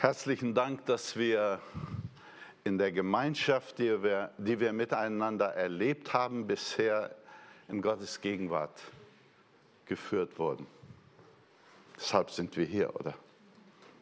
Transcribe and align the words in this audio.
Herzlichen 0.00 0.54
Dank, 0.54 0.86
dass 0.86 1.14
wir 1.14 1.60
in 2.64 2.78
der 2.78 2.90
Gemeinschaft, 2.90 3.76
die 3.76 4.02
wir, 4.02 4.30
die 4.38 4.58
wir 4.58 4.72
miteinander 4.72 5.48
erlebt 5.48 6.14
haben, 6.14 6.46
bisher 6.46 7.14
in 7.68 7.82
Gottes 7.82 8.18
Gegenwart 8.22 8.80
geführt 9.84 10.38
wurden. 10.38 10.66
Deshalb 11.98 12.30
sind 12.30 12.56
wir 12.56 12.64
hier, 12.64 12.96
oder? 12.98 13.12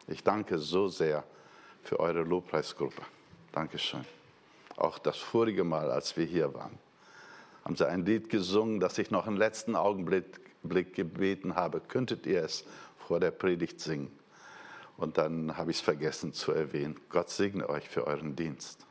Ich 0.06 0.22
danke 0.22 0.60
so 0.60 0.86
sehr 0.86 1.24
für 1.82 1.98
eure 1.98 2.22
Lobpreisgruppe. 2.22 3.02
Dankeschön. 3.50 4.04
Auch 4.76 5.00
das 5.00 5.16
vorige 5.16 5.64
Mal, 5.64 5.90
als 5.90 6.16
wir 6.16 6.26
hier 6.26 6.54
waren, 6.54 6.78
haben 7.64 7.74
sie 7.74 7.88
ein 7.88 8.06
Lied 8.06 8.30
gesungen, 8.30 8.78
das 8.78 8.98
ich 8.98 9.10
noch 9.10 9.26
im 9.26 9.36
letzten 9.36 9.74
Augenblick 9.74 10.94
gebeten 10.94 11.56
habe. 11.56 11.80
Könntet 11.80 12.24
ihr 12.24 12.44
es 12.44 12.64
vor 12.98 13.18
der 13.18 13.32
Predigt 13.32 13.80
singen? 13.80 14.16
Und 14.98 15.16
dann 15.16 15.56
habe 15.56 15.70
ich 15.70 15.78
es 15.78 15.80
vergessen 15.80 16.32
zu 16.32 16.52
erwähnen. 16.52 16.96
Gott 17.08 17.30
segne 17.30 17.68
euch 17.68 17.88
für 17.88 18.06
euren 18.06 18.34
Dienst. 18.34 18.84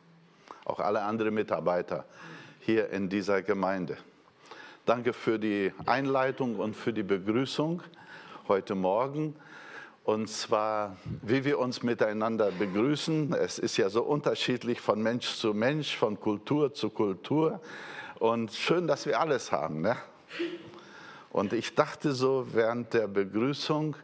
Auch 0.63 0.79
alle 0.79 1.01
anderen 1.01 1.33
Mitarbeiter 1.33 2.05
hier 2.61 2.89
in 2.91 3.09
dieser 3.09 3.41
Gemeinde. 3.41 3.97
Danke 4.85 5.11
für 5.11 5.37
die 5.37 5.73
Einleitung 5.85 6.55
und 6.55 6.77
für 6.77 6.93
die 6.93 7.03
Begrüßung 7.03 7.83
heute 8.47 8.73
Morgen. 8.73 9.35
Und 10.05 10.29
zwar, 10.29 10.95
wie 11.23 11.43
wir 11.43 11.59
uns 11.59 11.83
miteinander 11.83 12.51
begrüßen. 12.51 13.33
Es 13.33 13.59
ist 13.59 13.75
ja 13.75 13.89
so 13.89 14.03
unterschiedlich 14.03 14.79
von 14.79 15.03
Mensch 15.03 15.35
zu 15.35 15.53
Mensch, 15.53 15.97
von 15.97 16.17
Kultur 16.17 16.73
zu 16.73 16.89
Kultur. 16.89 17.59
Und 18.19 18.53
schön, 18.53 18.87
dass 18.87 19.05
wir 19.05 19.19
alles 19.19 19.51
haben. 19.51 19.81
Ne? 19.81 19.97
Und 21.31 21.51
ich 21.51 21.75
dachte 21.75 22.13
so 22.13 22.47
während 22.53 22.93
der 22.93 23.09
Begrüßung, 23.09 23.97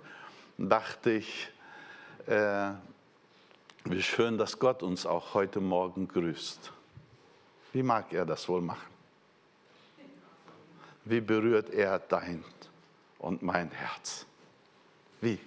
dachte 0.58 1.12
ich, 1.12 1.53
wie 2.26 4.02
schön, 4.02 4.38
dass 4.38 4.58
Gott 4.60 4.84
uns 4.84 5.06
auch 5.06 5.34
heute 5.34 5.60
Morgen 5.60 6.08
grüßt. 6.08 6.72
Wie 7.74 7.84
mag 7.84 8.14
er 8.14 8.26
das 8.26 8.48
wohl 8.48 8.62
machen? 8.62 8.94
Wie 11.06 11.20
berührt 11.20 11.70
er 11.70 12.00
dein 12.00 12.46
und 13.20 13.42
mein 13.42 13.72
Herz? 13.72 14.26
Wie? 15.22 15.40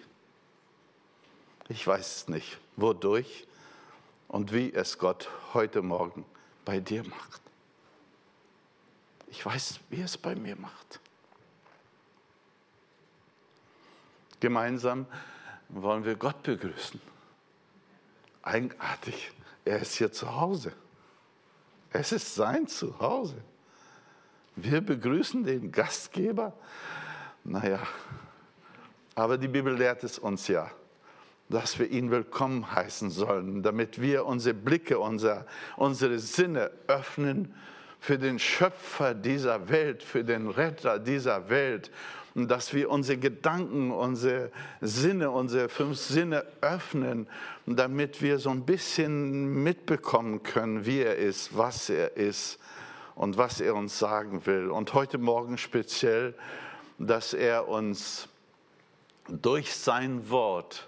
Ich 1.69 1.87
weiß 1.87 2.17
es 2.17 2.29
nicht, 2.29 2.59
wodurch 2.77 3.47
und 4.29 4.53
wie 4.53 4.73
es 4.73 4.99
Gott 4.99 5.29
heute 5.55 5.83
Morgen 5.83 6.25
bei 6.65 6.81
dir 6.81 7.05
macht. 7.05 7.41
Ich 9.29 9.45
weiß, 9.45 9.81
wie 9.91 10.03
es 10.03 10.17
bei 10.17 10.35
mir 10.35 10.57
macht. 10.57 11.01
Gemeinsam 14.41 15.07
wollen 15.69 16.05
wir 16.05 16.17
Gott 16.17 16.43
begrüßen. 16.43 17.01
Eigenartig, 18.43 19.33
er 19.65 19.81
ist 19.81 19.95
hier 19.95 20.13
zu 20.13 20.35
Hause. 20.35 20.73
Es 21.91 22.13
ist 22.13 22.35
sein 22.35 22.67
Zuhause. 22.67 23.37
Wir 24.55 24.81
begrüßen 24.81 25.45
den 25.45 25.73
Gastgeber. 25.73 26.53
Naja, 27.45 27.81
aber 29.15 29.39
die 29.39 29.49
Bibel 29.49 29.75
lehrt 29.75 30.05
es 30.05 30.19
uns 30.19 30.49
ja, 30.49 30.71
dass 31.49 31.79
wir 31.79 31.89
ihn 31.89 32.11
willkommen 32.11 32.73
heißen 32.73 33.11
sollen, 33.11 33.63
damit 33.63 34.01
wir 34.01 34.27
unsere 34.27 34.55
Blicke, 34.55 34.99
unser, 34.99 35.47
unsere 35.77 36.19
Sinne 36.19 36.71
öffnen 36.87 37.55
für 37.99 38.19
den 38.19 38.39
Schöpfer 38.39 39.15
dieser 39.15 39.69
Welt, 39.69 40.03
für 40.03 40.23
den 40.23 40.49
Retter 40.49 40.99
dieser 40.99 41.49
Welt 41.49 41.91
dass 42.37 42.75
wir 42.75 42.91
unsere 42.91 43.19
Gedanken, 43.19 43.91
unsere 43.91 44.51
Sinne, 44.83 45.31
unsere 45.31 45.71
fünf 45.71 45.97
Sinne 45.97 46.45
öffnen, 46.61 47.27
damit 47.65 48.21
wir 48.21 48.39
so 48.39 48.51
ein 48.51 48.67
bisschen 48.67 49.63
mitbekommen 49.63 50.43
können, 50.43 50.85
wie 50.85 51.01
er 51.01 51.17
ist, 51.17 51.57
was 51.57 51.89
er 51.89 52.19
ist 52.19 52.59
und 53.15 53.39
was 53.39 53.63
er 53.63 53.75
uns 53.75 53.99
sagen 53.99 54.45
will. 54.45 54.69
Und 54.69 54.93
heute 54.93 55.17
Morgen 55.17 55.57
speziell, 55.57 56.35
dass 56.99 57.33
er 57.33 57.69
uns 57.69 58.29
durch 59.29 59.75
sein 59.75 60.29
Wort 60.29 60.87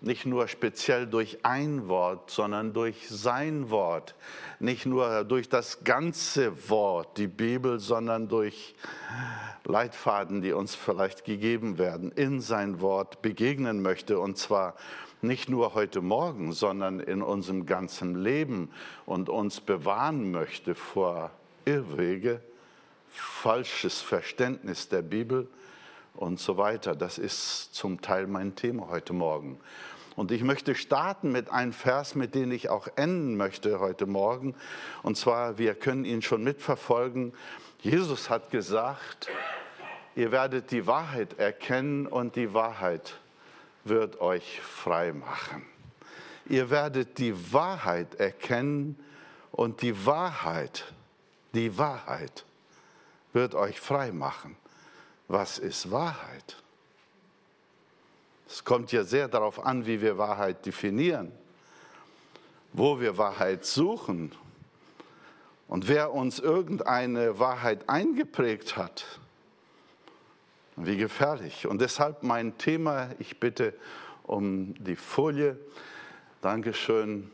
nicht 0.00 0.24
nur 0.24 0.48
speziell 0.48 1.06
durch 1.06 1.44
ein 1.44 1.88
Wort, 1.88 2.30
sondern 2.30 2.72
durch 2.72 3.08
sein 3.08 3.70
Wort, 3.70 4.14
nicht 4.60 4.84
nur 4.86 5.24
durch 5.24 5.48
das 5.48 5.84
ganze 5.84 6.68
Wort, 6.68 7.16
die 7.16 7.26
Bibel, 7.26 7.80
sondern 7.80 8.28
durch 8.28 8.74
Leitfaden, 9.64 10.42
die 10.42 10.52
uns 10.52 10.74
vielleicht 10.74 11.24
gegeben 11.24 11.78
werden, 11.78 12.12
in 12.12 12.40
sein 12.40 12.80
Wort 12.80 13.22
begegnen 13.22 13.80
möchte. 13.82 14.18
Und 14.18 14.36
zwar 14.36 14.74
nicht 15.22 15.48
nur 15.48 15.74
heute 15.74 16.02
Morgen, 16.02 16.52
sondern 16.52 17.00
in 17.00 17.22
unserem 17.22 17.66
ganzen 17.66 18.22
Leben 18.22 18.70
und 19.06 19.28
uns 19.28 19.60
bewahren 19.60 20.30
möchte 20.30 20.74
vor 20.74 21.30
Irrwege, 21.64 22.40
falsches 23.08 24.00
Verständnis 24.00 24.88
der 24.88 25.02
Bibel 25.02 25.48
und 26.14 26.38
so 26.38 26.56
weiter. 26.58 26.94
Das 26.94 27.18
ist 27.18 27.74
zum 27.74 28.00
Teil 28.00 28.26
mein 28.26 28.56
Thema 28.56 28.88
heute 28.88 29.12
Morgen. 29.12 29.58
Und 30.20 30.32
ich 30.32 30.44
möchte 30.44 30.74
starten 30.74 31.32
mit 31.32 31.50
einem 31.50 31.72
Vers, 31.72 32.14
mit 32.14 32.34
dem 32.34 32.52
ich 32.52 32.68
auch 32.68 32.88
enden 32.96 33.38
möchte 33.38 33.80
heute 33.80 34.04
Morgen. 34.04 34.54
Und 35.02 35.16
zwar, 35.16 35.56
wir 35.56 35.74
können 35.74 36.04
ihn 36.04 36.20
schon 36.20 36.44
mitverfolgen. 36.44 37.32
Jesus 37.80 38.28
hat 38.28 38.50
gesagt, 38.50 39.30
ihr 40.14 40.30
werdet 40.30 40.72
die 40.72 40.86
Wahrheit 40.86 41.38
erkennen 41.38 42.06
und 42.06 42.36
die 42.36 42.52
Wahrheit 42.52 43.14
wird 43.84 44.20
euch 44.20 44.60
frei 44.60 45.14
machen. 45.14 45.64
Ihr 46.44 46.68
werdet 46.68 47.16
die 47.16 47.54
Wahrheit 47.54 48.16
erkennen 48.16 49.02
und 49.52 49.80
die 49.80 50.04
Wahrheit, 50.04 50.92
die 51.54 51.78
Wahrheit 51.78 52.44
wird 53.32 53.54
euch 53.54 53.80
frei 53.80 54.12
machen. 54.12 54.54
Was 55.28 55.58
ist 55.58 55.90
Wahrheit? 55.90 56.62
Es 58.50 58.64
kommt 58.64 58.90
ja 58.90 59.04
sehr 59.04 59.28
darauf 59.28 59.64
an, 59.64 59.86
wie 59.86 60.00
wir 60.02 60.18
Wahrheit 60.18 60.66
definieren, 60.66 61.30
wo 62.72 62.98
wir 63.00 63.16
Wahrheit 63.16 63.64
suchen 63.64 64.32
und 65.68 65.86
wer 65.86 66.12
uns 66.12 66.40
irgendeine 66.40 67.38
Wahrheit 67.38 67.88
eingeprägt 67.88 68.76
hat. 68.76 69.04
Wie 70.74 70.96
gefährlich. 70.96 71.68
Und 71.68 71.80
deshalb 71.80 72.24
mein 72.24 72.58
Thema, 72.58 73.10
ich 73.20 73.38
bitte 73.38 73.72
um 74.24 74.74
die 74.82 74.96
Folie. 74.96 75.56
Dankeschön. 76.42 77.30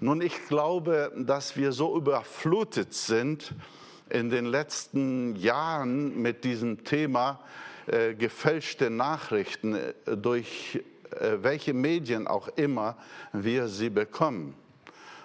Nun, 0.00 0.22
ich 0.22 0.46
glaube, 0.46 1.12
dass 1.16 1.56
wir 1.58 1.72
so 1.72 1.94
überflutet 1.98 2.94
sind 2.94 3.52
in 4.08 4.30
den 4.30 4.46
letzten 4.46 5.36
Jahren 5.36 6.22
mit 6.22 6.44
diesem 6.44 6.84
Thema, 6.84 7.40
äh, 7.88 8.14
gefälschte 8.14 8.90
Nachrichten 8.90 9.74
äh, 9.74 10.16
durch 10.16 10.80
äh, 11.10 11.38
welche 11.40 11.74
Medien 11.74 12.26
auch 12.26 12.48
immer 12.56 12.96
wir 13.32 13.68
sie 13.68 13.90
bekommen. 13.90 14.54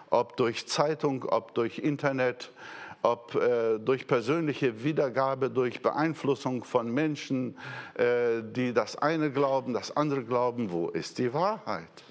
Ob 0.09 0.37
durch 0.37 0.67
Zeitung, 0.67 1.23
ob 1.25 1.53
durch 1.55 1.79
Internet, 1.79 2.51
ob 3.01 3.35
äh, 3.35 3.79
durch 3.79 4.07
persönliche 4.07 4.83
Wiedergabe, 4.83 5.49
durch 5.49 5.81
Beeinflussung 5.81 6.63
von 6.63 6.91
Menschen, 6.91 7.57
äh, 7.95 8.41
die 8.41 8.73
das 8.73 8.95
eine 8.95 9.31
glauben, 9.31 9.73
das 9.73 9.95
andere 9.95 10.23
glauben, 10.23 10.71
wo 10.71 10.89
ist 10.89 11.17
die 11.17 11.33
Wahrheit? 11.33 12.03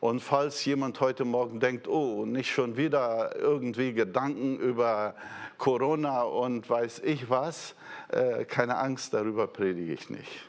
Und 0.00 0.20
falls 0.20 0.64
jemand 0.64 1.00
heute 1.00 1.24
Morgen 1.24 1.58
denkt, 1.58 1.88
oh, 1.88 2.24
nicht 2.24 2.50
schon 2.50 2.76
wieder 2.76 3.34
irgendwie 3.36 3.92
Gedanken 3.92 4.56
über 4.58 5.14
Corona 5.58 6.22
und 6.22 6.70
weiß 6.70 7.00
ich 7.00 7.28
was, 7.28 7.74
äh, 8.08 8.44
keine 8.44 8.78
Angst, 8.78 9.12
darüber 9.12 9.48
predige 9.48 9.92
ich 9.92 10.08
nicht. 10.08 10.46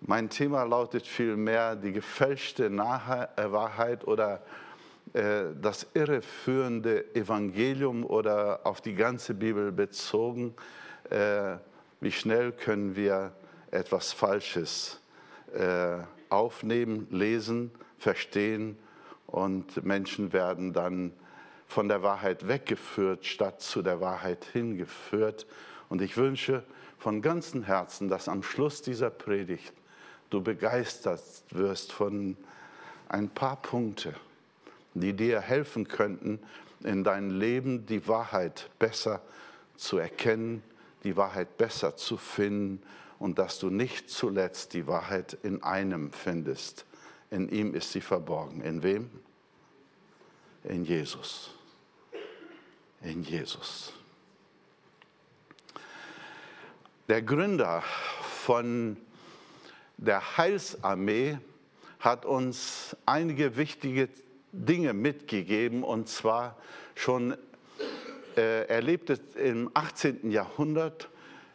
Mein 0.00 0.30
Thema 0.30 0.62
lautet 0.62 1.04
vielmehr 1.04 1.74
die 1.74 1.92
gefälschte 1.92 2.66
äh, 2.66 2.70
Wahrheit 2.70 4.06
oder 4.06 4.40
äh, 5.12 5.46
das 5.60 5.88
irreführende 5.94 7.12
Evangelium 7.14 8.04
oder 8.04 8.60
auf 8.64 8.80
die 8.80 8.94
ganze 8.94 9.34
Bibel 9.34 9.72
bezogen. 9.72 10.54
Wie 12.00 12.10
schnell 12.10 12.50
können 12.50 12.96
wir 12.96 13.30
etwas 13.70 14.12
Falsches 14.12 15.00
aufnehmen, 16.30 17.06
lesen, 17.12 17.70
verstehen 17.96 18.76
und 19.28 19.84
Menschen 19.84 20.32
werden 20.32 20.72
dann 20.72 21.12
von 21.66 21.88
der 21.88 22.02
Wahrheit 22.02 22.48
weggeführt, 22.48 23.26
statt 23.26 23.60
zu 23.60 23.82
der 23.82 24.00
Wahrheit 24.00 24.44
hingeführt. 24.52 25.46
Und 25.88 26.00
ich 26.00 26.16
wünsche 26.16 26.62
von 26.98 27.22
ganzem 27.22 27.62
Herzen, 27.62 28.08
dass 28.08 28.28
am 28.28 28.42
Schluss 28.42 28.82
dieser 28.82 29.10
Predigt 29.10 29.72
du 30.30 30.40
begeistert 30.42 31.22
wirst 31.50 31.92
von 31.92 32.36
ein 33.08 33.28
paar 33.28 33.56
Punkte, 33.56 34.14
die 34.94 35.12
dir 35.12 35.40
helfen 35.40 35.86
könnten, 35.86 36.40
in 36.82 37.04
deinem 37.04 37.38
Leben 37.38 37.86
die 37.86 38.06
Wahrheit 38.08 38.70
besser 38.78 39.22
zu 39.76 39.98
erkennen, 39.98 40.62
die 41.04 41.16
Wahrheit 41.16 41.56
besser 41.56 41.96
zu 41.96 42.16
finden 42.16 42.82
und 43.18 43.38
dass 43.38 43.58
du 43.58 43.70
nicht 43.70 44.10
zuletzt 44.10 44.74
die 44.74 44.86
Wahrheit 44.86 45.38
in 45.42 45.62
einem 45.62 46.12
findest. 46.12 46.84
In 47.30 47.48
ihm 47.48 47.74
ist 47.74 47.92
sie 47.92 48.00
verborgen. 48.00 48.62
In 48.62 48.82
wem? 48.82 49.10
In 50.64 50.84
Jesus. 50.84 51.55
In 53.02 53.22
Jesus. 53.22 53.92
Der 57.08 57.22
Gründer 57.22 57.82
von 58.22 58.96
der 59.96 60.36
Heilsarmee 60.36 61.38
hat 62.00 62.24
uns 62.24 62.96
einige 63.06 63.56
wichtige 63.56 64.08
Dinge 64.52 64.92
mitgegeben 64.92 65.82
und 65.82 66.08
zwar 66.08 66.56
schon, 66.94 67.36
äh, 68.36 68.66
er 68.66 68.82
lebte 68.82 69.20
im 69.36 69.70
18. 69.74 70.30
Jahrhundert 70.30 71.08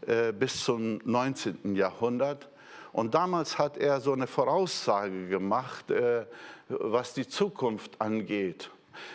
äh, 0.08 0.32
bis 0.32 0.64
zum 0.64 1.00
19. 1.04 1.76
Jahrhundert 1.76 2.50
und 2.94 3.14
damals 3.14 3.58
hat 3.58 3.78
er 3.78 4.02
so 4.02 4.14
eine 4.14 4.28
Voraussage 4.28 5.28
gemacht, 5.28 5.92
äh, 5.92 6.26
was 6.70 7.14
die 7.14 7.28
Zukunft 7.28 8.00
angeht. 8.00 8.70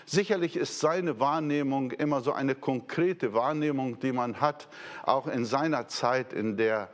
Sicherlich 0.04 0.56
ist 0.56 0.80
seine 0.80 1.20
Wahrnehmung 1.20 1.90
immer 1.90 2.20
so 2.20 2.32
eine 2.32 2.54
konkrete 2.54 3.32
Wahrnehmung, 3.32 3.98
die 4.00 4.12
man 4.12 4.40
hat, 4.40 4.68
auch 5.02 5.26
in 5.26 5.44
seiner 5.44 5.88
Zeit, 5.88 6.32
in 6.32 6.56
der 6.56 6.88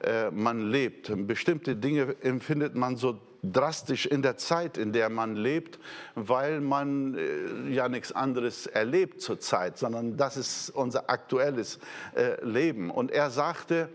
äh, 0.00 0.30
man 0.30 0.70
lebt. 0.70 1.10
Bestimmte 1.26 1.74
Dinge 1.74 2.14
empfindet 2.20 2.74
man 2.74 2.96
so 2.96 3.18
drastisch 3.42 4.06
in 4.06 4.22
der 4.22 4.36
Zeit, 4.36 4.78
in 4.78 4.92
der 4.92 5.08
man 5.08 5.34
lebt, 5.36 5.78
weil 6.14 6.60
man 6.60 7.16
äh, 7.16 7.70
ja 7.70 7.88
nichts 7.88 8.12
anderes 8.12 8.66
erlebt 8.66 9.20
zurzeit, 9.20 9.78
sondern 9.78 10.16
das 10.16 10.36
ist 10.36 10.70
unser 10.70 11.10
aktuelles 11.10 11.80
äh, 12.14 12.44
Leben. 12.44 12.90
Und 12.90 13.10
er 13.10 13.30
sagte, 13.30 13.88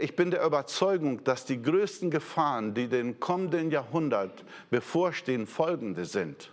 ich 0.00 0.16
bin 0.16 0.30
der 0.30 0.46
Überzeugung, 0.46 1.22
dass 1.24 1.44
die 1.44 1.60
größten 1.60 2.10
Gefahren, 2.10 2.72
die 2.72 2.88
den 2.88 3.20
kommenden 3.20 3.70
Jahrhundert 3.70 4.42
bevorstehen, 4.70 5.46
folgende 5.46 6.06
sind. 6.06 6.50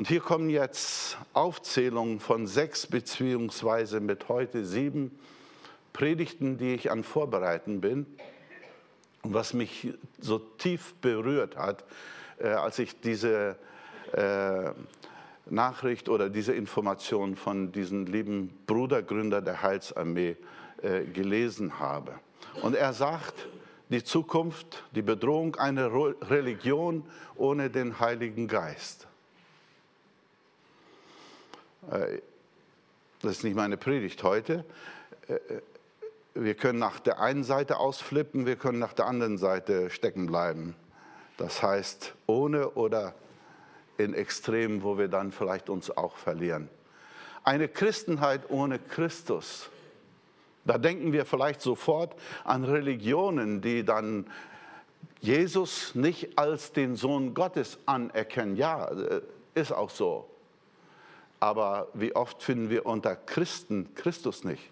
Und 0.00 0.08
hier 0.08 0.20
kommen 0.20 0.48
jetzt 0.48 1.18
Aufzählungen 1.34 2.20
von 2.20 2.46
sechs 2.46 2.86
beziehungsweise 2.86 4.00
mit 4.00 4.30
heute 4.30 4.64
sieben 4.64 5.10
Predigten, 5.92 6.56
die 6.56 6.72
ich 6.72 6.90
an 6.90 7.04
Vorbereiten 7.04 7.82
bin. 7.82 8.06
Und 9.20 9.34
was 9.34 9.52
mich 9.52 9.92
so 10.18 10.38
tief 10.38 10.94
berührt 11.02 11.58
hat, 11.58 11.84
äh, 12.38 12.48
als 12.48 12.78
ich 12.78 12.98
diese 13.02 13.56
äh, 14.14 14.70
Nachricht 15.50 16.08
oder 16.08 16.30
diese 16.30 16.54
Information 16.54 17.36
von 17.36 17.70
diesem 17.70 18.06
lieben 18.06 18.58
Brudergründer 18.66 19.42
der 19.42 19.60
Heilsarmee 19.60 20.38
äh, 20.80 21.04
gelesen 21.12 21.78
habe. 21.78 22.14
Und 22.62 22.74
er 22.74 22.94
sagt, 22.94 23.34
die 23.90 24.02
Zukunft, 24.02 24.82
die 24.94 25.02
Bedrohung 25.02 25.56
einer 25.56 25.92
Religion 25.92 27.04
ohne 27.36 27.68
den 27.68 28.00
Heiligen 28.00 28.48
Geist. 28.48 29.09
Äh, 31.90 32.18
das 33.22 33.32
ist 33.32 33.44
nicht 33.44 33.56
meine 33.56 33.76
Predigt 33.76 34.22
heute. 34.22 34.64
Äh, 35.28 35.38
wir 36.34 36.54
können 36.54 36.78
nach 36.78 37.00
der 37.00 37.20
einen 37.20 37.44
Seite 37.44 37.78
ausflippen, 37.78 38.46
wir 38.46 38.56
können 38.56 38.78
nach 38.78 38.92
der 38.92 39.06
anderen 39.06 39.36
Seite 39.36 39.90
stecken 39.90 40.26
bleiben. 40.26 40.74
Das 41.36 41.62
heißt, 41.62 42.14
ohne 42.26 42.70
oder 42.70 43.14
in 43.98 44.14
Extremen, 44.14 44.82
wo 44.82 44.98
wir 44.98 45.08
dann 45.08 45.32
vielleicht 45.32 45.68
uns 45.68 45.90
auch 45.90 46.16
verlieren. 46.16 46.68
Eine 47.44 47.68
Christenheit 47.68 48.48
ohne 48.48 48.78
Christus. 48.78 49.70
Da 50.64 50.78
denken 50.78 51.12
wir 51.12 51.24
vielleicht 51.24 51.60
sofort 51.62 52.14
an 52.44 52.64
Religionen, 52.64 53.60
die 53.60 53.84
dann 53.84 54.26
Jesus 55.20 55.94
nicht 55.94 56.38
als 56.38 56.72
den 56.72 56.96
Sohn 56.96 57.34
Gottes 57.34 57.78
anerkennen. 57.86 58.56
Ja, 58.56 58.88
äh, 58.88 59.20
ist 59.54 59.72
auch 59.72 59.90
so. 59.90 60.26
Aber 61.40 61.88
wie 61.94 62.14
oft 62.14 62.42
finden 62.42 62.68
wir 62.68 62.84
unter 62.84 63.16
Christen 63.16 63.94
Christus 63.94 64.44
nicht? 64.44 64.70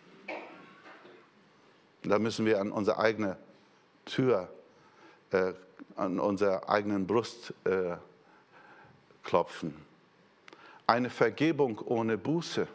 Da 2.03 2.19
müssen 2.19 2.45
wir 2.45 2.61
an 2.61 2.71
unsere 2.71 2.99
eigene 2.99 3.37
Tür, 4.05 4.49
äh, 5.33 5.55
an 5.97 6.21
unserer 6.21 6.69
eigenen 6.69 7.07
Brust 7.07 7.53
äh, 7.65 7.97
klopfen. 9.25 9.75
Eine 10.87 11.11
Vergebung 11.11 11.81
ohne 11.85 12.17
Buße. 12.17 12.69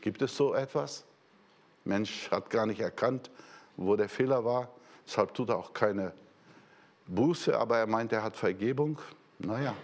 Gibt 0.00 0.22
es 0.22 0.36
so 0.36 0.54
etwas? 0.54 1.04
Mensch 1.84 2.30
hat 2.30 2.50
gar 2.50 2.66
nicht 2.66 2.80
erkannt, 2.80 3.30
wo 3.76 3.96
der 3.96 4.08
Fehler 4.08 4.44
war. 4.44 4.68
Deshalb 5.06 5.34
tut 5.34 5.48
er 5.48 5.56
auch 5.56 5.72
keine 5.72 6.12
Buße, 7.06 7.56
aber 7.58 7.78
er 7.78 7.86
meint, 7.86 8.12
er 8.12 8.22
hat 8.22 8.36
Vergebung. 8.36 8.98
Naja, 9.38 9.74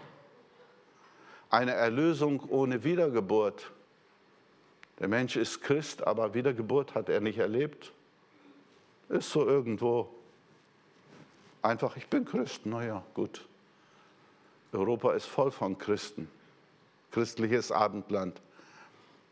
eine 1.54 1.72
Erlösung 1.72 2.42
ohne 2.48 2.82
Wiedergeburt. 2.82 3.70
Der 4.98 5.06
Mensch 5.06 5.36
ist 5.36 5.62
Christ, 5.62 6.04
aber 6.04 6.34
Wiedergeburt 6.34 6.96
hat 6.96 7.08
er 7.08 7.20
nicht 7.20 7.38
erlebt. 7.38 7.92
Ist 9.08 9.30
so 9.30 9.46
irgendwo 9.46 10.12
einfach, 11.62 11.96
ich 11.96 12.08
bin 12.08 12.24
Christ, 12.24 12.66
naja, 12.66 13.04
gut. 13.14 13.46
Europa 14.72 15.12
ist 15.12 15.26
voll 15.26 15.52
von 15.52 15.78
Christen, 15.78 16.28
christliches 17.12 17.70
Abendland, 17.70 18.40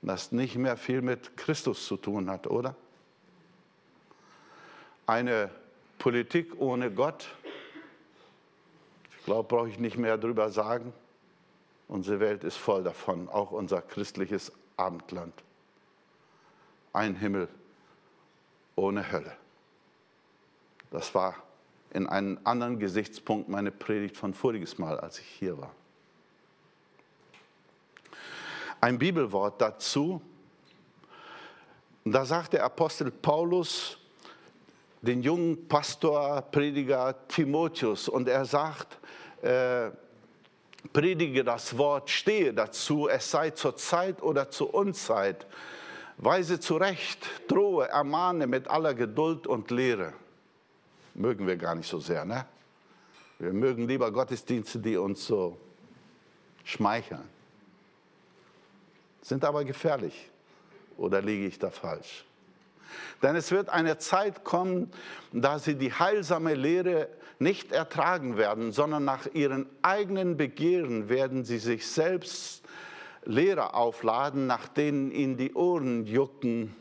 das 0.00 0.30
nicht 0.30 0.54
mehr 0.54 0.76
viel 0.76 1.02
mit 1.02 1.36
Christus 1.36 1.84
zu 1.86 1.96
tun 1.96 2.30
hat, 2.30 2.46
oder? 2.46 2.76
Eine 5.06 5.50
Politik 5.98 6.52
ohne 6.60 6.92
Gott, 6.92 7.26
ich 9.18 9.24
glaube, 9.24 9.48
brauche 9.48 9.68
ich 9.68 9.80
nicht 9.80 9.98
mehr 9.98 10.16
darüber 10.16 10.48
sagen. 10.50 10.92
Unsere 11.92 12.20
Welt 12.20 12.42
ist 12.42 12.56
voll 12.56 12.82
davon, 12.82 13.28
auch 13.28 13.50
unser 13.50 13.82
christliches 13.82 14.50
Abendland. 14.78 15.34
Ein 16.94 17.14
Himmel 17.16 17.48
ohne 18.76 19.12
Hölle. 19.12 19.36
Das 20.90 21.14
war 21.14 21.34
in 21.90 22.06
einem 22.06 22.38
anderen 22.44 22.78
Gesichtspunkt 22.78 23.50
meine 23.50 23.70
Predigt 23.70 24.16
von 24.16 24.32
voriges 24.32 24.78
Mal, 24.78 24.98
als 25.00 25.18
ich 25.18 25.26
hier 25.26 25.58
war. 25.58 25.74
Ein 28.80 28.98
Bibelwort 28.98 29.60
dazu. 29.60 30.22
Da 32.06 32.24
sagt 32.24 32.54
der 32.54 32.64
Apostel 32.64 33.10
Paulus 33.10 33.98
den 35.02 35.20
jungen 35.20 35.68
Pastor, 35.68 36.40
Prediger 36.40 37.14
Timotheus, 37.28 38.08
und 38.08 38.28
er 38.28 38.46
sagt, 38.46 38.98
äh, 39.44 39.90
predige 40.92 41.44
das 41.44 41.76
Wort, 41.78 42.10
stehe 42.10 42.52
dazu, 42.52 43.08
es 43.08 43.30
sei 43.30 43.50
zur 43.50 43.76
Zeit 43.76 44.22
oder 44.22 44.50
zur 44.50 44.74
Unzeit. 44.74 45.46
Weise 46.18 46.60
zurecht, 46.60 47.18
drohe, 47.48 47.88
ermahne 47.88 48.46
mit 48.46 48.68
aller 48.68 48.94
Geduld 48.94 49.46
und 49.46 49.70
Lehre. 49.70 50.12
Mögen 51.14 51.46
wir 51.46 51.56
gar 51.56 51.74
nicht 51.74 51.88
so 51.88 51.98
sehr, 51.98 52.24
ne? 52.24 52.46
Wir 53.38 53.52
mögen 53.52 53.88
lieber 53.88 54.10
Gottesdienste, 54.12 54.78
die 54.78 54.96
uns 54.96 55.26
so 55.26 55.56
schmeicheln. 56.64 57.28
Sind 59.20 59.44
aber 59.44 59.64
gefährlich. 59.64 60.30
Oder 60.96 61.20
liege 61.20 61.46
ich 61.46 61.58
da 61.58 61.70
falsch? 61.70 62.24
Denn 63.22 63.36
es 63.36 63.50
wird 63.50 63.68
eine 63.68 63.98
Zeit 63.98 64.44
kommen, 64.44 64.92
da 65.32 65.58
sie 65.58 65.74
die 65.74 65.92
heilsame 65.92 66.54
Lehre 66.54 67.08
nicht 67.42 67.72
ertragen 67.72 68.36
werden, 68.36 68.72
sondern 68.72 69.04
nach 69.04 69.26
ihren 69.34 69.66
eigenen 69.82 70.36
Begehren 70.36 71.08
werden 71.08 71.44
sie 71.44 71.58
sich 71.58 71.86
selbst 71.86 72.62
Lehrer 73.24 73.74
aufladen, 73.74 74.46
nach 74.46 74.68
denen 74.68 75.10
ihnen 75.10 75.36
die 75.36 75.54
Ohren 75.54 76.06
jucken 76.06 76.74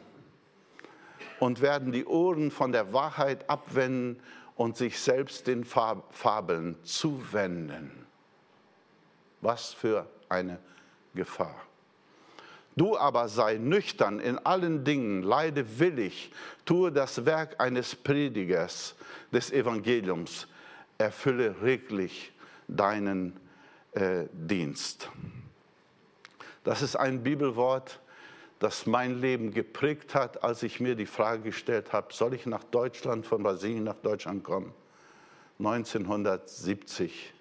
und 1.39 1.61
werden 1.61 1.91
die 1.91 2.05
Ohren 2.05 2.51
von 2.51 2.71
der 2.71 2.93
Wahrheit 2.93 3.49
abwenden 3.49 4.19
und 4.55 4.77
sich 4.77 4.99
selbst 4.99 5.47
den 5.47 5.63
Fabeln 5.65 6.77
zuwenden. 6.83 7.91
Was 9.41 9.73
für 9.73 10.07
eine 10.29 10.59
Gefahr. 11.15 11.55
Du 12.75 12.97
aber 12.97 13.27
sei 13.27 13.57
nüchtern 13.57 14.19
in 14.19 14.37
allen 14.37 14.83
Dingen, 14.83 15.23
leide 15.23 15.79
willig, 15.79 16.31
tue 16.65 16.91
das 16.91 17.25
Werk 17.25 17.59
eines 17.59 17.95
Predigers 17.95 18.95
des 19.31 19.51
Evangeliums, 19.51 20.47
erfülle 21.01 21.62
reglich 21.62 22.31
deinen 22.67 23.39
äh, 23.93 24.25
Dienst. 24.31 25.10
Das 26.63 26.81
ist 26.81 26.96
ein 26.96 27.24
Bibelwort, 27.24 28.00
das 28.60 28.86
mein 28.86 29.20
Leben 29.20 29.51
geprägt 29.53 30.13
hat, 30.13 30.43
als 30.43 30.62
ich 30.62 30.79
mir 30.79 30.96
die 30.96 31.08
Frage 31.08 31.41
gestellt 31.41 31.93
habe, 31.93 32.13
soll 32.13 32.36
ich 32.36 32.46
nach 32.46 32.63
Deutschland, 32.63 33.25
von 33.25 33.41
Brasilien 33.41 33.84
nach 33.84 33.96
Deutschland 33.96 34.43
kommen? 34.43 34.72
1970. 35.58 37.34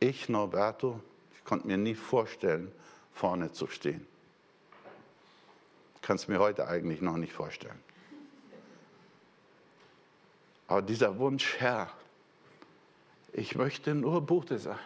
Ich, 0.00 0.28
Norberto, 0.28 1.00
ich 1.34 1.44
konnte 1.44 1.66
mir 1.66 1.78
nie 1.78 1.94
vorstellen, 1.94 2.70
vorne 3.12 3.52
zu 3.52 3.66
stehen. 3.66 4.06
Kann 6.02 6.16
es 6.16 6.28
mir 6.28 6.38
heute 6.38 6.68
eigentlich 6.68 7.00
noch 7.00 7.16
nicht 7.16 7.32
vorstellen. 7.32 7.80
Aber 10.66 10.82
dieser 10.82 11.18
Wunsch, 11.18 11.56
Herr, 11.58 11.90
ich 13.34 13.56
möchte 13.56 13.94
nur 13.94 14.20
Buße 14.22 14.58
sein. 14.58 14.78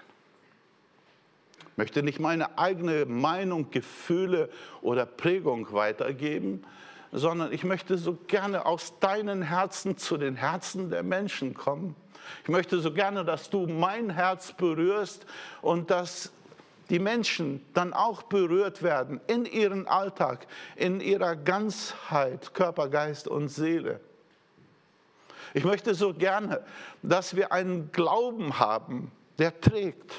Ich 1.61 1.77
möchte 1.77 2.03
nicht 2.03 2.19
meine 2.19 2.59
eigene 2.59 3.05
Meinung, 3.07 3.71
Gefühle 3.71 4.49
oder 4.83 5.07
Prägung 5.07 5.73
weitergeben, 5.73 6.65
sondern 7.13 7.53
ich 7.53 7.63
möchte 7.63 7.97
so 7.99 8.19
gerne 8.27 8.67
aus 8.67 8.99
deinen 8.99 9.43
Herzen 9.43 9.97
zu 9.97 10.17
den 10.17 10.35
Herzen 10.35 10.91
der 10.91 11.03
Menschen 11.03 11.55
kommen. 11.55 11.95
Ich 12.43 12.49
möchte 12.49 12.81
so 12.81 12.93
gerne, 12.93 13.25
dass 13.25 13.49
du 13.49 13.67
mein 13.67 14.11
Herz 14.11 14.53
berührst 14.53 15.25
und 15.63 15.91
dass 15.91 16.33
die 16.91 16.99
Menschen 16.99 17.65
dann 17.75 17.93
auch 17.93 18.25
berührt 18.25 18.83
werden 18.83 19.21
in 19.27 19.45
ihren 19.45 19.87
Alltag, 19.87 20.47
in 20.75 21.01
ihrer 21.01 21.37
Ganzheit, 21.37 22.55
Körper, 22.55 22.89
Geist 22.89 23.29
und 23.29 23.49
Seele. 23.49 24.01
Ich 25.55 25.65
möchte 25.65 25.95
so 25.95 26.15
gerne, 26.15 26.65
dass 27.03 27.37
wir 27.37 27.53
einen 27.53 27.93
Glauben 27.93 28.59
haben, 28.59 29.13
der 29.39 29.61
trägt 29.61 30.13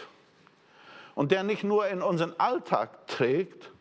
und 1.15 1.31
der 1.31 1.43
nicht 1.43 1.63
nur 1.63 1.87
in 1.87 2.01
unseren 2.01 2.33
Alltag 2.39 3.07
trägt, 3.07 3.71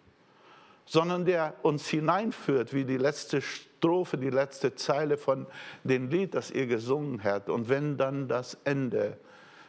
sondern 0.84 1.24
der 1.24 1.54
uns 1.62 1.86
hineinführt, 1.88 2.72
wie 2.72 2.84
die 2.84 2.96
letzte 2.96 3.42
Strophe, 3.42 4.16
die 4.16 4.30
letzte 4.30 4.74
Zeile 4.74 5.16
von 5.16 5.46
dem 5.84 6.08
Lied, 6.08 6.34
das 6.34 6.50
ihr 6.50 6.66
gesungen 6.66 7.22
habt. 7.22 7.48
Und 7.48 7.68
wenn 7.68 7.96
dann 7.96 8.26
das 8.26 8.56
Ende 8.64 9.18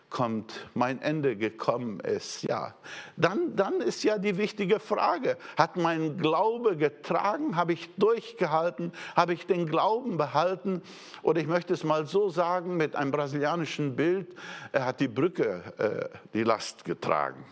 kommt, 0.09 0.67
mein 0.73 1.01
Ende 1.01 1.35
gekommen 1.35 1.99
ist, 1.99 2.43
ja, 2.43 2.73
dann, 3.15 3.55
dann 3.55 3.79
ist 3.79 4.03
ja 4.03 4.17
die 4.17 4.37
wichtige 4.37 4.79
Frage, 4.79 5.37
hat 5.55 5.77
mein 5.77 6.17
Glaube 6.17 6.77
getragen, 6.77 7.55
habe 7.55 7.73
ich 7.73 7.89
durchgehalten, 7.95 8.91
habe 9.15 9.33
ich 9.33 9.45
den 9.45 9.67
Glauben 9.67 10.17
behalten? 10.17 10.81
Oder 11.21 11.41
ich 11.41 11.47
möchte 11.47 11.73
es 11.73 11.83
mal 11.83 12.05
so 12.05 12.29
sagen 12.29 12.77
mit 12.77 12.95
einem 12.95 13.11
brasilianischen 13.11 13.95
Bild, 13.95 14.27
er 14.71 14.85
hat 14.85 14.99
die 14.99 15.07
Brücke, 15.07 15.63
äh, 15.77 16.17
die 16.33 16.43
Last 16.43 16.85
getragen. 16.85 17.45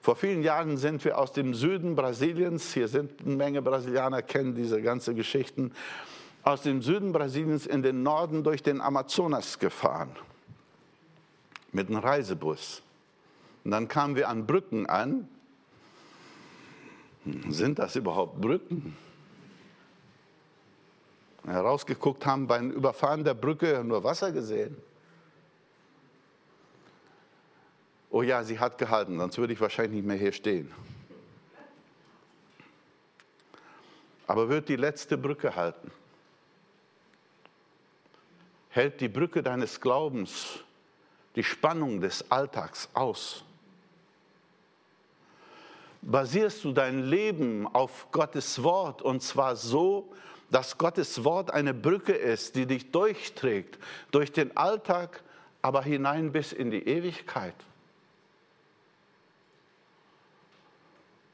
Vor 0.00 0.16
vielen 0.16 0.42
Jahren 0.42 0.76
sind 0.76 1.02
wir 1.06 1.16
aus 1.16 1.32
dem 1.32 1.54
Süden 1.54 1.96
Brasiliens, 1.96 2.74
hier 2.74 2.88
sind 2.88 3.22
eine 3.24 3.36
Menge 3.36 3.62
Brasilianer, 3.62 4.20
kennen 4.20 4.54
diese 4.54 4.82
ganzen 4.82 5.16
Geschichten, 5.16 5.72
aus 6.42 6.60
dem 6.60 6.82
Süden 6.82 7.12
Brasiliens 7.12 7.64
in 7.64 7.82
den 7.82 8.02
Norden 8.02 8.44
durch 8.44 8.62
den 8.62 8.82
Amazonas 8.82 9.58
gefahren 9.58 10.10
mit 11.74 11.88
einem 11.88 11.98
Reisebus. 11.98 12.82
Und 13.64 13.72
dann 13.72 13.88
kamen 13.88 14.16
wir 14.16 14.28
an 14.28 14.46
Brücken 14.46 14.86
an. 14.86 15.28
Sind 17.48 17.78
das 17.78 17.96
überhaupt 17.96 18.40
Brücken? 18.40 18.96
Herausgeguckt 21.46 22.24
haben 22.24 22.46
beim 22.46 22.70
Überfahren 22.70 23.24
der 23.24 23.34
Brücke 23.34 23.82
nur 23.84 24.02
Wasser 24.04 24.32
gesehen. 24.32 24.76
Oh 28.10 28.22
ja, 28.22 28.44
sie 28.44 28.58
hat 28.58 28.78
gehalten, 28.78 29.18
sonst 29.18 29.36
würde 29.38 29.52
ich 29.52 29.60
wahrscheinlich 29.60 29.96
nicht 29.96 30.06
mehr 30.06 30.16
hier 30.16 30.32
stehen. 30.32 30.72
Aber 34.26 34.48
wird 34.48 34.68
die 34.68 34.76
letzte 34.76 35.18
Brücke 35.18 35.56
halten? 35.56 35.90
Hält 38.70 39.00
die 39.00 39.08
Brücke 39.08 39.42
deines 39.42 39.80
Glaubens 39.80 40.63
die 41.36 41.44
Spannung 41.44 42.00
des 42.00 42.30
Alltags 42.30 42.88
aus? 42.94 43.44
Basierst 46.02 46.64
du 46.64 46.72
dein 46.72 47.04
Leben 47.04 47.66
auf 47.66 48.10
Gottes 48.12 48.62
Wort 48.62 49.00
und 49.00 49.22
zwar 49.22 49.56
so, 49.56 50.12
dass 50.50 50.76
Gottes 50.76 51.24
Wort 51.24 51.50
eine 51.50 51.72
Brücke 51.72 52.12
ist, 52.12 52.56
die 52.56 52.66
dich 52.66 52.90
durchträgt, 52.90 53.78
durch 54.10 54.30
den 54.30 54.56
Alltag, 54.56 55.22
aber 55.62 55.82
hinein 55.82 56.30
bis 56.30 56.52
in 56.52 56.70
die 56.70 56.86
Ewigkeit? 56.86 57.54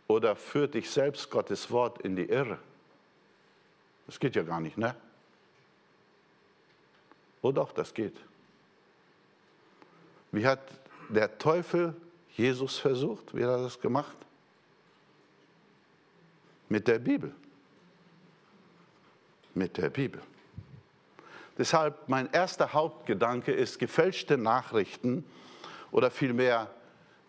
Oder 0.06 0.36
führt 0.36 0.74
dich 0.74 0.90
selbst 0.90 1.30
Gottes 1.30 1.70
Wort 1.70 2.00
in 2.02 2.16
die 2.16 2.24
Irre? 2.24 2.58
Das 4.06 4.18
geht 4.18 4.36
ja 4.36 4.42
gar 4.42 4.60
nicht, 4.60 4.78
ne? 4.78 4.94
Oh 7.42 7.52
doch, 7.52 7.72
das 7.72 7.92
geht. 7.94 8.16
Wie 10.32 10.46
hat 10.46 10.60
der 11.08 11.38
Teufel 11.38 11.94
Jesus 12.36 12.78
versucht? 12.78 13.34
Wie 13.34 13.42
hat 13.44 13.50
er 13.50 13.62
das 13.62 13.80
gemacht? 13.80 14.16
Mit 16.68 16.86
der 16.86 16.98
Bibel. 16.98 17.34
Mit 19.54 19.76
der 19.76 19.90
Bibel. 19.90 20.22
Deshalb 21.58 22.08
mein 22.08 22.30
erster 22.32 22.72
Hauptgedanke 22.72 23.52
ist 23.52 23.78
gefälschte 23.78 24.38
Nachrichten 24.38 25.24
oder 25.90 26.10
vielmehr 26.10 26.70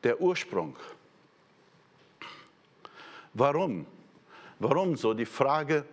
der 0.03 0.21
Ursprung. 0.21 0.77
Warum? 3.33 3.85
Warum 4.59 4.95
so? 4.95 5.13
Die 5.13 5.25
Frage, 5.25 5.85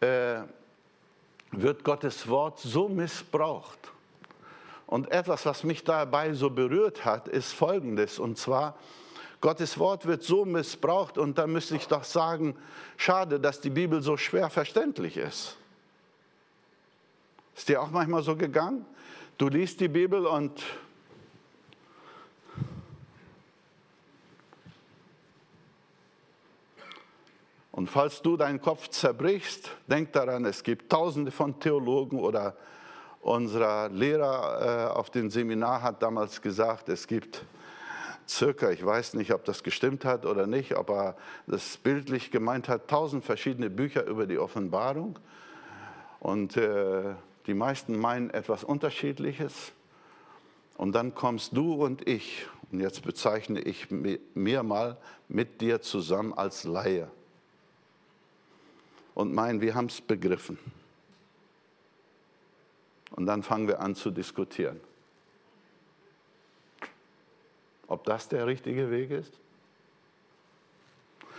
äh, 0.00 0.42
wird 1.52 1.84
Gottes 1.84 2.28
Wort 2.28 2.58
so 2.58 2.88
missbraucht? 2.88 3.78
Und 4.86 5.10
etwas, 5.10 5.44
was 5.46 5.64
mich 5.64 5.82
dabei 5.82 6.32
so 6.32 6.50
berührt 6.50 7.04
hat, 7.04 7.28
ist 7.28 7.52
Folgendes. 7.52 8.18
Und 8.18 8.38
zwar, 8.38 8.76
Gottes 9.40 9.78
Wort 9.78 10.06
wird 10.06 10.22
so 10.22 10.44
missbraucht 10.44 11.18
und 11.18 11.38
da 11.38 11.46
müsste 11.46 11.76
ich 11.76 11.88
doch 11.88 12.04
sagen, 12.04 12.56
schade, 12.96 13.40
dass 13.40 13.60
die 13.60 13.70
Bibel 13.70 14.00
so 14.00 14.16
schwer 14.16 14.48
verständlich 14.48 15.16
ist. 15.16 15.56
Ist 17.56 17.68
dir 17.68 17.82
auch 17.82 17.90
manchmal 17.90 18.22
so 18.22 18.36
gegangen? 18.36 18.86
Du 19.38 19.48
liest 19.48 19.80
die 19.80 19.88
Bibel 19.88 20.26
und 20.26 20.62
Und 27.72 27.90
falls 27.90 28.22
du 28.22 28.38
deinen 28.38 28.62
Kopf 28.62 28.88
zerbrichst, 28.88 29.70
denk 29.86 30.10
daran, 30.14 30.46
es 30.46 30.62
gibt 30.62 30.90
tausende 30.90 31.30
von 31.30 31.60
Theologen 31.60 32.18
oder 32.18 32.56
unser 33.26 33.88
Lehrer 33.88 34.90
äh, 34.92 34.94
auf 34.94 35.10
dem 35.10 35.30
Seminar 35.30 35.82
hat 35.82 36.00
damals 36.00 36.40
gesagt, 36.40 36.88
es 36.88 37.08
gibt 37.08 37.44
circa, 38.28 38.70
ich 38.70 38.84
weiß 38.84 39.14
nicht, 39.14 39.32
ob 39.32 39.44
das 39.44 39.64
gestimmt 39.64 40.04
hat 40.04 40.24
oder 40.24 40.46
nicht, 40.46 40.76
ob 40.76 40.90
er 40.90 41.16
das 41.48 41.76
bildlich 41.76 42.30
gemeint 42.30 42.68
hat, 42.68 42.86
tausend 42.86 43.24
verschiedene 43.24 43.68
Bücher 43.68 44.06
über 44.06 44.26
die 44.26 44.38
Offenbarung. 44.38 45.18
Und 46.20 46.56
äh, 46.56 47.14
die 47.46 47.54
meisten 47.54 47.98
meinen 47.98 48.30
etwas 48.30 48.62
Unterschiedliches. 48.62 49.72
Und 50.76 50.92
dann 50.92 51.14
kommst 51.14 51.56
du 51.56 51.74
und 51.84 52.06
ich, 52.06 52.46
und 52.70 52.78
jetzt 52.80 53.02
bezeichne 53.02 53.60
ich 53.60 53.88
mir 53.90 54.62
mal 54.62 54.98
mit 55.28 55.60
dir 55.60 55.80
zusammen 55.80 56.32
als 56.32 56.62
Laie. 56.62 57.10
Und 59.14 59.34
meinen, 59.34 59.60
wir 59.60 59.74
haben 59.74 59.86
es 59.86 60.00
begriffen. 60.00 60.58
Und 63.10 63.26
dann 63.26 63.42
fangen 63.42 63.68
wir 63.68 63.80
an 63.80 63.94
zu 63.94 64.10
diskutieren. 64.10 64.80
Ob 67.86 68.04
das 68.04 68.28
der 68.28 68.46
richtige 68.46 68.90
Weg 68.90 69.10
ist? 69.10 69.32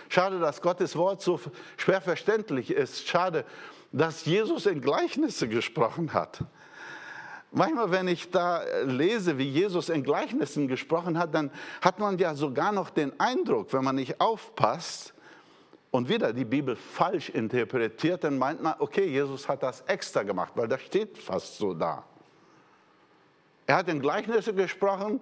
Schade, 0.10 0.40
dass 0.40 0.62
Gottes 0.62 0.96
Wort 0.96 1.22
so 1.22 1.40
schwer 1.76 2.00
verständlich 2.00 2.72
ist. 2.72 3.08
Schade, 3.08 3.44
dass 3.92 4.26
Jesus 4.26 4.66
in 4.66 4.82
Gleichnisse 4.82 5.50
gesprochen 5.50 6.14
hat. 6.14 6.40
Manchmal, 7.52 7.92
wenn 7.92 8.08
ich 8.08 8.30
da 8.30 8.62
lese, 8.84 9.38
wie 9.38 9.50
Jesus 9.50 9.90
in 9.90 10.04
Gleichnissen 10.04 10.68
gesprochen 10.68 11.18
hat, 11.18 11.34
dann 11.34 11.52
hat 11.82 12.00
man 12.00 12.18
ja 12.18 12.36
sogar 12.36 12.72
noch 12.72 12.90
den 12.90 13.18
Eindruck, 13.20 13.72
wenn 13.74 13.84
man 13.84 13.96
nicht 13.96 14.20
aufpasst, 14.20 15.14
und 15.92 16.10
wieder 16.10 16.34
die 16.34 16.46
Bibel 16.46 16.76
falsch 16.76 17.30
interpretiert, 17.30 18.24
dann 18.24 18.38
meint 18.38 18.62
man, 18.62 18.76
okay, 18.80 19.06
Jesus 19.06 19.48
hat 19.48 19.64
das 19.64 19.82
extra 19.82 20.24
gemacht, 20.24 20.52
weil 20.56 20.68
das 20.68 20.82
steht 20.82 21.18
fast 21.18 21.58
so 21.58 21.74
da. 21.74 22.04
Er 23.68 23.76
hat 23.76 23.90
in 23.90 24.00
Gleichnisse 24.00 24.54
gesprochen, 24.54 25.20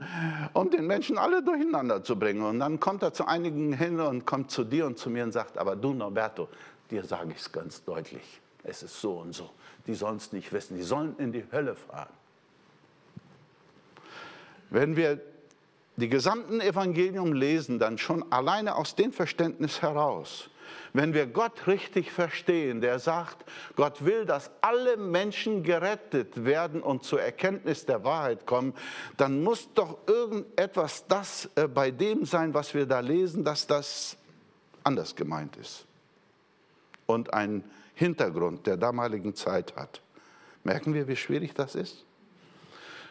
um 0.53 0.69
den 0.69 0.85
Menschen 0.85 1.17
alle 1.17 1.41
durcheinander 1.41 2.03
zu 2.03 2.17
bringen. 2.17 2.43
Und 2.43 2.59
dann 2.59 2.79
kommt 2.79 3.01
er 3.01 3.11
zu 3.11 3.25
einigen 3.25 3.73
hin 3.73 3.99
und 3.99 4.25
kommt 4.25 4.51
zu 4.51 4.63
dir 4.63 4.85
und 4.85 4.99
zu 4.99 5.09
mir 5.09 5.23
und 5.23 5.31
sagt, 5.31 5.57
aber 5.57 5.75
du 5.75 5.93
Norberto, 5.93 6.47
dir 6.91 7.03
sage 7.03 7.31
ich 7.31 7.39
es 7.39 7.51
ganz 7.51 7.83
deutlich. 7.83 8.41
Es 8.63 8.83
ist 8.83 9.01
so 9.01 9.13
und 9.13 9.33
so. 9.33 9.49
Die 9.87 9.95
sollen 9.95 10.17
es 10.17 10.31
nicht 10.31 10.53
wissen. 10.53 10.77
Die 10.77 10.83
sollen 10.83 11.15
in 11.17 11.31
die 11.31 11.43
Hölle 11.51 11.75
fahren. 11.75 12.13
Wenn 14.69 14.95
wir 14.95 15.21
die 15.95 16.09
gesamten 16.09 16.61
Evangelium 16.61 17.33
lesen, 17.33 17.79
dann 17.79 17.97
schon 17.97 18.31
alleine 18.31 18.75
aus 18.75 18.95
dem 18.95 19.11
Verständnis 19.11 19.81
heraus, 19.81 20.51
wenn 20.95 21.13
wir 21.13 21.27
Gott 21.27 21.67
richtig 21.67 22.11
verstehen, 22.11 22.81
der 22.81 22.99
sagt, 22.99 23.43
Gott 23.75 24.05
will, 24.05 24.25
dass 24.25 24.51
alle 24.61 24.97
Menschen 24.97 25.63
gerettet 25.63 26.45
werden 26.45 26.81
und 26.81 27.03
zur 27.03 27.21
Erkenntnis 27.21 27.85
der 27.85 28.03
Wahrheit 28.03 28.45
kommen, 28.45 28.73
dann 29.17 29.43
muss 29.43 29.73
doch 29.73 29.97
irgendetwas 30.07 31.05
das 31.07 31.49
äh, 31.55 31.67
bei 31.67 31.91
dem 31.91 32.25
sein, 32.25 32.53
was 32.53 32.73
wir 32.73 32.85
da 32.85 32.99
lesen, 32.99 33.43
dass 33.43 33.67
das 33.67 34.17
anders 34.83 35.15
gemeint 35.15 35.57
ist 35.57 35.85
und 37.05 37.33
einen 37.33 37.63
Hintergrund 37.93 38.67
der 38.67 38.77
damaligen 38.77 39.35
Zeit 39.35 39.75
hat. 39.75 40.01
Merken 40.63 40.93
wir, 40.93 41.07
wie 41.07 41.15
schwierig 41.15 41.53
das 41.53 41.75
ist? 41.75 42.05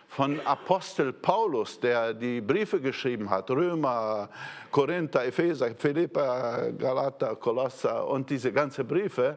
Von 0.09 0.41
Apostel 0.47 1.13
Paulus, 1.13 1.81
der 1.81 2.15
die 2.15 2.41
Briefe 2.41 2.81
geschrieben 2.81 3.29
hat, 3.29 3.51
Römer, 3.51 4.29
Korinther, 4.71 5.25
Epheser, 5.25 5.75
Philippa, 5.75 6.71
Galater, 6.79 7.35
Kolosser 7.37 8.07
und 8.07 8.31
diese 8.31 8.53
ganzen 8.53 8.87
Briefe, 8.87 9.37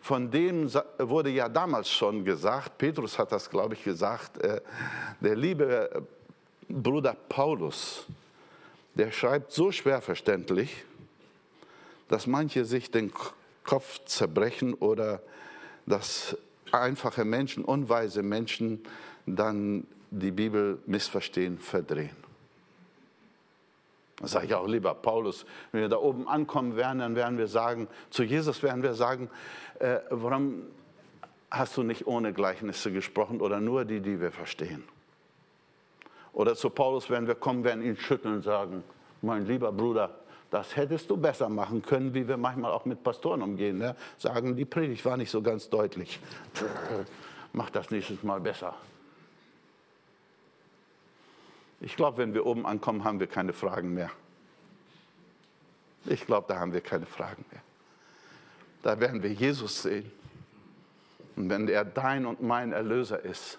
von 0.00 0.30
denen 0.30 0.72
wurde 0.98 1.30
ja 1.30 1.48
damals 1.48 1.90
schon 1.90 2.24
gesagt, 2.24 2.78
Petrus 2.78 3.18
hat 3.18 3.32
das, 3.32 3.48
glaube 3.48 3.74
ich, 3.74 3.84
gesagt, 3.84 4.38
äh, 4.38 4.60
der 5.20 5.34
liebe 5.34 6.06
Bruder 6.68 7.16
Paulus, 7.28 8.06
der 8.94 9.10
schreibt 9.12 9.52
so 9.52 9.72
schwer 9.72 10.00
verständlich, 10.00 10.84
dass 12.08 12.26
manche 12.26 12.64
sich 12.64 12.90
den 12.90 13.12
Kopf 13.64 14.04
zerbrechen 14.06 14.74
oder 14.74 15.20
dass 15.86 16.36
einfache 16.72 17.24
Menschen, 17.24 17.64
unweise 17.64 18.22
Menschen 18.22 18.82
dann 19.26 19.86
die 20.10 20.30
Bibel 20.30 20.78
missverstehen, 20.86 21.58
verdrehen. 21.58 22.16
Das 24.20 24.32
sage 24.32 24.46
ich 24.46 24.54
auch 24.54 24.66
lieber, 24.66 24.94
Paulus, 24.94 25.46
wenn 25.70 25.82
wir 25.82 25.88
da 25.88 25.98
oben 25.98 26.26
ankommen 26.26 26.76
werden, 26.76 26.98
dann 26.98 27.14
werden 27.14 27.38
wir 27.38 27.46
sagen, 27.46 27.86
zu 28.10 28.24
Jesus 28.24 28.62
werden 28.62 28.82
wir 28.82 28.94
sagen, 28.94 29.30
äh, 29.78 29.98
warum 30.10 30.62
hast 31.50 31.76
du 31.76 31.82
nicht 31.82 32.06
ohne 32.06 32.32
Gleichnisse 32.32 32.90
gesprochen 32.90 33.40
oder 33.40 33.60
nur 33.60 33.84
die, 33.84 34.00
die 34.00 34.20
wir 34.20 34.32
verstehen? 34.32 34.82
Oder 36.32 36.56
zu 36.56 36.70
Paulus 36.70 37.08
werden 37.10 37.26
wir 37.26 37.36
kommen, 37.36 37.64
werden 37.64 37.82
ihn 37.82 37.96
schütteln 37.96 38.36
und 38.36 38.42
sagen, 38.42 38.82
mein 39.22 39.46
lieber 39.46 39.72
Bruder, 39.72 40.10
das 40.50 40.76
hättest 40.76 41.10
du 41.10 41.16
besser 41.16 41.48
machen 41.48 41.82
können, 41.82 42.14
wie 42.14 42.26
wir 42.26 42.36
manchmal 42.36 42.72
auch 42.72 42.84
mit 42.84 43.02
Pastoren 43.02 43.42
umgehen. 43.42 43.78
Ne? 43.78 43.94
Sagen, 44.16 44.56
die 44.56 44.64
Predigt 44.64 45.04
war 45.04 45.16
nicht 45.16 45.30
so 45.30 45.42
ganz 45.42 45.68
deutlich. 45.68 46.18
Mach 47.52 47.70
das 47.70 47.90
nächstes 47.90 48.22
Mal 48.22 48.40
besser. 48.40 48.74
Ich 51.80 51.96
glaube, 51.96 52.18
wenn 52.18 52.34
wir 52.34 52.44
oben 52.44 52.66
ankommen, 52.66 53.04
haben 53.04 53.20
wir 53.20 53.26
keine 53.26 53.52
Fragen 53.52 53.94
mehr. 53.94 54.10
Ich 56.06 56.26
glaube, 56.26 56.46
da 56.48 56.58
haben 56.58 56.72
wir 56.72 56.80
keine 56.80 57.06
Fragen 57.06 57.44
mehr. 57.50 57.62
Da 58.82 58.98
werden 59.00 59.22
wir 59.22 59.32
Jesus 59.32 59.82
sehen. 59.82 60.10
Und 61.36 61.50
wenn 61.50 61.68
er 61.68 61.84
dein 61.84 62.26
und 62.26 62.42
mein 62.42 62.72
Erlöser 62.72 63.24
ist, 63.24 63.58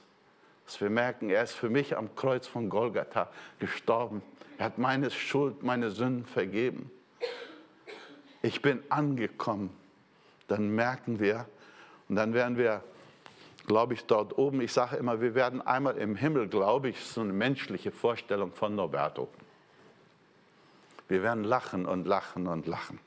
dass 0.65 0.81
wir 0.81 0.89
merken, 0.89 1.29
er 1.29 1.43
ist 1.43 1.53
für 1.53 1.69
mich 1.69 1.97
am 1.97 2.15
Kreuz 2.15 2.45
von 2.45 2.69
Golgatha 2.69 3.29
gestorben. 3.59 4.21
Er 4.57 4.65
hat 4.65 4.77
meine 4.77 5.09
Schuld, 5.11 5.63
meine 5.63 5.89
Sünden 5.89 6.25
vergeben. 6.25 6.91
Ich 8.41 8.61
bin 8.61 8.83
angekommen. 8.89 9.69
Dann 10.47 10.69
merken 10.69 11.19
wir 11.19 11.45
und 12.07 12.15
dann 12.15 12.33
werden 12.33 12.57
wir 12.57 12.83
glaube 13.69 13.93
ich, 13.93 14.03
dort 14.07 14.35
oben. 14.39 14.61
Ich 14.61 14.73
sage 14.73 14.95
immer, 14.97 15.21
wir 15.21 15.35
werden 15.35 15.61
einmal 15.61 15.95
im 15.97 16.15
Himmel, 16.15 16.47
glaube 16.47 16.89
ich, 16.89 16.99
so 17.05 17.21
eine 17.21 17.31
menschliche 17.31 17.91
Vorstellung 17.91 18.51
von 18.51 18.73
Norberto. 18.73 19.29
Wir 21.07 21.21
werden 21.21 21.43
lachen 21.43 21.85
und 21.85 22.07
lachen 22.07 22.47
und 22.47 22.65
lachen. 22.65 22.99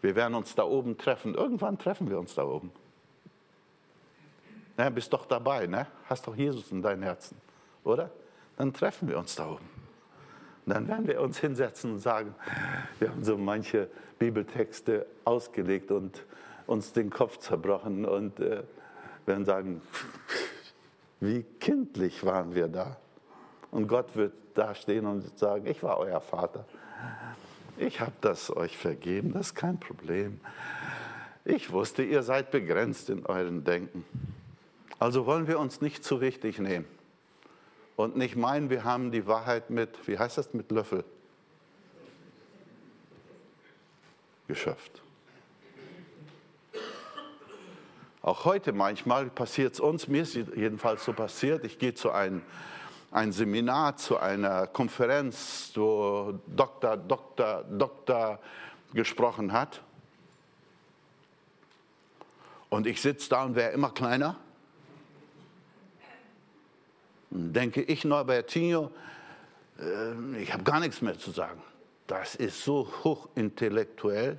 Wir 0.00 0.14
werden 0.14 0.36
uns 0.36 0.54
da 0.54 0.62
oben 0.62 0.96
treffen. 0.96 1.34
Irgendwann 1.34 1.76
treffen 1.76 2.08
wir 2.08 2.20
uns 2.20 2.36
da 2.36 2.44
oben. 2.44 2.70
Na, 4.76 4.88
bist 4.90 5.12
doch 5.12 5.26
dabei, 5.26 5.66
ne? 5.66 5.88
Hast 6.08 6.24
doch 6.28 6.36
Jesus 6.36 6.70
in 6.70 6.80
deinem 6.80 7.02
Herzen, 7.02 7.36
oder? 7.82 8.12
Dann 8.56 8.72
treffen 8.72 9.08
wir 9.08 9.18
uns 9.18 9.34
da 9.34 9.50
oben. 9.50 9.68
Und 10.66 10.72
dann 10.72 10.86
werden 10.86 11.08
wir 11.08 11.20
uns 11.20 11.40
hinsetzen 11.40 11.94
und 11.94 11.98
sagen, 11.98 12.32
wir 13.00 13.10
haben 13.10 13.24
so 13.24 13.36
manche 13.36 13.90
Bibeltexte 14.20 15.04
ausgelegt 15.24 15.90
und 15.90 16.24
uns 16.68 16.92
den 16.92 17.10
Kopf 17.10 17.38
zerbrochen 17.38 18.04
und 18.04 18.38
äh, 18.38 18.62
werden 19.26 19.44
sagen, 19.44 19.82
wie 21.20 21.44
kindlich 21.60 22.24
waren 22.24 22.54
wir 22.54 22.68
da. 22.68 22.96
Und 23.70 23.88
Gott 23.88 24.16
wird 24.16 24.34
da 24.54 24.74
stehen 24.74 25.06
und 25.06 25.38
sagen, 25.38 25.66
ich 25.66 25.82
war 25.82 25.98
euer 25.98 26.20
Vater. 26.20 26.66
Ich 27.78 28.00
habe 28.00 28.12
das 28.20 28.54
euch 28.54 28.76
vergeben, 28.76 29.32
das 29.32 29.48
ist 29.48 29.54
kein 29.54 29.80
Problem. 29.80 30.40
Ich 31.44 31.72
wusste, 31.72 32.02
ihr 32.02 32.22
seid 32.22 32.50
begrenzt 32.50 33.10
in 33.10 33.26
euren 33.26 33.64
Denken. 33.64 34.04
Also 34.98 35.26
wollen 35.26 35.48
wir 35.48 35.58
uns 35.58 35.80
nicht 35.80 36.04
zu 36.04 36.20
wichtig 36.20 36.58
nehmen 36.58 36.84
und 37.96 38.16
nicht 38.16 38.36
meinen, 38.36 38.70
wir 38.70 38.84
haben 38.84 39.10
die 39.10 39.26
Wahrheit 39.26 39.70
mit, 39.70 40.06
wie 40.06 40.18
heißt 40.18 40.38
das, 40.38 40.54
mit 40.54 40.70
Löffel 40.70 41.04
geschöpft. 44.46 45.02
Auch 48.22 48.44
heute 48.44 48.72
manchmal 48.72 49.26
passiert 49.26 49.74
es 49.74 49.80
uns, 49.80 50.06
mir 50.06 50.22
ist 50.22 50.34
jedenfalls 50.34 51.04
so 51.04 51.12
passiert, 51.12 51.64
ich 51.64 51.78
gehe 51.78 51.92
zu 51.92 52.12
einem 52.12 52.42
ein 53.10 53.32
Seminar, 53.32 53.96
zu 53.96 54.16
einer 54.16 54.68
Konferenz, 54.68 55.70
wo 55.74 56.38
Doktor, 56.46 56.96
Doktor, 56.96 57.64
Doktor 57.64 58.38
gesprochen 58.94 59.52
hat. 59.52 59.82
Und 62.70 62.86
ich 62.86 63.02
sitze 63.02 63.28
da 63.28 63.44
und 63.44 63.54
wäre 63.54 63.72
immer 63.72 63.90
kleiner. 63.90 64.36
Und 67.30 67.52
denke 67.52 67.82
ich, 67.82 68.04
Norbertinho, 68.04 68.90
äh, 69.78 70.40
ich 70.40 70.52
habe 70.52 70.62
gar 70.62 70.80
nichts 70.80 71.02
mehr 71.02 71.18
zu 71.18 71.32
sagen. 71.32 71.60
Das 72.06 72.34
ist 72.34 72.64
so 72.64 72.90
hochintellektuell. 73.04 74.38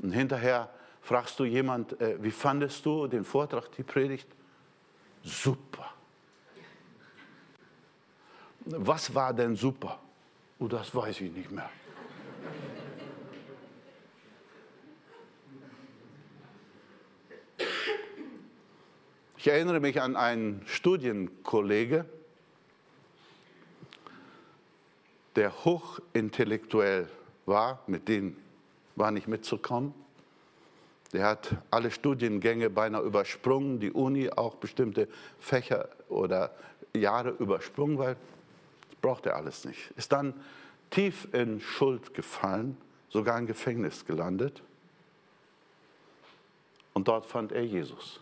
Und 0.00 0.12
hinterher 0.12 0.68
Fragst 1.08 1.38
du 1.38 1.46
jemand, 1.46 1.98
äh, 2.02 2.22
wie 2.22 2.30
fandest 2.30 2.84
du 2.84 3.06
den 3.06 3.24
Vortrag, 3.24 3.72
die 3.72 3.82
Predigt? 3.82 4.28
Super. 5.22 5.90
Was 8.66 9.14
war 9.14 9.32
denn 9.32 9.56
super? 9.56 9.98
Oh, 10.58 10.68
das 10.68 10.94
weiß 10.94 11.22
ich 11.22 11.32
nicht 11.32 11.50
mehr. 11.50 11.70
Ich 19.38 19.48
erinnere 19.48 19.80
mich 19.80 20.02
an 20.02 20.14
einen 20.14 20.60
Studienkollege, 20.66 22.04
der 25.36 25.64
hochintellektuell 25.64 27.08
war, 27.46 27.82
mit 27.86 28.08
denen 28.08 28.36
war 28.94 29.10
nicht 29.10 29.26
mitzukommen. 29.26 29.94
Der 31.12 31.24
hat 31.24 31.56
alle 31.70 31.90
Studiengänge 31.90 32.68
beinahe 32.68 33.02
übersprungen, 33.02 33.80
die 33.80 33.90
Uni 33.90 34.30
auch 34.30 34.56
bestimmte 34.56 35.08
Fächer 35.38 35.88
oder 36.08 36.50
Jahre 36.94 37.30
übersprungen, 37.30 37.98
weil 37.98 38.16
das 38.88 38.96
braucht 39.00 39.26
er 39.26 39.36
alles 39.36 39.64
nicht. 39.64 39.90
Ist 39.96 40.12
dann 40.12 40.34
tief 40.90 41.28
in 41.32 41.60
Schuld 41.60 42.12
gefallen, 42.12 42.76
sogar 43.08 43.38
im 43.38 43.46
Gefängnis 43.46 44.04
gelandet. 44.04 44.62
Und 46.92 47.08
dort 47.08 47.24
fand 47.24 47.52
er 47.52 47.64
Jesus. 47.64 48.20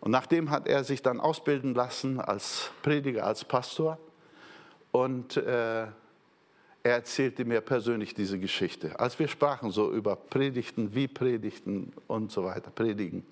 Und 0.00 0.10
nachdem 0.10 0.50
hat 0.50 0.68
er 0.68 0.84
sich 0.84 1.02
dann 1.02 1.20
ausbilden 1.20 1.74
lassen 1.74 2.20
als 2.20 2.70
Prediger, 2.82 3.24
als 3.24 3.44
Pastor. 3.44 3.98
Und 4.92 5.36
äh, 5.36 5.86
er 6.86 6.94
erzählte 6.94 7.44
mir 7.44 7.60
persönlich 7.60 8.14
diese 8.14 8.38
Geschichte. 8.38 9.00
Als 9.00 9.18
wir 9.18 9.26
sprachen 9.26 9.72
so 9.72 9.92
über 9.92 10.14
Predigten, 10.14 10.94
wie 10.94 11.08
Predigten 11.08 11.92
und 12.06 12.30
so 12.30 12.44
weiter, 12.44 12.70
Predigen. 12.70 13.26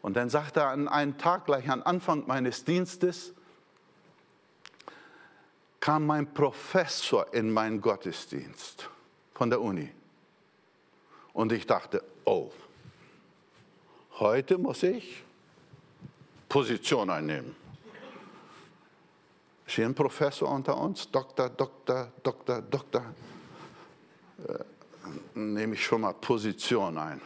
Und 0.00 0.16
dann 0.16 0.28
sagte 0.28 0.60
er 0.60 0.70
an 0.70 0.88
einem 0.88 1.16
Tag, 1.16 1.46
gleich 1.46 1.70
am 1.70 1.80
Anfang 1.84 2.24
meines 2.26 2.64
Dienstes, 2.64 3.32
kam 5.78 6.06
mein 6.06 6.34
Professor 6.34 7.32
in 7.32 7.52
meinen 7.52 7.80
Gottesdienst 7.80 8.90
von 9.32 9.48
der 9.48 9.60
Uni. 9.60 9.88
Und 11.32 11.52
ich 11.52 11.66
dachte, 11.68 12.02
oh, 12.24 12.50
heute 14.18 14.58
muss 14.58 14.82
ich 14.82 15.22
Position 16.48 17.10
einnehmen. 17.10 17.61
Ist 19.72 19.76
hier 19.76 19.86
ein 19.86 19.94
Professor 19.94 20.50
unter 20.50 20.76
uns? 20.76 21.10
Doktor, 21.10 21.48
Doktor, 21.48 22.12
Doktor, 22.22 22.60
Doktor. 22.60 23.06
Äh, 24.46 24.58
nehme 25.34 25.72
ich 25.72 25.82
schon 25.82 26.02
mal 26.02 26.12
Position 26.12 26.98
ein. 26.98 27.22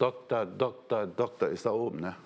Doktor, 0.00 0.44
Doktor, 0.44 1.06
Doktor 1.06 1.50
ist 1.50 1.66
da 1.66 1.70
oben. 1.70 2.00
Ne? 2.00 2.16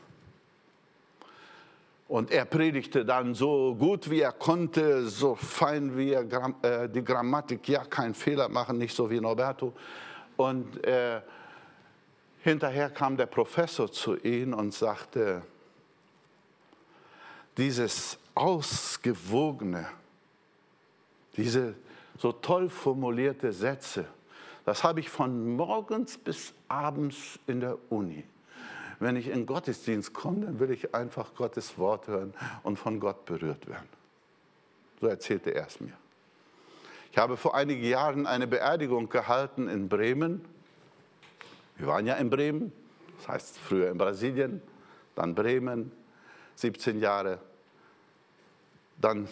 Und 2.09 2.31
er 2.31 2.47
predigte 2.47 3.05
dann 3.05 3.35
so 3.35 3.75
gut 3.75 4.09
wie 4.09 4.21
er 4.21 4.33
konnte, 4.33 5.07
so 5.07 5.35
fein 5.35 5.99
wie 5.99 6.12
er 6.12 6.25
äh, 6.62 6.89
die 6.89 7.05
Grammatik, 7.05 7.69
ja, 7.69 7.85
kein 7.85 8.15
Fehler 8.15 8.49
machen, 8.49 8.79
nicht 8.79 8.97
so 8.97 9.11
wie 9.11 9.21
Norberto. 9.21 9.75
Und 10.39 10.83
äh, 10.83 11.21
hinterher 12.39 12.89
kam 12.89 13.19
der 13.19 13.27
Professor 13.27 13.93
zu 13.93 14.17
ihm 14.17 14.55
und 14.55 14.73
sagte, 14.73 15.43
dieses 17.57 18.19
ausgewogene, 18.35 19.87
diese 21.37 21.75
so 22.19 22.33
toll 22.33 22.69
formulierte 22.71 23.53
Sätze, 23.53 24.07
Das 24.66 24.83
habe 24.83 24.99
ich 24.99 25.09
von 25.09 25.55
morgens 25.55 26.19
bis 26.19 26.53
abends 26.66 27.38
in 27.47 27.61
der 27.61 27.79
Uni. 27.88 28.25
Wenn 28.99 29.14
ich 29.14 29.29
in 29.29 29.47
Gottesdienst 29.47 30.12
komme, 30.12 30.47
dann 30.47 30.59
will 30.59 30.73
ich 30.73 30.92
einfach 30.92 31.35
Gottes 31.37 31.79
Wort 31.79 32.09
hören 32.09 32.35
und 32.64 32.77
von 32.77 32.99
Gott 32.99 33.25
berührt 33.27 33.69
werden. 33.69 33.88
So 35.01 35.07
erzählte 35.07 35.55
er 35.55 35.69
es 35.69 35.79
mir. 35.79 35.92
Ich 37.12 37.19
habe 37.19 37.37
vor 37.37 37.55
einigen 37.55 37.85
Jahren 37.85 38.27
eine 38.27 38.49
Beerdigung 38.49 39.09
gehalten 39.09 39.69
in 39.69 39.88
Bremen. 39.88 40.45
Wir 41.77 41.87
waren 41.87 42.05
ja 42.05 42.14
in 42.14 42.29
Bremen, 42.29 42.73
das 43.19 43.29
heißt 43.29 43.59
früher 43.59 43.88
in 43.90 43.99
Brasilien, 43.99 44.61
dann 45.14 45.37
Bremen, 45.37 45.92
17 46.57 46.99
Jahre. 47.01 47.38
Dann 49.01 49.29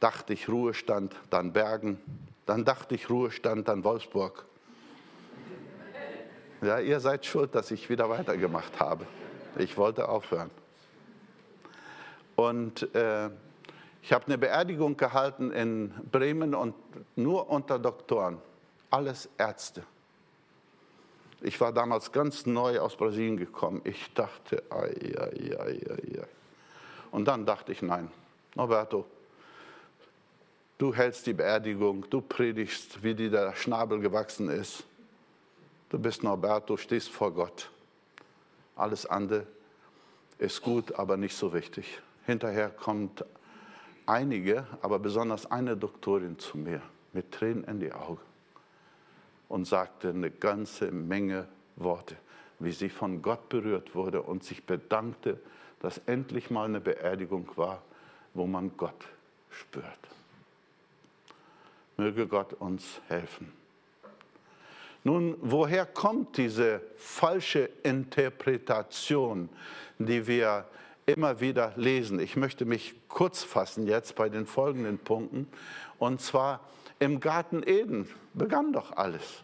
dachte 0.00 0.32
ich 0.32 0.48
Ruhestand, 0.48 1.14
dann 1.30 1.52
Bergen, 1.52 2.00
dann 2.46 2.64
dachte 2.64 2.94
ich 2.94 3.08
Ruhestand, 3.08 3.68
dann 3.68 3.84
Wolfsburg. 3.84 4.44
Ja, 6.60 6.78
ihr 6.78 7.00
seid 7.00 7.26
schuld, 7.26 7.54
dass 7.54 7.70
ich 7.70 7.88
wieder 7.88 8.08
weitergemacht 8.08 8.80
habe. 8.80 9.06
Ich 9.58 9.76
wollte 9.76 10.08
aufhören. 10.08 10.50
Und 12.36 12.94
äh, 12.94 13.30
ich 14.02 14.12
habe 14.12 14.26
eine 14.26 14.38
Beerdigung 14.38 14.96
gehalten 14.96 15.52
in 15.52 15.92
Bremen 16.10 16.54
und 16.54 16.74
nur 17.16 17.50
unter 17.50 17.78
Doktoren, 17.78 18.38
alles 18.90 19.28
Ärzte. 19.38 19.84
Ich 21.40 21.60
war 21.60 21.72
damals 21.72 22.12
ganz 22.12 22.46
neu 22.46 22.78
aus 22.80 22.96
Brasilien 22.96 23.36
gekommen. 23.36 23.80
Ich 23.84 24.12
dachte, 24.14 24.62
ai, 24.70 24.94
ai, 25.18 25.58
ai, 25.58 25.80
ai. 25.90 26.26
Und 27.12 27.26
dann 27.26 27.46
dachte 27.46 27.70
ich, 27.70 27.82
nein, 27.82 28.10
Norberto, 28.56 29.06
du 30.78 30.94
hältst 30.94 31.26
die 31.26 31.34
Beerdigung, 31.34 32.08
du 32.10 32.20
predigst, 32.20 33.02
wie 33.04 33.14
dir 33.14 33.30
der 33.30 33.54
Schnabel 33.54 34.00
gewachsen 34.00 34.48
ist. 34.48 34.84
Du 35.90 35.98
bist 35.98 36.24
Norberto, 36.24 36.76
stehst 36.76 37.10
vor 37.10 37.32
Gott. 37.32 37.70
Alles 38.74 39.06
andere 39.06 39.46
ist 40.38 40.62
gut, 40.62 40.94
aber 40.94 41.16
nicht 41.18 41.36
so 41.36 41.52
wichtig. 41.52 42.00
Hinterher 42.24 42.70
kommt 42.70 43.24
einige, 44.06 44.66
aber 44.80 44.98
besonders 44.98 45.50
eine 45.50 45.76
Doktorin 45.76 46.38
zu 46.38 46.56
mir 46.56 46.80
mit 47.12 47.30
Tränen 47.30 47.64
in 47.64 47.78
die 47.78 47.92
Augen 47.92 48.20
und 49.48 49.66
sagte 49.66 50.08
eine 50.08 50.30
ganze 50.30 50.90
Menge 50.90 51.46
Worte, 51.76 52.16
wie 52.58 52.72
sie 52.72 52.88
von 52.88 53.20
Gott 53.20 53.50
berührt 53.50 53.94
wurde 53.94 54.22
und 54.22 54.42
sich 54.44 54.64
bedankte, 54.64 55.38
dass 55.82 55.98
endlich 56.06 56.48
mal 56.48 56.64
eine 56.64 56.80
Beerdigung 56.80 57.48
war, 57.56 57.82
wo 58.34 58.46
man 58.46 58.76
Gott 58.76 59.04
spürt. 59.50 59.84
Möge 61.96 62.28
Gott 62.28 62.54
uns 62.54 63.00
helfen. 63.08 63.52
Nun, 65.04 65.36
woher 65.40 65.84
kommt 65.84 66.36
diese 66.36 66.80
falsche 66.96 67.68
Interpretation, 67.82 69.48
die 69.98 70.28
wir 70.28 70.66
immer 71.04 71.40
wieder 71.40 71.72
lesen? 71.74 72.20
Ich 72.20 72.36
möchte 72.36 72.64
mich 72.64 72.94
kurz 73.08 73.42
fassen 73.42 73.88
jetzt 73.88 74.14
bei 74.14 74.28
den 74.28 74.46
folgenden 74.46 74.98
Punkten. 74.98 75.48
Und 75.98 76.20
zwar 76.20 76.60
im 77.00 77.18
Garten 77.18 77.64
Eden 77.66 78.08
begann 78.34 78.72
doch 78.72 78.96
alles. 78.96 79.42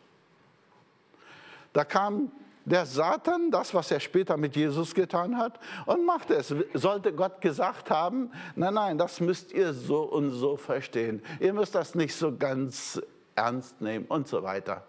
Da 1.73 1.85
kam 1.85 2.31
der 2.69 2.87
Satan, 2.87 3.51
das, 3.51 3.75
was 3.75 3.91
er 3.91 4.01
später 4.01 4.37
mit 4.37 4.57
Jesus 4.57 4.95
getan 4.95 5.37
hat, 5.37 5.59
und 5.87 6.05
machte 6.05 6.35
es. 6.35 6.55
Sollte 6.75 7.13
Gott 7.13 7.41
gesagt 7.41 7.91
haben, 7.91 8.31
nein, 8.57 8.75
nein, 8.75 8.99
das 8.99 9.21
müsst 9.21 9.53
ihr 9.53 9.73
so 9.73 10.03
und 10.03 10.31
so 10.31 10.57
verstehen. 10.57 11.23
Ihr 11.41 11.53
müsst 11.53 11.75
das 11.75 11.95
nicht 11.95 12.15
so 12.15 12.37
ganz 12.37 13.01
ernst 13.35 13.81
nehmen 13.81 14.07
und 14.07 14.29
so 14.29 14.43
weiter. 14.43 14.85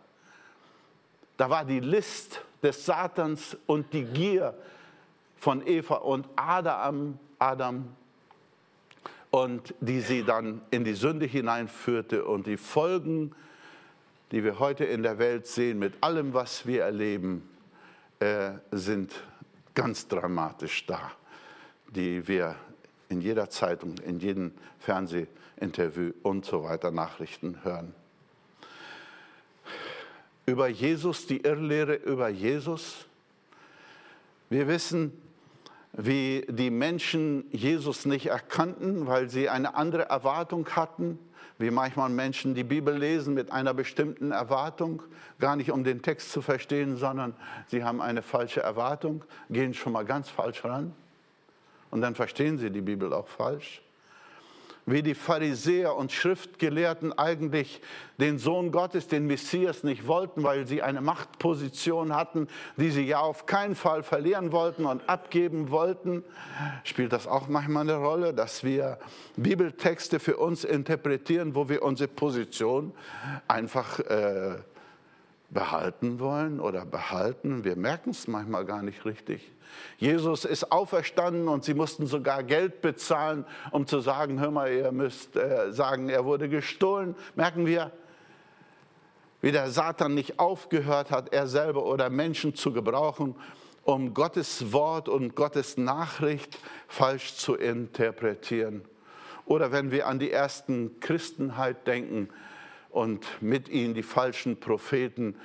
Da 1.37 1.49
war 1.49 1.63
die 1.63 1.79
List 1.79 2.41
des 2.61 2.85
Satans 2.85 3.57
und 3.65 3.93
die 3.93 4.03
Gier 4.03 4.53
von 5.37 5.65
Eva 5.65 5.95
und 5.95 6.27
Adam, 6.35 7.17
Adam 7.37 7.95
und 9.31 9.73
die 9.79 10.01
sie 10.01 10.23
dann 10.23 10.61
in 10.71 10.83
die 10.83 10.93
Sünde 10.93 11.25
hineinführte 11.25 12.25
und 12.25 12.47
die 12.47 12.57
Folgen, 12.57 13.33
die 14.31 14.43
wir 14.43 14.59
heute 14.59 14.85
in 14.85 15.03
der 15.03 15.17
Welt 15.17 15.47
sehen, 15.47 15.79
mit 15.79 15.93
allem, 16.01 16.33
was 16.33 16.65
wir 16.65 16.83
erleben, 16.83 17.48
äh, 18.19 18.51
sind 18.71 19.13
ganz 19.73 20.07
dramatisch 20.07 20.85
da, 20.85 21.11
die 21.89 22.27
wir 22.27 22.55
in 23.09 23.21
jeder 23.21 23.49
Zeitung, 23.49 23.95
in 24.05 24.19
jedem 24.19 24.51
Fernsehinterview 24.79 26.13
und 26.23 26.45
so 26.45 26.63
weiter 26.63 26.91
Nachrichten 26.91 27.63
hören 27.63 27.93
über 30.49 30.67
Jesus, 30.67 31.27
die 31.27 31.41
Irrlehre 31.41 31.93
über 31.95 32.29
Jesus. 32.29 33.05
Wir 34.49 34.67
wissen, 34.67 35.13
wie 35.93 36.45
die 36.49 36.71
Menschen 36.71 37.45
Jesus 37.51 38.05
nicht 38.05 38.27
erkannten, 38.27 39.07
weil 39.07 39.29
sie 39.29 39.47
eine 39.47 39.75
andere 39.75 40.09
Erwartung 40.09 40.67
hatten, 40.75 41.19
wie 41.59 41.69
manchmal 41.69 42.09
Menschen 42.09 42.55
die 42.55 42.63
Bibel 42.63 42.97
lesen 42.97 43.35
mit 43.35 43.51
einer 43.51 43.73
bestimmten 43.73 44.31
Erwartung, 44.31 45.03
gar 45.39 45.55
nicht 45.55 45.71
um 45.71 45.83
den 45.83 46.01
Text 46.01 46.31
zu 46.31 46.41
verstehen, 46.41 46.97
sondern 46.97 47.35
sie 47.67 47.83
haben 47.83 48.01
eine 48.01 48.21
falsche 48.23 48.61
Erwartung, 48.61 49.23
gehen 49.49 49.73
schon 49.73 49.93
mal 49.93 50.05
ganz 50.05 50.29
falsch 50.29 50.63
ran. 50.63 50.95
Und 51.91 52.01
dann 52.01 52.15
verstehen 52.15 52.57
sie 52.57 52.71
die 52.71 52.81
Bibel 52.81 53.13
auch 53.13 53.27
falsch 53.27 53.81
wie 54.91 55.03
die 55.03 55.15
Pharisäer 55.15 55.95
und 55.95 56.11
Schriftgelehrten 56.11 57.17
eigentlich 57.17 57.81
den 58.19 58.37
Sohn 58.37 58.71
Gottes, 58.71 59.07
den 59.07 59.27
Messias, 59.27 59.83
nicht 59.83 60.07
wollten, 60.07 60.43
weil 60.43 60.67
sie 60.67 60.81
eine 60.81 61.01
Machtposition 61.01 62.15
hatten, 62.15 62.47
die 62.77 62.91
sie 62.91 63.05
ja 63.05 63.19
auf 63.19 63.45
keinen 63.45 63.75
Fall 63.75 64.03
verlieren 64.03 64.51
wollten 64.51 64.85
und 64.85 65.07
abgeben 65.07 65.71
wollten. 65.71 66.23
Spielt 66.83 67.13
das 67.13 67.27
auch 67.27 67.47
manchmal 67.47 67.83
eine 67.83 67.95
Rolle, 67.95 68.33
dass 68.33 68.63
wir 68.63 68.99
Bibeltexte 69.37 70.19
für 70.19 70.37
uns 70.37 70.63
interpretieren, 70.63 71.55
wo 71.55 71.69
wir 71.69 71.83
unsere 71.83 72.09
Position 72.09 72.93
einfach 73.47 73.99
äh, 73.99 74.57
behalten 75.51 76.19
wollen 76.19 76.59
oder 76.59 76.85
behalten? 76.85 77.63
Wir 77.63 77.75
merken 77.75 78.11
es 78.11 78.27
manchmal 78.27 78.65
gar 78.65 78.81
nicht 78.81 79.05
richtig. 79.05 79.51
Jesus 79.97 80.45
ist 80.45 80.71
auferstanden 80.71 81.47
und 81.47 81.63
sie 81.63 81.73
mussten 81.73 82.07
sogar 82.07 82.43
Geld 82.43 82.81
bezahlen, 82.81 83.45
um 83.71 83.87
zu 83.87 83.99
sagen, 83.99 84.39
hör 84.39 84.51
mal, 84.51 84.71
ihr 84.71 84.91
müsst 84.91 85.35
äh, 85.35 85.71
sagen, 85.71 86.09
er 86.09 86.25
wurde 86.25 86.49
gestohlen. 86.49 87.15
Merken 87.35 87.65
wir, 87.65 87.91
wie 89.41 89.51
der 89.51 89.69
Satan 89.71 90.13
nicht 90.13 90.39
aufgehört 90.39 91.11
hat, 91.11 91.33
er 91.33 91.47
selber 91.47 91.85
oder 91.85 92.09
Menschen 92.09 92.55
zu 92.55 92.73
gebrauchen, 92.73 93.35
um 93.83 94.13
Gottes 94.13 94.73
Wort 94.73 95.07
und 95.09 95.35
Gottes 95.35 95.77
Nachricht 95.77 96.59
falsch 96.87 97.35
zu 97.35 97.55
interpretieren. 97.55 98.83
Oder 99.45 99.71
wenn 99.71 99.91
wir 99.91 100.07
an 100.07 100.19
die 100.19 100.31
ersten 100.31 100.99
Christenheit 100.99 101.87
denken 101.87 102.29
und 102.89 103.25
mit 103.41 103.69
ihnen 103.69 103.93
die 103.93 104.03
falschen 104.03 104.59
Propheten, 104.59 105.35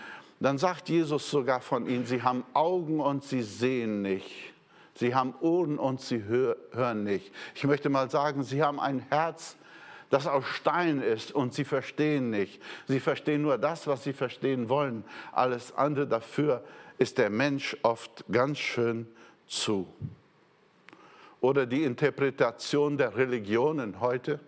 dann 0.40 0.58
sagt 0.58 0.88
Jesus 0.88 1.30
sogar 1.30 1.60
von 1.60 1.86
ihnen, 1.86 2.06
sie 2.06 2.22
haben 2.22 2.44
Augen 2.52 3.00
und 3.00 3.24
sie 3.24 3.42
sehen 3.42 4.02
nicht. 4.02 4.52
Sie 4.96 5.14
haben 5.14 5.34
Ohren 5.40 5.78
und 5.78 6.00
sie 6.00 6.24
hören 6.24 7.04
nicht. 7.04 7.32
Ich 7.54 7.64
möchte 7.64 7.88
mal 7.88 8.10
sagen, 8.10 8.44
sie 8.44 8.62
haben 8.62 8.78
ein 8.78 9.00
Herz, 9.10 9.56
das 10.10 10.26
aus 10.26 10.44
Stein 10.46 11.00
ist 11.00 11.32
und 11.32 11.54
sie 11.54 11.64
verstehen 11.64 12.30
nicht. 12.30 12.62
Sie 12.86 13.00
verstehen 13.00 13.42
nur 13.42 13.58
das, 13.58 13.86
was 13.86 14.04
sie 14.04 14.12
verstehen 14.12 14.68
wollen. 14.68 15.04
Alles 15.32 15.74
andere 15.74 16.06
dafür 16.06 16.62
ist 16.98 17.18
der 17.18 17.30
Mensch 17.30 17.76
oft 17.82 18.24
ganz 18.30 18.58
schön 18.58 19.08
zu. 19.46 19.88
Oder 21.40 21.66
die 21.66 21.82
Interpretation 21.82 22.96
der 22.96 23.16
Religionen 23.16 24.00
heute. 24.00 24.38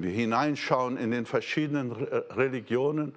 Hineinschauen 0.00 0.96
in 0.96 1.10
den 1.10 1.26
verschiedenen 1.26 1.92
Religionen 1.92 3.14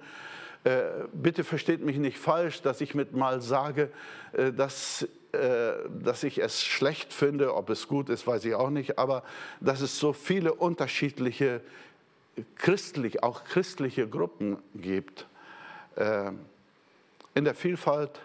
äh, 0.64 0.82
bitte 1.12 1.42
versteht 1.42 1.84
mich 1.84 1.96
nicht 1.96 2.18
falsch, 2.18 2.62
dass 2.62 2.80
ich 2.80 2.94
mit 2.94 3.12
mal 3.12 3.40
sage, 3.40 3.90
äh, 4.32 4.52
dass, 4.52 5.08
äh, 5.32 5.72
dass 6.02 6.22
ich 6.22 6.38
es 6.38 6.62
schlecht 6.62 7.12
finde, 7.12 7.54
ob 7.54 7.68
es 7.70 7.88
gut 7.88 8.08
ist, 8.08 8.26
weiß 8.26 8.44
ich 8.44 8.54
auch 8.54 8.70
nicht, 8.70 8.96
aber 8.98 9.24
dass 9.60 9.80
es 9.80 9.98
so 9.98 10.12
viele 10.12 10.54
unterschiedliche 10.54 11.60
christlich, 12.54 13.22
auch 13.22 13.44
christliche 13.44 14.08
Gruppen 14.08 14.56
gibt. 14.74 15.26
In 17.34 17.44
der 17.44 17.54
Vielfalt 17.54 18.22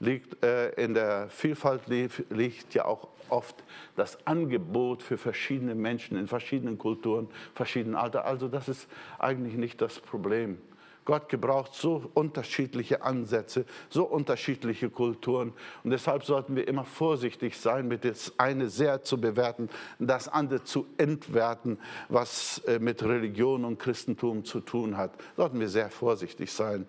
liegt, 0.00 0.42
in 0.78 0.94
der 0.94 1.28
Vielfalt 1.28 1.82
liegt 1.86 2.72
ja 2.72 2.86
auch 2.86 3.08
oft 3.28 3.64
das 3.96 4.26
Angebot 4.26 5.02
für 5.02 5.18
verschiedene 5.18 5.74
Menschen 5.74 6.16
in 6.16 6.26
verschiedenen 6.26 6.78
Kulturen, 6.78 7.28
verschiedenen 7.54 7.96
Alter. 7.96 8.24
Also 8.24 8.48
das 8.48 8.68
ist 8.68 8.88
eigentlich 9.18 9.54
nicht 9.54 9.80
das 9.80 10.00
Problem. 10.00 10.58
Gott 11.04 11.28
gebraucht 11.28 11.74
so 11.74 12.10
unterschiedliche 12.14 13.02
Ansätze, 13.02 13.66
so 13.90 14.04
unterschiedliche 14.04 14.88
Kulturen. 14.88 15.52
Und 15.82 15.90
deshalb 15.90 16.24
sollten 16.24 16.56
wir 16.56 16.66
immer 16.66 16.84
vorsichtig 16.84 17.58
sein, 17.58 17.88
mit 17.88 18.04
das 18.04 18.32
eine 18.38 18.68
sehr 18.68 19.02
zu 19.02 19.20
bewerten, 19.20 19.68
das 19.98 20.28
andere 20.28 20.64
zu 20.64 20.86
entwerten, 20.96 21.78
was 22.08 22.58
äh, 22.66 22.78
mit 22.78 23.02
Religion 23.02 23.64
und 23.64 23.78
Christentum 23.78 24.44
zu 24.44 24.60
tun 24.60 24.96
hat. 24.96 25.12
Sollten 25.36 25.60
wir 25.60 25.68
sehr 25.68 25.90
vorsichtig 25.90 26.50
sein, 26.52 26.86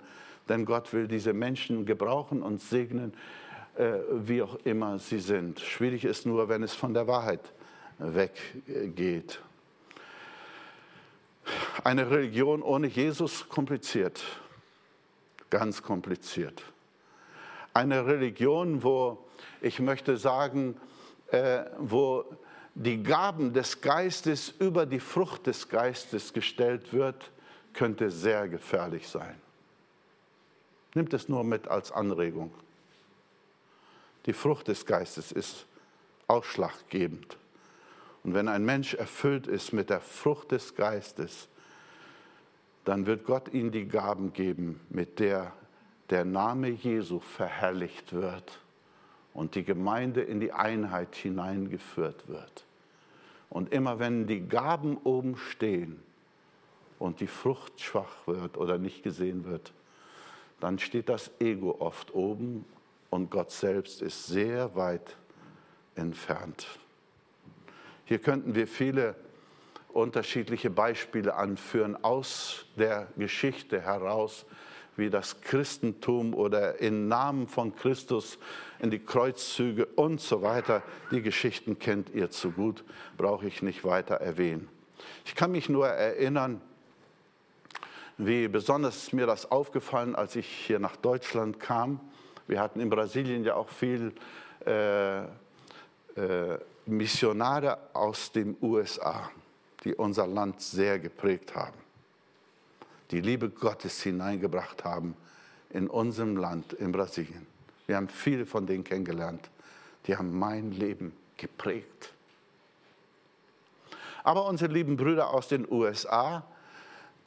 denn 0.48 0.66
Gott 0.66 0.94
will 0.94 1.08
diese 1.08 1.34
Menschen 1.34 1.86
gebrauchen 1.86 2.42
und 2.42 2.62
segnen, 2.62 3.14
wie 3.78 4.42
auch 4.42 4.56
immer 4.64 5.00
sie 5.00 5.20
sind. 5.20 5.60
Schwierig 5.60 6.06
ist 6.06 6.26
nur, 6.26 6.48
wenn 6.48 6.64
es 6.64 6.74
von 6.74 6.94
der 6.94 7.08
Wahrheit 7.08 7.42
weggeht. 7.98 9.40
Eine 11.84 12.10
Religion 12.10 12.62
ohne 12.62 12.88
Jesus 12.88 13.48
kompliziert, 13.48 14.24
ganz 15.50 15.82
kompliziert. 15.84 16.64
Eine 17.74 18.06
Religion, 18.06 18.84
wo 18.84 19.26
ich 19.62 19.80
möchte 19.80 20.18
sagen, 20.18 20.78
äh, 21.32 21.66
wo 21.78 22.26
die 22.74 23.04
Gaben 23.04 23.54
des 23.54 23.82
Geistes 23.82 24.54
über 24.60 24.86
die 24.86 25.00
Frucht 25.00 25.48
des 25.48 25.70
Geistes 25.70 26.34
gestellt 26.34 26.94
wird, 26.94 27.32
könnte 27.74 28.10
sehr 28.10 28.48
gefährlich 28.48 29.08
sein. 29.08 29.36
Nimmt 30.94 31.14
es 31.14 31.30
nur 31.30 31.44
mit 31.44 31.68
als 31.68 31.92
Anregung. 31.92 32.52
Die 34.26 34.34
Frucht 34.34 34.68
des 34.68 34.86
Geistes 34.86 35.32
ist 35.32 35.66
ausschlaggebend. 36.28 37.38
Und 38.24 38.34
wenn 38.34 38.48
ein 38.48 38.66
Mensch 38.66 38.96
erfüllt 38.96 39.48
ist 39.48 39.72
mit 39.72 39.90
der 39.90 40.02
Frucht 40.02 40.52
des 40.52 40.76
Geistes, 40.76 41.48
dann 42.84 43.06
wird 43.06 43.26
Gott 43.26 43.54
ihm 43.54 43.72
die 43.72 43.88
Gaben 43.88 44.34
geben, 44.34 44.80
mit 44.90 45.20
der 45.20 45.54
der 46.10 46.26
Name 46.26 46.70
Jesu 46.70 47.20
verherrlicht 47.20 48.14
wird 48.14 48.60
und 49.34 49.56
die 49.56 49.64
Gemeinde 49.64 50.22
in 50.22 50.40
die 50.40 50.52
Einheit 50.52 51.16
hineingeführt 51.16 52.28
wird. 52.28 52.66
Und 53.50 53.72
immer 53.72 54.00
wenn 54.00 54.28
die 54.28 54.42
Gaben 54.42 54.98
oben 55.04 55.38
stehen 55.38 56.00
und 57.00 57.20
die 57.22 57.28
Frucht 57.28 57.82
schwach 57.82 58.28
wird 58.28 58.58
oder 58.58 58.78
nicht 58.78 59.04
gesehen 59.04 59.46
wird, 59.46 59.74
dann 60.60 60.80
steht 60.80 61.10
das 61.10 61.32
Ego 61.40 61.78
oft 61.80 62.14
oben 62.14 62.66
und 63.16 63.32
Gott 63.32 63.50
selbst 63.50 64.02
ist 64.02 64.28
sehr 64.28 64.76
weit 64.76 65.16
entfernt. 65.96 66.68
Hier 68.04 68.20
könnten 68.20 68.54
wir 68.56 68.68
viele 68.68 69.16
unterschiedliche 69.94 70.70
Beispiele 70.70 71.36
anführen 71.36 71.98
aus 72.04 72.66
der 72.76 73.08
Geschichte 73.18 73.80
heraus, 73.80 74.46
wie 74.98 75.10
das 75.10 75.40
Christentum 75.40 76.34
oder 76.34 76.82
im 76.82 77.08
Namen 77.08 77.48
von 77.48 77.74
Christus 77.74 78.38
in 78.80 78.92
die 78.92 79.00
Kreuzzüge 79.00 79.86
und 79.86 80.20
so 80.20 80.42
weiter. 80.42 80.84
Die 81.12 81.22
Geschichten 81.22 81.80
kennt 81.80 82.10
ihr 82.10 82.30
zu 82.30 82.52
gut, 82.52 82.84
brauche 83.18 83.48
ich 83.48 83.62
nicht 83.62 83.86
weiter 83.86 84.16
erwähnen. 84.16 84.68
Ich 85.24 85.36
kann 85.36 85.54
mich 85.54 85.70
nur 85.70 85.88
erinnern, 85.88 86.62
wie 88.18 88.50
besonders 88.50 89.14
mir 89.14 89.26
das 89.26 89.52
aufgefallen, 89.52 90.16
als 90.16 90.36
ich 90.36 90.48
hier 90.48 90.80
nach 90.80 90.98
Deutschland 90.98 91.60
kam. 91.62 92.00
Wir 92.48 92.60
hatten 92.60 92.80
in 92.80 92.90
Brasilien 92.90 93.44
ja 93.44 93.56
auch 93.56 93.70
viel 93.70 94.14
äh, 94.66 95.24
äh, 95.24 95.26
Missionare 96.86 97.78
aus 97.94 98.32
den 98.32 98.56
USA, 98.62 99.32
die 99.84 99.96
unser 99.96 100.28
Land 100.28 100.62
sehr 100.62 101.00
geprägt 101.00 101.56
haben, 101.56 101.78
die 103.12 103.22
Liebe 103.22 103.50
Gottes 103.50 104.02
hineingebracht 104.04 104.84
haben 104.84 105.16
in 105.72 105.88
unserem 105.88 106.38
Land, 106.38 106.74
in 106.74 106.92
Brasilien. 106.92 107.48
Wir 107.88 107.98
haben 107.98 108.08
viele 108.08 108.46
von 108.46 108.66
denen 108.66 108.84
kennengelernt, 108.84 109.50
die 110.06 110.16
haben 110.16 110.38
mein 110.38 110.72
Leben 110.72 111.14
geprägt. 111.38 112.14
Aber 114.24 114.46
unsere 114.48 114.72
lieben 114.72 114.98
Brüder 114.98 115.32
aus 115.32 115.48
den 115.48 115.70
USA, 115.70 116.44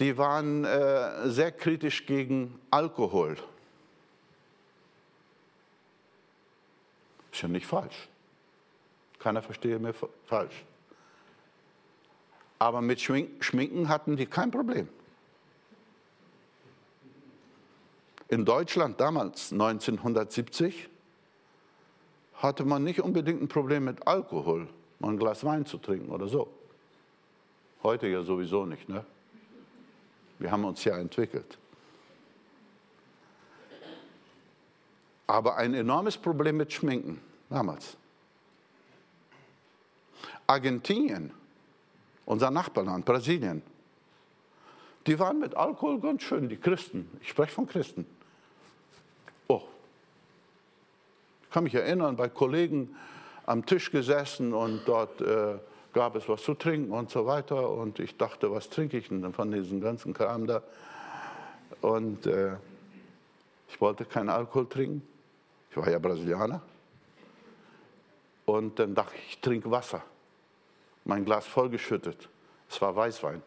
die 0.00 0.16
waren 0.16 0.64
äh, 0.64 1.28
sehr 1.28 1.52
kritisch 1.52 2.06
gegen 2.06 2.58
Alkohol. 2.70 3.36
Ist 7.38 7.42
ja 7.42 7.48
nicht 7.48 7.66
falsch. 7.66 8.08
Keiner 9.20 9.42
verstehe 9.42 9.78
mir 9.78 9.94
falsch. 10.24 10.64
Aber 12.58 12.80
mit 12.80 13.00
Schminken 13.00 13.88
hatten 13.88 14.16
die 14.16 14.26
kein 14.26 14.50
Problem. 14.50 14.88
In 18.26 18.44
Deutschland 18.44 19.00
damals, 19.00 19.52
1970, 19.52 20.88
hatte 22.34 22.64
man 22.64 22.82
nicht 22.82 23.02
unbedingt 23.02 23.40
ein 23.40 23.46
Problem 23.46 23.84
mit 23.84 24.04
Alkohol, 24.04 24.66
mal 24.98 25.10
ein 25.10 25.16
Glas 25.16 25.44
Wein 25.44 25.64
zu 25.64 25.78
trinken 25.78 26.10
oder 26.10 26.26
so. 26.26 26.52
Heute 27.84 28.08
ja 28.08 28.24
sowieso 28.24 28.66
nicht. 28.66 28.88
Ne? 28.88 29.06
Wir 30.40 30.50
haben 30.50 30.64
uns 30.64 30.82
ja 30.82 30.98
entwickelt. 30.98 31.56
Aber 35.28 35.56
ein 35.56 35.74
enormes 35.74 36.16
Problem 36.16 36.56
mit 36.56 36.72
Schminken 36.72 37.27
damals. 37.48 37.96
Argentinien, 40.46 41.32
unser 42.24 42.50
Nachbarland, 42.50 43.04
Brasilien, 43.04 43.62
die 45.06 45.18
waren 45.18 45.38
mit 45.38 45.54
Alkohol 45.54 46.00
ganz 46.00 46.22
schön, 46.22 46.48
die 46.48 46.56
Christen. 46.56 47.08
Ich 47.22 47.30
spreche 47.30 47.52
von 47.52 47.66
Christen. 47.66 48.06
Oh, 49.46 49.62
ich 51.42 51.50
kann 51.50 51.64
mich 51.64 51.74
erinnern, 51.74 52.16
bei 52.16 52.28
Kollegen 52.28 52.94
am 53.46 53.64
Tisch 53.64 53.90
gesessen 53.90 54.52
und 54.52 54.82
dort 54.86 55.20
äh, 55.22 55.58
gab 55.94 56.14
es 56.16 56.28
was 56.28 56.42
zu 56.42 56.54
trinken 56.54 56.92
und 56.92 57.10
so 57.10 57.24
weiter. 57.24 57.70
Und 57.70 57.98
ich 57.98 58.16
dachte, 58.16 58.50
was 58.52 58.68
trinke 58.68 58.98
ich 58.98 59.08
denn 59.08 59.32
von 59.32 59.50
diesem 59.50 59.80
ganzen 59.80 60.12
Kram 60.12 60.46
da? 60.46 60.62
Und 61.80 62.26
äh, 62.26 62.56
ich 63.68 63.80
wollte 63.80 64.04
keinen 64.04 64.28
Alkohol 64.28 64.68
trinken. 64.68 65.02
Ich 65.70 65.76
war 65.76 65.90
ja 65.90 65.98
Brasilianer. 65.98 66.60
Und 68.48 68.78
dann 68.78 68.94
dachte 68.94 69.14
ich, 69.14 69.28
ich 69.28 69.40
trinke 69.40 69.70
Wasser 69.70 70.02
mein 71.04 71.22
Glas 71.22 71.46
vollgeschüttet. 71.46 72.30
Es 72.66 72.80
war 72.80 72.96
Weißwein. 72.96 73.42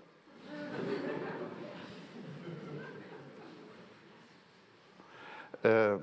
äh, 5.64 5.98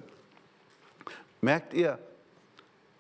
merkt 1.41 1.75
ihr, 1.75 1.97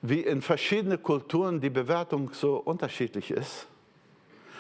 wie 0.00 0.20
in 0.20 0.40
verschiedenen 0.40 1.02
Kulturen 1.02 1.61
die 1.61 1.70
Bewertung 1.70 2.32
so 2.32 2.58
unterschiedlich 2.58 3.32
ist? 3.32 3.66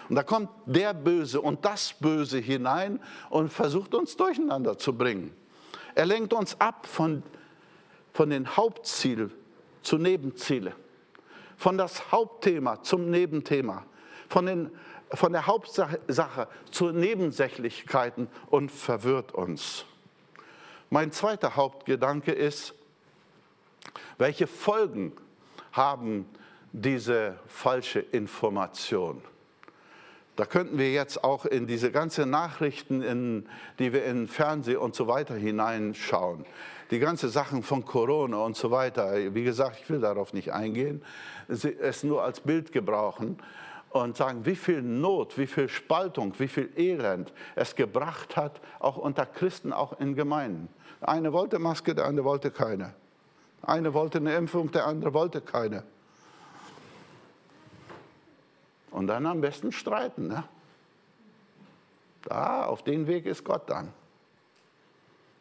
Und 0.08 0.16
da 0.16 0.24
kommt 0.24 0.48
der 0.66 0.92
Böse 0.92 1.40
und 1.40 1.64
das 1.64 1.92
Böse 1.92 2.38
hinein 2.38 2.98
und 3.30 3.52
versucht 3.52 3.94
uns 3.94 4.16
durcheinander 4.16 4.76
zu 4.76 4.92
bringen. 4.92 5.32
Er 5.94 6.06
lenkt 6.06 6.32
uns 6.32 6.60
ab 6.60 6.84
von, 6.84 7.22
von 8.12 8.30
den 8.30 8.56
Hauptzielen 8.56 9.32
zu 9.82 9.98
Nebenzielen 9.98 10.74
von 11.58 11.76
das 11.76 12.10
Hauptthema 12.12 12.82
zum 12.82 13.10
Nebenthema, 13.10 13.84
von, 14.28 14.46
den, 14.46 14.70
von 15.12 15.32
der 15.32 15.46
Hauptsache 15.46 16.48
zu 16.70 16.92
Nebensächlichkeiten 16.92 18.28
und 18.46 18.70
verwirrt 18.70 19.32
uns. 19.32 19.84
Mein 20.88 21.12
zweiter 21.12 21.56
Hauptgedanke 21.56 22.32
ist, 22.32 22.74
welche 24.16 24.46
Folgen 24.46 25.12
haben 25.72 26.26
diese 26.72 27.38
falsche 27.46 28.00
Information? 28.00 29.20
Da 30.36 30.46
könnten 30.46 30.78
wir 30.78 30.92
jetzt 30.92 31.24
auch 31.24 31.44
in 31.44 31.66
diese 31.66 31.90
ganzen 31.90 32.30
Nachrichten, 32.30 33.02
in, 33.02 33.48
die 33.80 33.92
wir 33.92 34.04
in 34.04 34.28
Fernsehen 34.28 34.78
und 34.78 34.94
so 34.94 35.08
weiter 35.08 35.34
hineinschauen. 35.34 36.46
Die 36.90 36.98
ganzen 36.98 37.28
Sachen 37.28 37.62
von 37.62 37.84
Corona 37.84 38.38
und 38.38 38.56
so 38.56 38.70
weiter. 38.70 39.34
Wie 39.34 39.44
gesagt, 39.44 39.78
ich 39.82 39.90
will 39.90 40.00
darauf 40.00 40.32
nicht 40.32 40.52
eingehen. 40.52 41.02
Es 41.48 42.02
nur 42.02 42.22
als 42.22 42.40
Bild 42.40 42.72
gebrauchen 42.72 43.38
und 43.90 44.16
sagen, 44.16 44.44
wie 44.44 44.56
viel 44.56 44.82
Not, 44.82 45.38
wie 45.38 45.46
viel 45.46 45.68
Spaltung, 45.68 46.34
wie 46.38 46.48
viel 46.48 46.70
Elend 46.76 47.32
es 47.54 47.74
gebracht 47.74 48.36
hat, 48.36 48.60
auch 48.80 48.96
unter 48.96 49.26
Christen, 49.26 49.72
auch 49.72 49.98
in 50.00 50.14
Gemeinden. 50.14 50.68
Eine 51.00 51.32
wollte 51.32 51.58
Maske, 51.58 51.94
der 51.94 52.06
andere 52.06 52.24
wollte 52.24 52.50
keine. 52.50 52.94
Eine 53.62 53.94
wollte 53.94 54.18
eine 54.18 54.34
Impfung, 54.34 54.70
der 54.70 54.86
andere 54.86 55.14
wollte 55.14 55.40
keine. 55.40 55.84
Und 58.90 59.06
dann 59.06 59.26
am 59.26 59.40
besten 59.40 59.72
streiten. 59.72 60.28
Ne? 60.28 60.44
Da, 62.22 62.64
auf 62.64 62.82
den 62.82 63.06
Weg 63.06 63.26
ist 63.26 63.44
Gott 63.44 63.68
dann. 63.68 63.92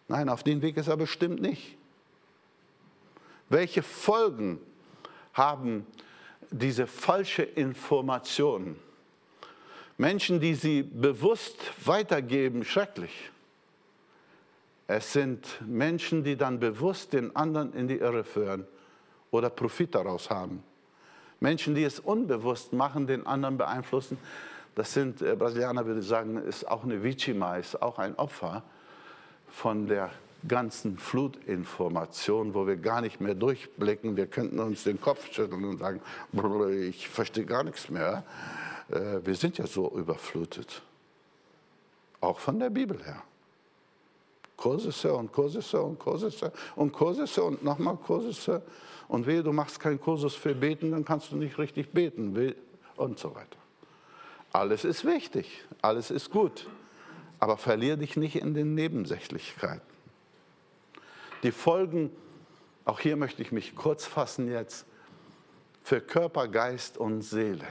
Nein, 0.08 0.30
auf 0.30 0.44
den 0.44 0.62
Weg 0.62 0.78
ist 0.78 0.88
er 0.88 0.98
bestimmt 0.98 1.42
nicht. 1.42 1.78
Welche 3.50 3.84
Folgen 3.84 4.60
haben 5.34 5.86
diese 6.50 6.88
falsche 6.88 7.44
Informationen? 7.44 8.78
Menschen, 9.98 10.40
die 10.40 10.54
sie 10.54 10.84
bewusst 10.84 11.58
weitergeben, 11.86 12.64
schrecklich. 12.64 13.32
Es 14.88 15.12
sind 15.12 15.60
Menschen, 15.66 16.24
die 16.24 16.38
dann 16.38 16.60
bewusst 16.60 17.14
den 17.14 17.36
anderen 17.36 17.74
in 17.74 17.88
die 17.88 17.98
Irre 17.98 18.24
führen 18.24 18.66
oder 19.32 19.50
Profit 19.50 19.96
daraus 19.96 20.30
haben. 20.30 20.64
Menschen, 21.40 21.76
die 21.76 21.84
es 21.84 22.00
unbewusst 22.00 22.72
machen, 22.74 23.08
den 23.08 23.28
anderen 23.28 23.58
beeinflussen. 23.58 24.18
Das 24.76 24.94
sind, 24.94 25.22
äh, 25.22 25.36
Brasilianer 25.36 25.86
würde 25.86 26.02
sagen, 26.02 26.38
ist 26.38 26.68
auch 26.68 26.84
eine 26.84 27.04
Vichima, 27.04 27.58
ist 27.58 27.82
auch 27.82 28.00
ein 28.00 28.16
Opfer 28.16 28.64
von 29.58 29.88
der 29.88 30.12
ganzen 30.48 31.00
Flutinformation, 31.00 32.54
wo 32.54 32.68
wir 32.68 32.76
gar 32.76 33.02
nicht 33.02 33.20
mehr 33.20 33.34
durchblicken. 33.34 34.16
Wir 34.16 34.28
könnten 34.28 34.60
uns 34.60 34.84
den 34.84 35.02
Kopf 35.02 35.34
schütteln 35.34 35.66
und 35.66 35.80
sagen, 35.80 36.00
ich 36.80 37.10
verstehe 37.10 37.46
gar 37.46 37.64
nichts 37.64 37.90
mehr. 37.90 38.24
Äh, 38.92 39.26
wir 39.26 39.34
sind 39.34 39.58
ja 39.58 39.66
so 39.66 39.90
überflutet. 39.98 40.84
Auch 42.22 42.38
von 42.38 42.60
der 42.60 42.70
Bibel 42.70 43.04
her. 43.04 43.24
Kursisse 44.56 45.12
und 45.12 45.32
Kursisse 45.32 45.82
und 45.82 45.98
Kursisse 45.98 46.52
und 46.76 46.94
Kursisse 46.94 47.44
und 47.44 47.64
nochmal 47.64 47.98
Kursisse. 47.98 48.62
Und 49.08 49.26
wehe, 49.26 49.42
du 49.42 49.54
machst 49.54 49.80
keinen 49.80 50.00
Kursus 50.00 50.36
für 50.36 50.54
Beten, 50.54 50.92
dann 50.92 51.04
kannst 51.04 51.32
du 51.32 51.36
nicht 51.36 51.58
richtig 51.58 51.92
beten 51.92 52.54
und 52.96 53.18
so 53.18 53.34
weiter. 53.34 53.58
Alles 54.54 54.86
ist 54.86 55.04
wichtig, 55.04 55.64
alles 55.82 56.12
ist 56.12 56.30
gut, 56.30 56.68
aber 57.40 57.58
verlier 57.58 57.98
dich 57.98 58.18
nicht 58.18 58.36
in 58.36 58.54
den 58.54 58.74
Nebensächlichkeiten. 58.76 59.82
Die 61.44 61.52
Folgen, 61.52 62.12
auch 62.86 63.00
hier 63.00 63.16
möchte 63.16 63.42
ich 63.42 63.52
mich 63.52 63.76
kurz 63.76 64.06
fassen 64.06 64.50
jetzt, 64.50 64.86
für 65.82 66.02
Körper, 66.02 66.48
Geist 66.48 66.98
und 66.98 67.22
Seele. 67.22 67.68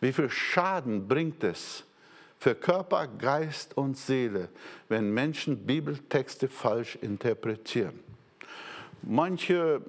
Wie 0.00 0.12
viel 0.12 0.28
Schaden 0.28 1.06
bringt 1.06 1.44
es 1.44 1.84
für 2.38 2.54
Körper, 2.54 3.06
Geist 3.06 3.76
und 3.76 3.96
Seele, 3.96 4.48
wenn 4.88 5.12
Menschen 5.14 5.66
Bibeltexte 5.66 6.48
falsch 6.48 6.96
interpretieren? 6.96 8.00
Manche 9.02 9.80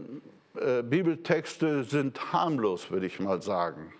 äh, 0.55 0.83
Bibeltexte 0.83 1.83
sind 1.83 2.33
harmlos, 2.33 2.91
würde 2.91 3.07
ich 3.07 3.19
mal 3.19 3.41
sagen. 3.41 3.93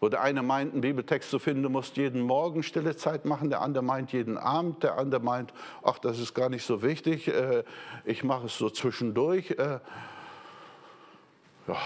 Wo 0.00 0.08
der 0.08 0.22
eine 0.22 0.42
meint, 0.42 0.72
einen 0.72 0.80
Bibeltext 0.80 1.28
zu 1.28 1.38
finden, 1.38 1.64
du 1.64 1.70
musst 1.70 1.96
jeden 1.96 2.20
Morgen 2.20 2.62
stille 2.62 2.96
Zeit 2.96 3.24
machen, 3.24 3.50
der 3.50 3.62
andere 3.62 3.82
meint 3.82 4.12
jeden 4.12 4.38
Abend, 4.38 4.82
der 4.84 4.96
andere 4.96 5.20
meint, 5.20 5.52
ach, 5.82 5.98
das 5.98 6.20
ist 6.20 6.34
gar 6.34 6.48
nicht 6.48 6.64
so 6.64 6.82
wichtig, 6.82 7.28
äh, 7.28 7.64
ich 8.04 8.22
mache 8.22 8.46
es 8.46 8.56
so 8.56 8.70
zwischendurch. 8.70 9.50
Äh, 9.52 9.80
ja, 11.66 11.76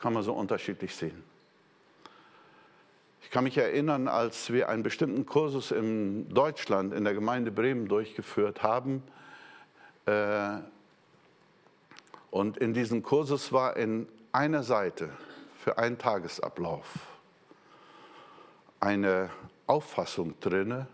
kann 0.00 0.12
man 0.12 0.22
so 0.22 0.32
unterschiedlich 0.32 0.94
sehen. 0.94 1.22
Ich 3.22 3.30
kann 3.30 3.44
mich 3.44 3.58
erinnern, 3.58 4.08
als 4.08 4.52
wir 4.52 4.68
einen 4.68 4.82
bestimmten 4.82 5.26
Kursus 5.26 5.70
in 5.70 6.28
Deutschland 6.28 6.92
in 6.92 7.04
der 7.04 7.14
Gemeinde 7.14 7.50
Bremen 7.50 7.88
durchgeführt 7.88 8.62
haben. 8.62 9.02
Äh, 10.06 10.58
und 12.30 12.56
in 12.58 12.74
diesem 12.74 13.02
Kursus 13.02 13.52
war 13.52 13.76
in 13.76 14.08
einer 14.32 14.62
Seite 14.62 15.10
für 15.66 15.78
einen 15.78 15.98
Tagesablauf 15.98 16.86
eine 18.78 19.30
Auffassung 19.66 20.38
drinne, 20.38 20.86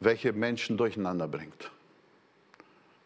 welche 0.00 0.34
Menschen 0.34 0.76
durcheinander 0.76 1.28
bringt. 1.28 1.70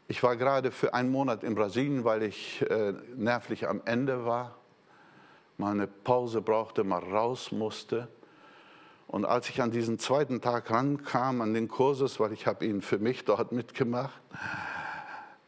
Ich 0.08 0.20
war 0.24 0.34
gerade 0.34 0.72
für 0.72 0.94
einen 0.94 1.12
Monat 1.12 1.44
in 1.44 1.54
Brasilien, 1.54 2.02
weil 2.02 2.24
ich 2.24 2.60
äh, 2.68 2.92
nervlich 3.14 3.68
am 3.68 3.80
Ende 3.84 4.26
war, 4.26 4.56
mal 5.56 5.70
eine 5.70 5.86
Pause 5.86 6.42
brauchte, 6.42 6.82
mal 6.82 7.04
raus 7.04 7.52
musste. 7.52 8.08
Und 9.06 9.24
als 9.26 9.48
ich 9.48 9.62
an 9.62 9.70
diesen 9.70 10.00
zweiten 10.00 10.40
Tag 10.40 10.72
rankam, 10.72 11.40
an 11.40 11.54
den 11.54 11.68
Kursus, 11.68 12.18
weil 12.18 12.32
ich 12.32 12.48
habe 12.48 12.66
ihn 12.66 12.82
für 12.82 12.98
mich 12.98 13.24
dort 13.24 13.52
mitgemacht, 13.52 14.20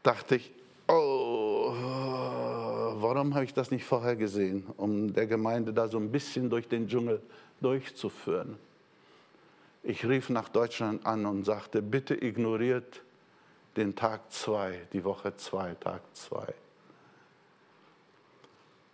dachte 0.04 0.36
ich, 0.36 0.54
warum 3.02 3.34
habe 3.34 3.44
ich 3.44 3.54
das 3.54 3.70
nicht 3.70 3.84
vorher 3.84 4.16
gesehen, 4.16 4.66
um 4.76 5.12
der 5.12 5.26
Gemeinde 5.26 5.72
da 5.72 5.88
so 5.88 5.98
ein 5.98 6.10
bisschen 6.10 6.50
durch 6.50 6.68
den 6.68 6.88
Dschungel 6.88 7.20
durchzuführen. 7.60 8.56
Ich 9.82 10.06
rief 10.06 10.28
nach 10.28 10.48
Deutschland 10.48 11.06
an 11.06 11.26
und 11.26 11.44
sagte, 11.44 11.82
bitte 11.82 12.14
ignoriert 12.22 13.02
den 13.76 13.94
Tag 13.94 14.32
2, 14.32 14.88
die 14.92 15.04
Woche 15.04 15.36
2, 15.36 15.74
Tag 15.74 16.02
2. 16.12 16.46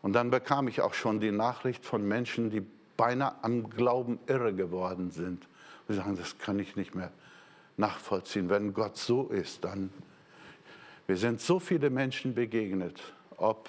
Und 0.03 0.13
dann 0.13 0.31
bekam 0.31 0.69
ich 0.69 0.83
auch 0.83 0.95
schon 0.95 1.21
die 1.21 1.33
Nachricht 1.33 1.85
von 1.87 2.07
Menschen, 2.07 2.51
die 2.51 2.63
beinahe 2.97 3.35
am 3.43 3.71
Glauben 3.71 4.19
irre 4.27 4.53
geworden 4.55 5.11
sind. 5.11 5.49
Sie 5.89 5.95
sagen, 5.95 6.17
das 6.17 6.39
kann 6.39 6.59
ich 6.59 6.77
nicht 6.77 6.95
mehr 6.95 7.11
nachvollziehen. 7.77 8.51
Wenn 8.51 8.75
Gott 8.75 8.97
so 8.97 9.29
ist, 9.29 9.65
dann. 9.65 9.91
Wir 11.07 11.17
sind 11.17 11.41
so 11.41 11.59
viele 11.59 11.91
Menschen 11.91 12.35
begegnet, 12.35 13.01
ob 13.37 13.69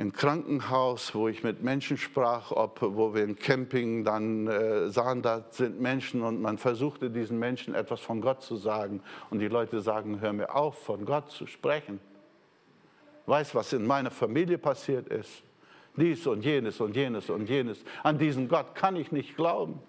im 0.00 0.12
Krankenhaus, 0.12 1.14
wo 1.14 1.28
ich 1.28 1.44
mit 1.44 1.62
Menschen 1.62 1.98
sprach, 1.98 2.50
ob 2.50 2.80
wo 2.80 3.14
wir 3.14 3.22
im 3.22 3.36
Camping 3.36 4.02
dann 4.02 4.46
äh, 4.46 4.88
sahen, 4.88 5.20
da 5.22 5.44
sind 5.50 5.80
Menschen 5.80 6.22
und 6.22 6.40
man 6.40 6.58
versuchte 6.58 7.10
diesen 7.10 7.38
Menschen 7.38 7.74
etwas 7.74 8.00
von 8.00 8.20
Gott 8.20 8.42
zu 8.42 8.56
sagen 8.56 9.02
und 9.28 9.40
die 9.40 9.48
Leute 9.48 9.80
sagen, 9.80 10.20
hör 10.20 10.32
mir 10.32 10.54
auf, 10.54 10.82
von 10.82 11.04
Gott 11.04 11.30
zu 11.30 11.46
sprechen 11.46 12.00
weiß, 13.30 13.54
was 13.54 13.72
in 13.72 13.86
meiner 13.86 14.10
Familie 14.10 14.58
passiert 14.58 15.08
ist. 15.08 15.42
Dies 15.96 16.26
und 16.26 16.44
jenes 16.44 16.80
und 16.80 16.94
jenes 16.94 17.30
und 17.30 17.48
jenes. 17.48 17.78
An 18.02 18.18
diesen 18.18 18.48
Gott 18.48 18.74
kann 18.74 18.96
ich 18.96 19.10
nicht 19.12 19.36
glauben. 19.36 19.80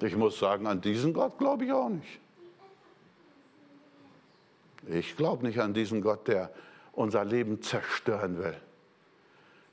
Ich 0.00 0.16
muss 0.16 0.38
sagen, 0.38 0.66
an 0.66 0.80
diesen 0.80 1.12
Gott 1.12 1.38
glaube 1.38 1.64
ich 1.64 1.72
auch 1.72 1.88
nicht. 1.88 2.20
Ich 4.88 5.16
glaube 5.16 5.46
nicht 5.46 5.60
an 5.60 5.74
diesen 5.74 6.00
Gott, 6.00 6.28
der 6.28 6.50
unser 6.98 7.24
Leben 7.24 7.62
zerstören 7.62 8.38
will. 8.38 8.56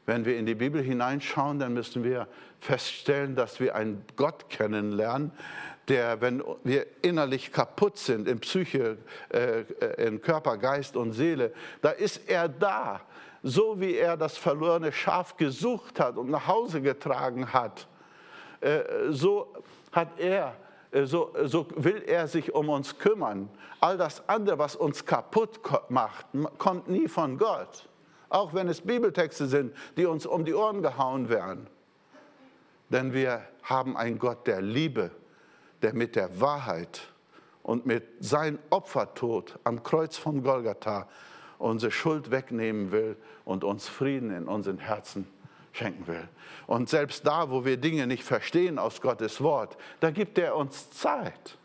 Wenn 0.06 0.26
wir 0.26 0.38
in 0.38 0.46
die 0.46 0.54
Bibel 0.54 0.82
hineinschauen, 0.82 1.58
dann 1.58 1.74
müssen 1.74 2.04
wir 2.04 2.28
feststellen, 2.60 3.36
dass 3.36 3.60
wir 3.60 3.76
einen 3.76 4.06
Gott 4.16 4.50
kennenlernen, 4.50 5.32
der, 5.88 6.22
wenn 6.22 6.44
wir 6.64 6.86
innerlich 7.02 7.52
kaputt 7.52 7.98
sind, 7.98 8.28
in 8.28 8.40
Psyche, 8.40 8.98
äh, 9.30 9.62
in 9.98 10.22
Körper, 10.22 10.58
Geist 10.58 10.96
und 10.96 11.14
Seele, 11.14 11.52
da 11.82 11.90
ist 11.90 12.30
er 12.30 12.48
da. 12.48 13.02
So 13.42 13.80
wie 13.80 13.96
er 13.96 14.18
das 14.18 14.38
verlorene 14.38 14.92
Schaf 14.92 15.38
gesucht 15.38 16.00
hat 16.00 16.18
und 16.18 16.30
nach 16.30 16.48
Hause 16.48 16.82
getragen 16.82 17.54
hat, 17.54 17.88
äh, 18.62 18.82
so 19.10 19.54
hat 19.92 20.20
er 20.20 20.50
äh, 20.50 20.64
so, 21.04 21.34
so, 21.44 21.68
will 21.76 22.04
er 22.08 22.28
sich 22.28 22.54
um 22.54 22.70
uns 22.70 22.98
kümmern. 22.98 23.50
All 23.82 23.98
das 23.98 24.28
andere, 24.30 24.58
was 24.58 24.76
uns 24.76 25.06
kaputt 25.06 25.60
macht, 25.90 26.26
kommt 26.58 26.88
nie 26.88 27.08
von 27.08 27.38
Gott. 27.38 27.88
Auch 28.30 28.54
wenn 28.54 28.68
es 28.68 28.82
Bibeltexte 28.82 29.48
sind, 29.48 29.76
die 29.98 30.06
uns 30.06 30.26
um 30.26 30.46
die 30.46 30.54
Ohren 30.54 30.82
gehauen 30.82 31.30
werden. 31.30 31.68
Denn 32.90 33.14
wir 33.14 33.42
haben 33.64 33.98
einen 33.98 34.20
Gott 34.20 34.48
der 34.48 34.62
Liebe 34.62 35.12
der 35.82 35.94
mit 35.94 36.16
der 36.16 36.40
Wahrheit 36.40 37.02
und 37.62 37.86
mit 37.86 38.04
seinem 38.20 38.60
Opfertod 38.70 39.60
am 39.64 39.84
Kreuz 39.84 40.18
von 40.18 40.44
Golgatha 40.44 41.08
unsere 41.58 41.92
Schuld 41.92 42.32
wegnehmen 42.32 42.92
will 42.92 43.18
und 43.44 43.64
uns 43.64 43.88
Frieden 43.88 44.32
in 44.32 44.48
unseren 44.48 44.78
Herzen 44.78 45.28
schenken 45.76 46.08
will. 46.08 46.28
Und 46.68 46.90
selbst 46.90 47.28
da, 47.28 47.50
wo 47.50 47.66
wir 47.66 47.78
Dinge 47.78 48.08
nicht 48.08 48.24
verstehen 48.24 48.80
aus 48.80 49.02
Gottes 49.02 49.42
Wort, 49.42 49.78
da 50.00 50.12
gibt 50.12 50.38
er 50.38 50.56
uns 50.56 50.90
Zeit. 50.92 51.58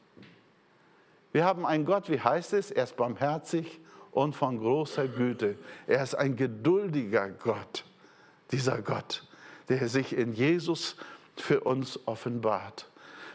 Wir 1.33 1.45
haben 1.45 1.65
einen 1.65 1.85
Gott, 1.85 2.11
wie 2.11 2.21
heißt 2.21 2.53
es? 2.55 2.71
Er 2.71 2.85
ist 2.85 2.97
barmherzig 2.97 3.81
und 4.11 4.35
von 4.35 4.59
großer 4.59 5.07
Güte. 5.07 5.57
Er 5.87 6.03
ist 6.03 6.15
ein 6.15 6.37
geduldiger 6.37 7.29
Gott, 7.29 7.85
dieser 8.51 8.83
Gott, 8.83 9.27
der 9.69 9.89
sich 9.89 10.17
in 10.17 10.33
Jesus 10.33 10.97
für 11.37 11.61
uns 11.61 12.01
offenbart. 12.07 12.91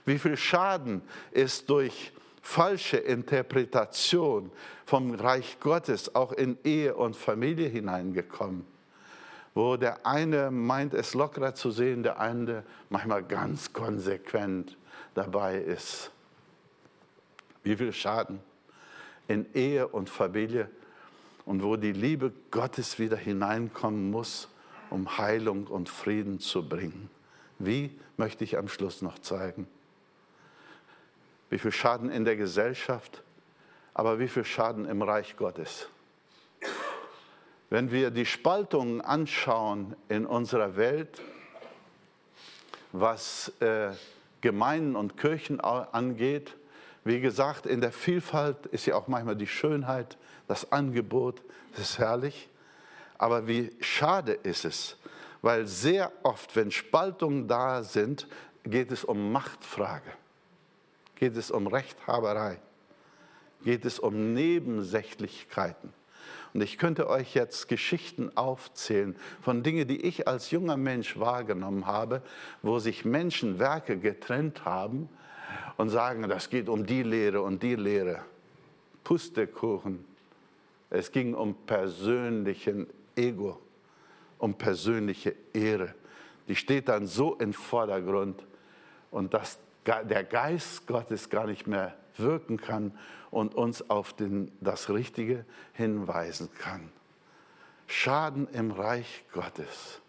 Wie 0.06 0.20
viel 0.20 0.38
Schaden 0.38 1.02
ist 1.32 1.70
durch 1.70 2.12
falsche 2.42 2.98
Interpretation 2.98 4.52
vom 4.86 5.16
Reich 5.16 5.58
Gottes 5.60 6.14
auch 6.14 6.32
in 6.32 6.58
Ehe 6.64 6.95
und 6.95 7.16
Familie 7.16 7.70
hineingekommen, 7.70 8.68
wo 9.56 9.76
der 9.76 10.06
eine 10.06 10.51
meint, 10.51 10.93
es 10.93 11.16
lockerer 11.16 11.56
zu 11.56 11.72
sehen, 11.72 12.03
der 12.03 12.20
andere 12.20 12.64
manchmal 12.89 13.24
ganz 13.24 13.74
konsequent 13.74 14.78
dabei 15.16 15.58
ist. 15.58 16.12
Wie 17.64 17.76
viel 17.76 17.91
Schaden 17.91 18.39
in 19.28 19.47
Ehe 19.56 19.88
und 19.88 20.12
Familie 20.12 20.70
und 21.45 21.64
wo 21.64 21.76
die 21.76 21.93
Liebe 21.93 22.32
Gottes 22.51 22.99
wieder 22.99 23.18
hineinkommen 23.18 24.12
muss, 24.12 24.47
um 24.91 25.18
Heilung 25.18 25.66
und 25.66 25.89
Frieden 25.89 26.39
zu 26.39 26.70
bringen. 26.70 27.10
Wie 27.58 27.97
möchte 28.18 28.43
ich 28.43 28.60
am 28.60 28.68
Schluss 28.68 29.01
noch 29.01 29.18
zeigen? 29.18 29.68
wie 31.49 31.60
viel 31.60 31.72
Schaden 31.72 32.10
in 32.10 32.26
der 32.26 32.36
Gesellschaft, 32.36 33.24
aber 33.93 34.20
wie 34.20 34.28
viel 34.28 34.45
Schaden 34.45 34.86
im 34.86 35.01
Reich 35.01 35.38
Gottes. 35.38 35.88
Wenn 37.70 37.91
wir 37.91 38.11
die 38.11 38.26
Spaltungen 38.26 39.01
anschauen 39.01 39.95
in 40.07 40.26
unserer 40.26 40.76
Welt, 40.76 41.22
was 42.91 43.51
äh, 43.59 43.91
Gemeinden 44.41 44.95
und 44.95 45.18
Kirchen 45.18 45.59
angeht, 45.59 46.55
wie 47.03 47.20
gesagt, 47.20 47.66
in 47.66 47.82
der 47.82 47.91
Vielfalt 47.91 48.66
ist 48.68 48.86
ja 48.86 48.95
auch 48.95 49.07
manchmal 49.07 49.36
die 49.36 49.47
Schönheit, 49.47 50.18
das 50.47 50.72
Angebot, 50.72 51.41
das 51.72 51.91
ist 51.91 51.99
herrlich. 51.99 52.49
Aber 53.18 53.47
wie 53.47 53.72
schade 53.80 54.34
ist 54.34 54.66
es, 54.66 54.97
weil 55.41 55.66
sehr 55.66 56.11
oft, 56.24 56.55
wenn 56.55 56.72
Spaltungen 56.72 57.47
da 57.47 57.84
sind, 57.84 58.28
geht 58.63 58.91
es 58.91 59.03
um 59.03 59.32
Machtfrage, 59.32 60.11
geht 61.16 61.36
es 61.36 61.51
um 61.51 61.68
Rechthaberei, 61.68 62.59
geht 63.63 63.86
es 63.86 63.99
um 63.99 64.34
Nebensächlichkeiten. 64.34 65.93
Und 66.56 66.62
ich 66.62 66.78
könnte 66.78 67.10
euch 67.10 67.36
jetzt 67.36 67.68
Geschichten 67.68 68.32
aufzählen 68.38 69.18
von 69.41 69.62
Dingen, 69.62 69.89
die 69.89 69.99
ich 70.06 70.26
als 70.26 70.51
junger 70.51 70.78
Mensch 70.78 71.20
wahrgenommen 71.20 71.86
habe, 71.86 72.22
wo 72.62 72.80
sich 72.80 73.03
Menschen 73.03 73.60
Werke 73.60 73.97
getrennt 73.97 74.64
haben 74.64 75.10
und 75.76 75.89
sagen, 75.89 76.30
das 76.30 76.49
geht 76.49 76.70
um 76.70 76.86
die 76.86 77.03
Lehre 77.03 77.41
und 77.41 77.62
die 77.62 77.76
Lehre. 77.76 78.22
Pustekuchen. 79.03 80.06
Es 80.89 81.12
ging 81.12 81.34
um 81.34 81.56
persönlichen 81.56 82.88
Ego, 83.18 83.60
um 84.39 84.53
persönliche 84.53 85.36
Ehre. 85.51 85.93
Die 86.47 86.56
steht 86.56 86.88
dann 86.88 87.06
so 87.06 87.36
im 87.36 87.51
Vordergrund 87.51 88.45
und 89.12 89.34
dass 89.34 89.60
der 89.86 90.24
Geist 90.24 90.88
Gottes 90.88 91.30
gar 91.30 91.47
nicht 91.47 91.68
mehr 91.68 91.97
wirken 92.20 92.57
kann 92.57 92.91
und 93.32 93.55
uns 93.55 93.89
auf 93.89 94.13
den, 94.13 94.51
das 94.61 94.89
Richtige 94.89 95.45
hinweisen 95.74 96.49
kann. 96.59 96.89
Schaden 97.88 98.47
im 98.53 98.72
Reich 98.72 99.26
Gottes. 99.34 100.01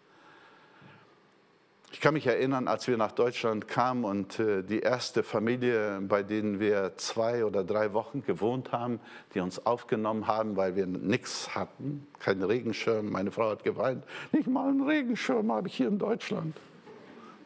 Ich 1.92 2.02
kann 2.02 2.14
mich 2.14 2.26
erinnern, 2.26 2.68
als 2.68 2.88
wir 2.88 2.96
nach 2.98 3.12
Deutschland 3.12 3.68
kamen 3.68 4.04
und 4.04 4.38
äh, 4.38 4.62
die 4.62 4.80
erste 4.80 5.22
Familie, 5.22 6.00
bei 6.02 6.22
denen 6.22 6.60
wir 6.60 6.92
zwei 6.96 7.44
oder 7.44 7.64
drei 7.64 7.94
Wochen 7.94 8.22
gewohnt 8.22 8.70
haben, 8.70 9.00
die 9.32 9.40
uns 9.40 9.64
aufgenommen 9.64 10.26
haben, 10.26 10.56
weil 10.56 10.76
wir 10.76 10.86
nichts 10.86 11.54
hatten, 11.54 12.06
keinen 12.18 12.42
Regenschirm. 12.42 13.10
Meine 13.10 13.30
Frau 13.30 13.50
hat 13.50 13.64
geweint, 13.64 14.04
nicht 14.32 14.46
mal 14.46 14.68
einen 14.68 14.86
Regenschirm 14.86 15.50
habe 15.50 15.68
ich 15.68 15.76
hier 15.76 15.88
in 15.88 15.98
Deutschland. 15.98 16.56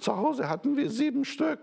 Zu 0.01 0.17
Hause 0.17 0.49
hatten 0.49 0.77
wir 0.77 0.91
sieben 0.91 1.25
Stück. 1.25 1.61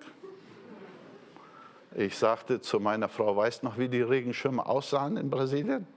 Ich 1.97 2.15
sagte 2.15 2.61
zu 2.61 2.79
meiner 2.79 3.09
Frau, 3.09 3.35
weißt 3.35 3.63
noch, 3.63 3.79
wie 3.79 3.89
die 3.89 4.03
Regenschirme 4.03 4.63
aussahen 4.63 5.17
in 5.17 5.31
Brasilien? 5.31 5.87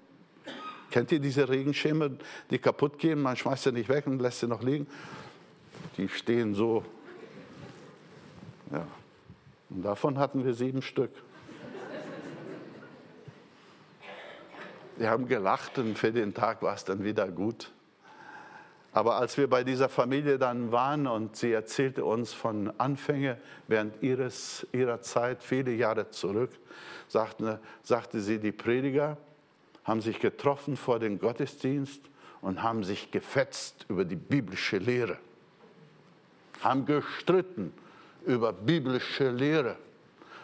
Kennt 0.91 1.13
ihr 1.13 1.21
diese 1.21 1.47
Regenschirme, 1.47 2.17
die 2.49 2.59
kaputt 2.59 2.99
gehen? 2.99 3.21
Man 3.21 3.37
schmeißt 3.37 3.65
sie 3.65 3.73
nicht 3.73 3.91
weg 3.91 4.07
und 4.07 4.19
lässt 4.19 4.41
sie 4.41 4.47
noch 4.47 4.63
liegen. 4.63 4.87
Die 5.99 6.09
stehen 6.09 6.55
so. 6.55 6.83
Ja. 8.73 8.87
Und 9.69 9.83
davon 9.83 10.19
hatten 10.19 10.43
wir 10.43 10.55
sieben 10.55 10.81
Stück. 10.81 11.11
Wir 14.97 15.11
haben 15.11 15.29
gelacht 15.29 15.77
und 15.77 15.99
für 15.99 16.13
den 16.13 16.33
Tag 16.33 16.63
war 16.63 16.75
es 16.75 16.85
dann 16.87 17.05
wieder 17.05 17.29
gut. 17.29 17.73
Aber 18.93 19.17
als 19.17 19.37
wir 19.39 19.49
bei 19.49 19.63
dieser 19.63 19.89
Familie 19.89 20.39
dann 20.39 20.73
waren 20.73 21.07
und 21.07 21.37
sie 21.37 21.53
erzählte 21.53 22.05
uns 22.05 22.33
von 22.33 22.73
Anfängen 22.79 23.37
während 23.69 24.03
ihres, 24.03 24.67
ihrer 24.73 25.01
Zeit, 25.01 25.45
viele 25.45 25.73
Jahre 25.73 26.11
zurück, 26.11 26.51
sagte, 27.07 27.61
sagte 27.83 28.21
sie, 28.21 28.39
die 28.39 28.53
Prediger 28.53 29.17
haben 29.85 30.01
sich 30.01 30.19
getroffen 30.19 30.77
vor 30.77 30.99
dem 30.99 31.19
Gottesdienst 31.21 32.03
und 32.41 32.63
haben 32.63 32.83
sich 32.83 33.11
gefetzt 33.11 33.87
über 33.89 34.05
die 34.05 34.17
biblische 34.17 34.79
Lehre, 34.79 35.19
haben 36.61 36.85
gestritten 36.85 37.73
über 38.27 38.53
biblische 38.53 39.31
Lehre, 39.31 39.77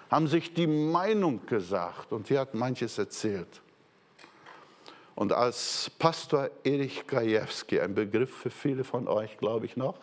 haben 0.09 0.29
sich 0.29 0.55
die 0.55 0.69
Meinung 0.69 1.45
gesagt. 1.47 2.13
Und 2.13 2.29
sie 2.29 2.39
hat 2.39 2.55
manches 2.55 2.97
erzählt. 2.97 3.61
Und 5.17 5.33
als 5.33 5.91
Pastor 5.99 6.51
Erich 6.63 7.07
Gajewski, 7.07 7.81
ein 7.81 7.95
Begriff 7.95 8.31
für 8.37 8.51
viele 8.51 8.85
von 8.85 9.09
euch, 9.09 9.39
glaube 9.39 9.65
ich 9.65 9.77
noch, 9.77 9.97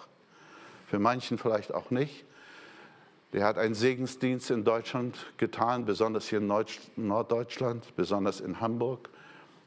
für 0.87 0.97
manchen 0.97 1.37
vielleicht 1.37 1.73
auch 1.73 1.91
nicht, 1.91 2.25
der 3.31 3.45
hat 3.45 3.59
einen 3.59 3.75
Segensdienst 3.75 4.49
in 4.49 4.63
Deutschland 4.63 5.15
getan, 5.37 5.85
besonders 5.85 6.27
hier 6.29 6.39
in 6.39 6.47
Norddeutschland, 6.97 7.95
besonders 7.95 8.41
in 8.41 8.59
Hamburg 8.59 9.09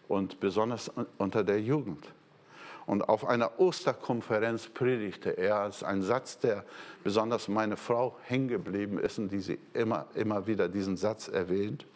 und 0.09 0.41
besonders 0.41 0.91
unter 1.17 1.45
der 1.45 1.61
Jugend. 1.61 2.07
Und 2.87 3.09
auf 3.09 3.25
einer 3.25 3.61
Osterkonferenz 3.61 4.69
predigte 4.69 5.31
er 5.31 5.57
als 5.57 5.85
ein 5.85 6.03
Satz, 6.03 6.39
der 6.41 6.65
besonders 7.05 7.47
meine 7.47 7.77
Frau 7.77 8.17
hängen 8.25 8.49
geblieben 8.49 8.99
ist 8.99 9.19
und 9.19 9.31
die 9.31 9.41
sie 9.41 9.59
immer, 9.75 10.07
immer 10.15 10.47
wieder 10.49 10.69
diesen 10.69 10.97
Satz 10.97 11.29
erwähnt. 11.29 11.87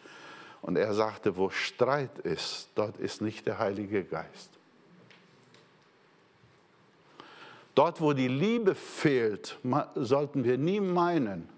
Und 0.61 0.77
er 0.77 0.93
sagte, 0.93 1.37
wo 1.37 1.49
Streit 1.49 2.19
ist, 2.19 2.69
dort 2.75 2.97
ist 2.97 3.21
nicht 3.21 3.47
der 3.47 3.57
Heilige 3.57 4.03
Geist. 4.03 4.49
Dort, 7.73 8.01
wo 8.01 8.13
die 8.13 8.27
Liebe 8.27 8.75
fehlt, 8.75 9.57
sollten 9.95 10.43
wir 10.43 10.57
nie 10.57 10.79
meinen, 10.79 11.49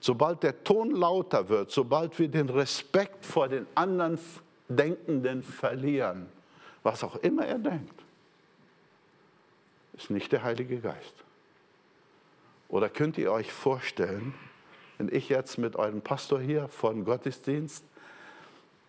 sobald 0.00 0.42
der 0.42 0.64
Ton 0.64 0.90
lauter 0.90 1.48
wird, 1.48 1.70
sobald 1.70 2.18
wir 2.18 2.28
den 2.28 2.48
Respekt 2.48 3.24
vor 3.24 3.48
den 3.48 3.66
anderen 3.74 4.18
Denkenden 4.68 5.42
verlieren, 5.42 6.26
was 6.82 7.04
auch 7.04 7.16
immer 7.16 7.46
er 7.46 7.58
denkt, 7.58 8.02
ist 9.96 10.10
nicht 10.10 10.32
der 10.32 10.42
Heilige 10.42 10.80
Geist. 10.80 11.24
Oder 12.68 12.88
könnt 12.88 13.16
ihr 13.16 13.30
euch 13.30 13.52
vorstellen, 13.52 14.34
wenn 14.98 15.08
ich 15.08 15.28
jetzt 15.28 15.58
mit 15.58 15.76
eurem 15.76 16.02
Pastor 16.02 16.40
hier 16.40 16.66
von 16.68 17.04
Gottesdienst 17.04 17.84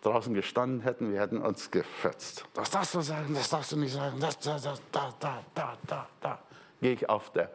draußen 0.06 0.32
gestanden 0.34 0.80
hätten, 0.82 1.12
wir 1.12 1.20
hätten 1.20 1.38
uns 1.38 1.70
gefetzt. 1.70 2.44
Das 2.54 2.70
darfst 2.70 2.94
du 2.94 3.00
sagen, 3.00 3.34
das 3.34 3.50
darfst 3.50 3.72
du 3.72 3.76
nicht 3.76 3.92
sagen, 3.92 4.18
das, 4.20 4.38
das, 4.38 4.62
das, 4.62 4.80
da, 4.92 5.12
da, 5.18 5.44
da, 5.54 5.76
da, 5.86 6.08
da. 6.20 6.38
Gehe 6.80 6.92
ich 6.92 7.08
auf 7.08 7.32
der 7.32 7.50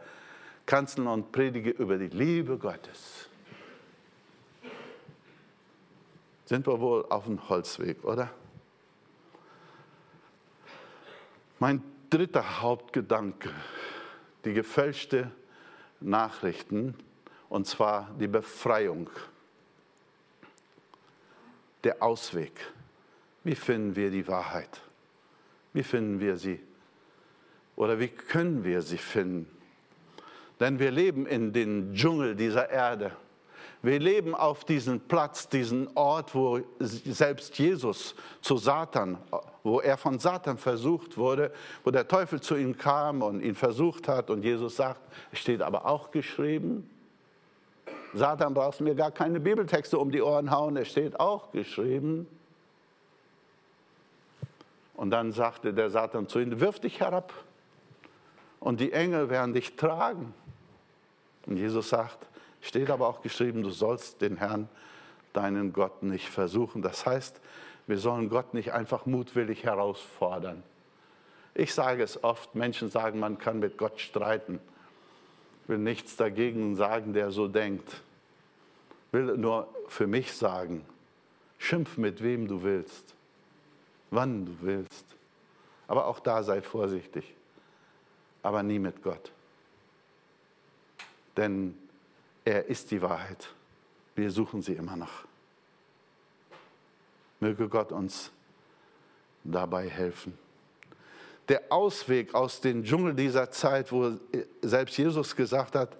Kanzel 0.66 1.08
und 1.08 1.32
predige 1.32 1.70
über 1.70 1.98
die 1.98 2.08
Liebe 2.08 2.58
Gottes. 2.58 3.30
Sind 6.46 6.68
wir 6.68 6.80
wohl 6.82 7.06
auf 7.10 7.26
dem 7.26 7.48
Holzweg, 7.48 8.04
oder? 8.04 8.30
Mein 11.60 11.82
dritter 12.10 12.62
Hauptgedanke, 12.62 13.50
die 14.44 14.54
gefälschte 14.54 15.32
Nachrichten, 16.02 16.96
und 17.48 17.68
zwar 17.68 18.10
die 18.20 18.28
Befreiung 18.28 19.10
der 21.84 22.02
Ausweg. 22.02 22.54
Wie 23.44 23.56
finden 23.56 23.96
wir 23.96 24.12
die 24.12 24.28
Wahrheit? 24.28 24.82
Wie 25.74 25.84
finden 25.84 26.20
wir 26.20 26.38
sie? 26.38 26.60
Oder 27.76 28.00
wie 28.00 28.10
können 28.10 28.64
wir 28.64 28.82
sie 28.82 28.98
finden? 28.98 29.48
Denn 30.60 30.78
wir 30.78 30.92
leben 30.92 31.26
in 31.26 31.54
den 31.54 31.94
Dschungel 31.96 32.36
dieser 32.36 32.70
Erde. 32.70 33.12
Wir 33.82 34.00
leben 34.00 34.36
auf 34.36 34.64
diesem 34.64 35.00
Platz, 35.00 35.50
diesen 35.50 35.90
Ort, 35.96 36.36
wo 36.36 36.60
selbst 36.80 37.58
Jesus 37.58 38.14
zu 38.40 38.58
Satan, 38.58 39.18
wo 39.64 39.82
er 39.82 39.98
von 39.98 40.20
Satan 40.20 40.60
versucht 40.60 41.18
wurde, 41.18 41.52
wo 41.84 41.90
der 41.90 42.08
Teufel 42.08 42.40
zu 42.42 42.56
ihm 42.56 42.78
kam 42.78 43.24
und 43.24 43.42
ihn 43.42 43.56
versucht 43.56 44.08
hat 44.08 44.30
und 44.30 44.44
Jesus 44.44 44.76
sagt, 44.76 45.02
es 45.32 45.40
steht 45.40 45.64
aber 45.64 45.88
auch 45.88 46.12
geschrieben, 46.12 46.88
Satan 48.14 48.54
brauchst 48.54 48.82
mir 48.82 48.96
gar 48.96 49.12
keine 49.12 49.40
Bibeltexte 49.40 49.98
um 49.98 50.12
die 50.12 50.22
Ohren 50.22 50.52
hauen, 50.52 50.76
es 50.78 50.90
steht 50.90 51.20
auch 51.20 51.52
geschrieben. 51.52 52.28
Und 54.96 55.12
dann 55.12 55.32
sagte 55.32 55.74
der 55.74 55.90
Satan 55.90 56.28
zu 56.28 56.40
ihm, 56.40 56.60
wirf 56.60 56.80
dich 56.80 57.00
herab 57.00 57.34
und 58.60 58.80
die 58.80 58.92
Engel 58.92 59.30
werden 59.30 59.54
dich 59.54 59.76
tragen. 59.76 60.34
Und 61.48 61.58
Jesus 61.58 61.90
sagt, 61.90 62.28
steht 62.62 62.90
aber 62.90 63.08
auch 63.08 63.22
geschrieben, 63.22 63.64
du 63.64 63.72
sollst 63.72 64.22
den 64.22 64.38
Herrn, 64.38 64.70
deinen 65.34 65.74
Gott 65.74 66.04
nicht 66.04 66.30
versuchen. 66.30 66.82
Das 66.82 67.06
heißt, 67.06 67.40
wir 67.88 67.98
sollen 67.98 68.30
Gott 68.30 68.54
nicht 68.54 68.74
einfach 68.74 69.06
mutwillig 69.06 69.64
herausfordern. 69.64 70.62
Ich 71.54 71.74
sage 71.74 72.04
es 72.04 72.24
oft, 72.24 72.54
Menschen 72.56 72.90
sagen, 72.90 73.20
man 73.20 73.38
kann 73.38 73.60
mit 73.60 73.78
Gott 73.78 74.00
streiten 74.00 74.60
will 75.72 75.78
nichts 75.78 76.18
dagegen 76.18 76.76
sagen, 76.76 77.14
der 77.14 77.32
so 77.32 77.48
denkt. 77.48 78.02
Will 79.14 79.38
nur 79.38 79.74
für 79.88 80.06
mich 80.06 80.34
sagen, 80.34 80.86
schimpf 81.58 81.98
mit 81.98 82.22
wem 82.22 82.48
du 82.48 82.62
willst, 82.62 83.16
wann 84.10 84.46
du 84.46 84.58
willst. 84.60 85.06
Aber 85.88 86.08
auch 86.08 86.20
da 86.20 86.44
sei 86.44 86.62
vorsichtig, 86.62 87.34
aber 88.44 88.64
nie 88.64 88.80
mit 88.80 89.02
Gott. 89.02 89.32
Denn 91.38 91.78
er 92.44 92.66
ist 92.66 92.92
die 92.92 93.02
Wahrheit. 93.02 93.50
Wir 94.16 94.30
suchen 94.30 94.62
sie 94.62 94.74
immer 94.74 94.98
noch. 94.98 95.26
Möge 97.40 97.70
Gott 97.70 97.94
uns 97.94 98.30
dabei 99.46 99.90
helfen. 99.90 100.38
Der 101.48 101.64
Ausweg 101.70 102.34
aus 102.34 102.62
dem 102.62 102.84
Dschungel 102.84 103.14
dieser 103.14 103.50
Zeit, 103.52 103.92
wo 103.92 104.12
selbst 104.62 104.98
Jesus 104.98 105.36
gesagt 105.36 105.76
hat, 105.76 105.98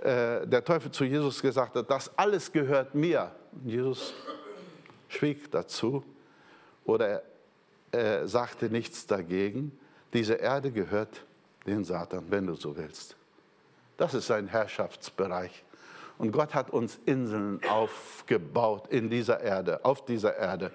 äh, 0.00 0.46
der 0.46 0.64
Teufel 0.64 0.90
zu 0.90 1.04
Jesus 1.04 1.42
gesagt 1.42 1.74
hat, 1.74 1.90
das 1.90 2.16
alles 2.16 2.52
gehört 2.52 2.94
mir. 2.94 3.32
Jesus 3.64 4.14
schwieg 5.08 5.50
dazu 5.50 6.04
oder 6.84 7.22
er 7.90 8.28
sagte 8.28 8.70
nichts 8.70 9.06
dagegen. 9.06 9.76
Diese 10.12 10.34
Erde 10.34 10.70
gehört 10.70 11.24
den 11.66 11.84
Satan, 11.84 12.24
wenn 12.30 12.46
du 12.46 12.54
so 12.54 12.76
willst. 12.76 13.16
Das 13.96 14.14
ist 14.14 14.26
sein 14.26 14.46
Herrschaftsbereich. 14.46 15.64
Und 16.18 16.32
Gott 16.32 16.54
hat 16.54 16.70
uns 16.70 16.98
Inseln 17.04 17.60
aufgebaut 17.68 18.88
in 18.88 19.08
dieser 19.10 19.40
Erde, 19.40 19.84
auf 19.84 20.04
dieser 20.04 20.36
Erde, 20.36 20.72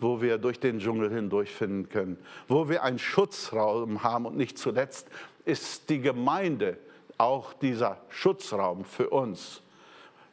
wo 0.00 0.20
wir 0.20 0.38
durch 0.38 0.58
den 0.58 0.80
Dschungel 0.80 1.10
hindurch 1.10 1.50
finden 1.50 1.88
können, 1.88 2.18
wo 2.48 2.68
wir 2.68 2.82
einen 2.82 2.98
Schutzraum 2.98 4.02
haben 4.02 4.26
und 4.26 4.36
nicht 4.36 4.58
zuletzt 4.58 5.08
ist 5.44 5.88
die 5.88 6.00
Gemeinde 6.00 6.78
auch 7.18 7.52
dieser 7.52 7.98
Schutzraum 8.08 8.84
für 8.84 9.10
uns, 9.10 9.62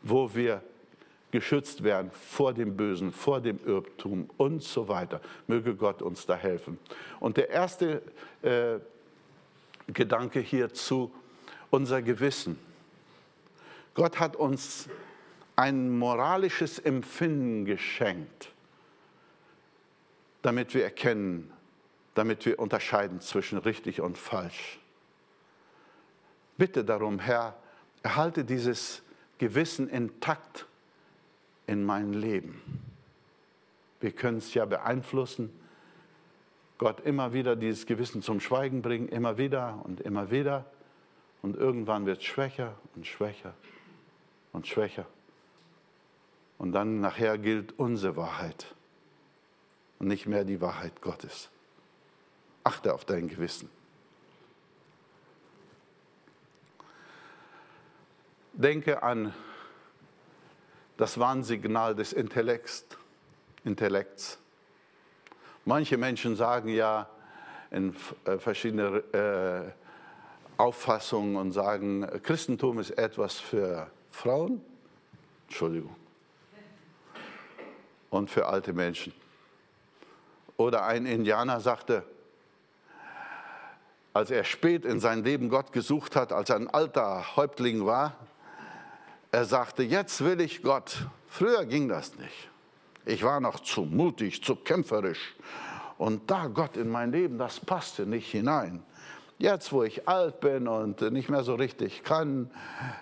wo 0.01 0.34
wir 0.34 0.61
geschützt 1.32 1.84
werden 1.84 2.11
vor 2.11 2.53
dem 2.53 2.78
Bösen, 2.78 3.11
vor 3.11 3.41
dem 3.41 3.59
Irrtum 3.65 4.30
und 4.38 4.63
so 4.63 4.88
weiter. 4.88 5.20
Möge 5.47 5.76
Gott 5.76 6.01
uns 6.01 6.26
da 6.26 6.36
helfen. 6.36 6.80
Und 7.20 7.38
der 7.38 7.49
erste 7.49 8.01
äh, 8.41 8.80
Gedanke 9.88 10.39
hierzu, 10.39 11.11
unser 11.70 12.01
Gewissen. 12.01 12.57
Gott 13.93 14.20
hat 14.20 14.36
uns 14.36 14.88
ein 15.55 15.97
moralisches 15.97 16.80
Empfinden 16.80 17.65
geschenkt, 17.65 18.49
damit 20.48 20.74
wir 20.74 20.86
erkennen, 20.86 21.52
damit 22.16 22.45
wir 22.45 22.58
unterscheiden 22.58 23.20
zwischen 23.20 23.58
richtig 23.58 24.00
und 24.00 24.18
falsch. 24.18 24.80
Bitte 26.58 26.86
darum, 26.86 27.20
Herr, 27.20 27.58
erhalte 28.02 28.45
dieses 28.45 29.04
Gewissen 29.39 29.89
intakt 29.89 30.66
in 31.66 31.84
mein 31.84 32.14
Leben. 32.14 32.62
Wir 34.00 34.14
können 34.14 34.38
es 34.38 34.54
ja 34.54 34.64
beeinflussen. 34.64 35.50
Gott 36.78 37.02
immer 37.02 37.34
wieder 37.34 37.58
dieses 37.58 37.86
Gewissen 37.86 38.22
zum 38.22 38.39
Schweigen 38.39 38.82
bringen, 38.82 39.10
immer 39.10 39.38
wieder 39.38 39.82
und 39.84 40.00
immer 40.00 40.32
wieder. 40.32 40.64
Und 41.41 41.58
irgendwann 41.58 42.06
wird 42.06 42.20
es 42.20 42.24
schwächer 42.24 42.74
und 42.95 43.06
schwächer 43.06 43.54
und 44.54 44.66
schwächer. 44.66 45.08
Und 46.58 46.72
dann 46.72 47.02
nachher 47.02 47.38
gilt 47.38 47.78
unsere 47.78 48.16
Wahrheit 48.16 48.77
und 50.00 50.08
nicht 50.08 50.26
mehr 50.26 50.43
die 50.43 50.62
Wahrheit 50.62 51.02
Gottes. 51.02 51.50
Achte 52.64 52.93
auf 52.93 53.06
dein 53.06 53.28
Gewissen. 53.28 53.70
Denke 58.54 59.04
an 59.04 59.34
das 60.98 61.20
Warnsignal 61.20 61.95
des 61.95 62.12
Intellekts. 62.12 62.86
Intellekts. 63.64 64.39
Manche 65.66 65.98
Menschen 65.98 66.36
sagen 66.36 66.70
ja 66.70 67.10
in 67.70 67.95
äh, 68.26 68.38
verschiedene 68.38 69.04
äh, 69.14 70.60
Auffassungen 70.60 71.36
und 71.36 71.52
sagen, 71.52 72.08
Christentum 72.24 72.80
ist 72.80 72.91
etwas 72.91 73.39
für 73.39 73.91
Frauen, 74.12 74.62
Entschuldigung, 75.48 75.95
und 78.10 78.30
für 78.30 78.48
alte 78.48 78.74
Menschen. 78.74 79.14
Oder 80.58 80.86
ein 80.86 81.05
Indianer 81.05 81.60
sagte, 81.60 82.03
als 84.14 84.32
er 84.32 84.43
spät 84.43 84.84
in 84.84 84.99
sein 84.99 85.24
Leben 85.24 85.49
Gott 85.49 85.72
gesucht 85.72 86.16
hat, 86.16 86.34
als 86.34 86.49
er 86.49 86.55
ein 86.55 86.68
alter 86.68 87.36
Häuptling 87.36 87.86
war, 87.86 88.16
er 89.32 89.45
sagte, 89.45 89.84
jetzt 89.84 90.24
will 90.24 90.41
ich 90.41 90.64
Gott. 90.64 91.05
Früher 91.28 91.66
ging 91.66 91.88
das 91.88 92.16
nicht. 92.18 92.49
Ich 93.05 93.24
war 93.24 93.39
noch 93.39 93.60
zu 93.60 93.84
mutig, 93.84 94.43
zu 94.43 94.55
kämpferisch. 94.55 95.36
Und 95.99 96.30
da 96.32 96.47
Gott 96.47 96.78
in 96.78 96.89
mein 96.89 97.12
Leben, 97.12 97.38
das 97.38 97.60
passte 97.60 98.05
nicht 98.05 98.32
hinein. 98.32 98.84
Jetzt, 99.38 99.72
wo 99.72 99.84
ich 99.84 100.08
alt 100.08 100.39
bin 100.39 100.68
und 100.68 101.01
nicht 101.12 101.30
mehr 101.30 101.43
so 101.43 101.53
richtig 101.53 102.03
kann, 102.03 102.49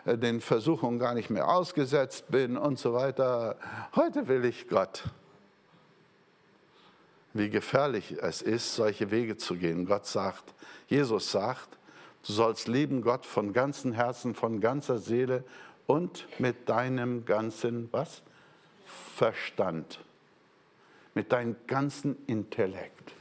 den 0.06 0.42
Versuchungen 0.42 1.00
gar 1.00 1.14
nicht 1.14 1.30
mehr 1.30 1.48
ausgesetzt 1.48 2.26
bin 2.30 2.58
und 2.58 2.78
so 2.78 2.94
weiter, 2.94 3.56
heute 3.96 4.28
will 4.28 4.44
ich 4.44 4.68
Gott. 4.68 5.04
Wie 7.36 7.50
gefährlich 7.50 8.16
es 8.22 8.42
ist, 8.42 8.76
solche 8.76 9.12
Wege 9.12 9.36
zu 9.36 9.58
gehen. 9.58 9.86
Gott 9.86 10.06
sagt, 10.06 10.54
Jesus 10.88 11.32
sagt, 11.32 11.68
du 12.26 12.32
sollst 12.32 12.70
lieben 12.70 13.02
Gott 13.02 13.26
von 13.26 13.52
ganzem 13.52 13.92
Herzen, 13.92 14.34
von 14.34 14.62
ganzer 14.62 15.00
Seele 15.00 15.44
und 15.86 16.26
mit 16.40 16.70
deinem 16.70 17.26
ganzen 17.26 17.90
was? 17.92 18.24
Verstand, 19.18 20.00
mit 21.14 21.34
deinem 21.34 21.58
ganzen 21.68 22.16
Intellekt. 22.26 23.12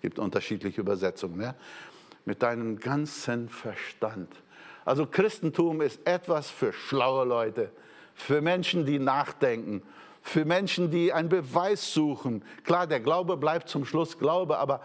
Gibt 0.00 0.18
unterschiedliche 0.18 0.80
Übersetzungen. 0.80 1.36
Ne? 1.36 1.54
Mit 2.24 2.42
deinem 2.42 2.80
ganzen 2.80 3.50
Verstand. 3.50 4.34
Also 4.86 5.04
Christentum 5.04 5.82
ist 5.82 6.00
etwas 6.06 6.48
für 6.48 6.72
schlaue 6.72 7.26
Leute, 7.26 7.70
für 8.14 8.40
Menschen, 8.40 8.86
die 8.86 8.98
nachdenken, 8.98 9.82
für 10.22 10.44
Menschen, 10.44 10.90
die 10.90 11.12
einen 11.12 11.28
Beweis 11.28 11.92
suchen. 11.92 12.44
Klar, 12.64 12.86
der 12.86 13.00
Glaube 13.00 13.36
bleibt 13.36 13.68
zum 13.68 13.84
Schluss 13.84 14.18
Glaube, 14.18 14.58
aber 14.58 14.80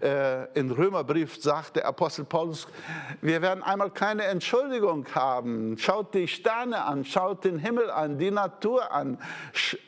äh, 0.00 0.46
in 0.58 0.70
Römerbrief 0.70 1.42
sagt 1.42 1.76
der 1.76 1.86
Apostel 1.86 2.24
Paulus, 2.24 2.66
wir 3.20 3.42
werden 3.42 3.62
einmal 3.62 3.90
keine 3.90 4.24
Entschuldigung 4.24 5.06
haben. 5.14 5.76
Schaut 5.78 6.14
die 6.14 6.26
Sterne 6.26 6.84
an, 6.84 7.04
schaut 7.04 7.44
den 7.44 7.58
Himmel 7.58 7.90
an, 7.90 8.18
die 8.18 8.30
Natur 8.30 8.90
an. 8.90 9.18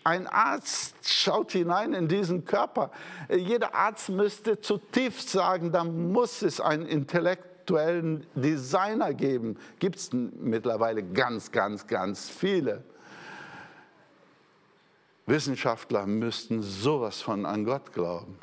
Ein 0.05 0.27
Arzt 0.27 0.97
schaut 1.09 1.53
hinein 1.53 1.95
in 1.95 2.09
diesen 2.09 2.45
Körper. 2.45 2.91
Jeder 3.35 3.75
Arzt 3.75 4.11
müsste 4.11 4.61
zutiefst 4.61 5.31
sagen, 5.31 5.73
da 5.73 5.83
muss 5.83 6.43
es 6.43 6.61
einen 6.61 6.87
intellektuellen 6.87 8.27
Designer 8.35 9.15
geben. 9.15 9.57
Gibt 9.79 9.97
es 9.97 10.11
mittlerweile 10.13 11.03
ganz, 11.03 11.51
ganz, 11.53 11.87
ganz 11.87 12.29
viele. 12.29 12.85
Wissenschaftler 15.27 16.07
müssten 16.07 16.63
sowas 16.63 17.21
von 17.21 17.47
an 17.47 17.65
Gott 17.65 17.93
glauben. 17.93 18.39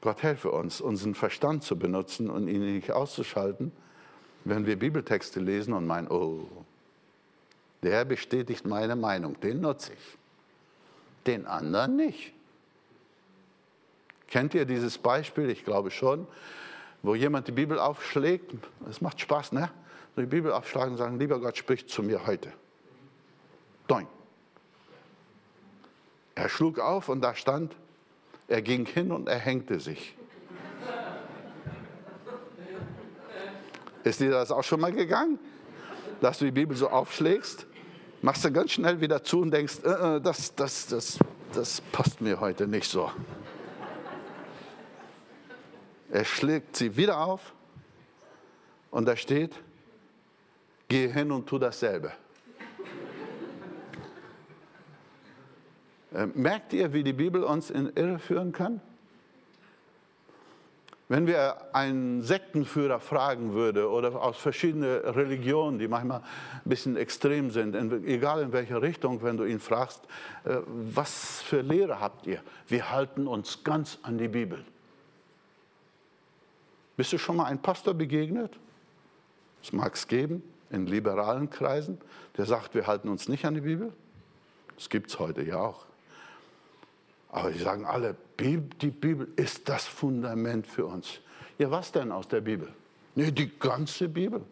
Gott 0.00 0.22
helfe 0.22 0.50
uns, 0.50 0.80
unseren 0.80 1.14
Verstand 1.14 1.62
zu 1.62 1.78
benutzen 1.78 2.30
und 2.30 2.48
ihn 2.48 2.74
nicht 2.74 2.90
auszuschalten, 2.90 3.70
wenn 4.44 4.64
wir 4.64 4.78
Bibeltexte 4.78 5.40
lesen 5.40 5.74
und 5.74 5.86
meinen, 5.86 6.08
oh, 6.08 6.46
der 7.82 8.04
bestätigt 8.06 8.66
meine 8.66 8.96
Meinung, 8.96 9.38
den 9.40 9.60
nutze 9.60 9.92
ich, 9.92 10.18
den 11.26 11.46
anderen 11.46 11.96
nicht. 11.96 12.32
Kennt 14.28 14.54
ihr 14.54 14.64
dieses 14.64 14.96
Beispiel? 14.96 15.50
Ich 15.50 15.64
glaube 15.64 15.90
schon, 15.90 16.26
wo 17.02 17.14
jemand 17.14 17.48
die 17.48 17.52
Bibel 17.52 17.78
aufschlägt. 17.78 18.52
Es 18.88 19.00
macht 19.00 19.20
Spaß, 19.20 19.52
ne? 19.52 19.70
Die 20.16 20.26
Bibel 20.26 20.52
aufschlagen 20.52 20.92
und 20.92 20.98
sagen, 20.98 21.18
lieber 21.18 21.40
Gott, 21.40 21.56
sprich 21.56 21.88
zu 21.88 22.02
mir 22.02 22.26
heute. 22.26 22.52
Doing. 23.88 24.06
Er 26.40 26.48
schlug 26.48 26.78
auf 26.78 27.10
und 27.10 27.20
da 27.20 27.34
stand, 27.34 27.76
er 28.48 28.62
ging 28.62 28.86
hin 28.86 29.12
und 29.12 29.28
er 29.28 29.38
hängte 29.38 29.78
sich. 29.78 30.16
Ist 34.04 34.20
dir 34.20 34.30
das 34.30 34.50
auch 34.50 34.64
schon 34.64 34.80
mal 34.80 34.90
gegangen? 34.90 35.38
Dass 36.22 36.38
du 36.38 36.46
die 36.46 36.50
Bibel 36.50 36.74
so 36.74 36.88
aufschlägst, 36.88 37.66
machst 38.22 38.42
du 38.42 38.50
ganz 38.50 38.70
schnell 38.70 39.02
wieder 39.02 39.22
zu 39.22 39.42
und 39.42 39.50
denkst, 39.50 39.80
äh, 39.84 40.16
äh, 40.16 40.20
das, 40.22 40.54
das, 40.54 40.86
das, 40.86 41.18
das 41.52 41.82
passt 41.92 42.22
mir 42.22 42.40
heute 42.40 42.66
nicht 42.66 42.88
so. 42.88 43.12
Er 46.10 46.24
schlägt 46.24 46.74
sie 46.74 46.96
wieder 46.96 47.20
auf 47.20 47.52
und 48.90 49.04
da 49.04 49.14
steht, 49.14 49.54
geh 50.88 51.06
hin 51.06 51.32
und 51.32 51.46
tu 51.46 51.58
dasselbe. 51.58 52.12
Merkt 56.34 56.72
ihr, 56.72 56.92
wie 56.92 57.04
die 57.04 57.12
Bibel 57.12 57.44
uns 57.44 57.70
in 57.70 57.90
Irre 57.94 58.18
führen 58.18 58.52
kann? 58.52 58.80
Wenn 61.10 61.26
wir 61.26 61.74
einen 61.74 62.22
Sektenführer 62.22 63.00
fragen 63.00 63.52
würden 63.52 63.86
oder 63.86 64.22
aus 64.22 64.36
verschiedenen 64.36 65.00
Religionen, 65.00 65.80
die 65.80 65.88
manchmal 65.88 66.20
ein 66.20 66.68
bisschen 66.68 66.96
extrem 66.96 67.50
sind, 67.50 67.74
egal 68.06 68.42
in 68.42 68.52
welche 68.52 68.80
Richtung, 68.80 69.20
wenn 69.24 69.36
du 69.36 69.44
ihn 69.44 69.58
fragst, 69.58 70.04
äh, 70.44 70.58
was 70.66 71.42
für 71.42 71.62
Lehre 71.62 72.00
habt 72.00 72.28
ihr? 72.28 72.40
Wir 72.68 72.92
halten 72.92 73.26
uns 73.26 73.64
ganz 73.64 73.98
an 74.02 74.18
die 74.18 74.28
Bibel. 74.28 74.64
Bist 76.96 77.12
du 77.12 77.18
schon 77.18 77.38
mal 77.38 77.46
einem 77.46 77.60
Pastor 77.60 77.92
begegnet? 77.92 78.56
Es 79.64 79.72
mag 79.72 79.96
es 79.96 80.06
geben 80.06 80.44
in 80.70 80.86
liberalen 80.86 81.50
Kreisen, 81.50 81.98
der 82.36 82.46
sagt, 82.46 82.76
wir 82.76 82.86
halten 82.86 83.08
uns 83.08 83.28
nicht 83.28 83.44
an 83.44 83.54
die 83.54 83.62
Bibel. 83.62 83.92
Das 84.76 84.88
gibt 84.88 85.10
es 85.10 85.18
heute 85.18 85.42
ja 85.42 85.58
auch. 85.58 85.89
Aber 87.32 87.50
die 87.50 87.58
sagen 87.58 87.84
alle, 87.84 88.16
die 88.38 88.56
Bibel 88.56 89.28
ist 89.36 89.68
das 89.68 89.86
Fundament 89.86 90.66
für 90.66 90.86
uns. 90.86 91.20
Ja, 91.58 91.70
was 91.70 91.92
denn 91.92 92.10
aus 92.10 92.26
der 92.26 92.40
Bibel? 92.40 92.72
Nee, 93.14 93.30
die 93.30 93.50
ganze 93.58 94.08
Bibel. 94.08 94.42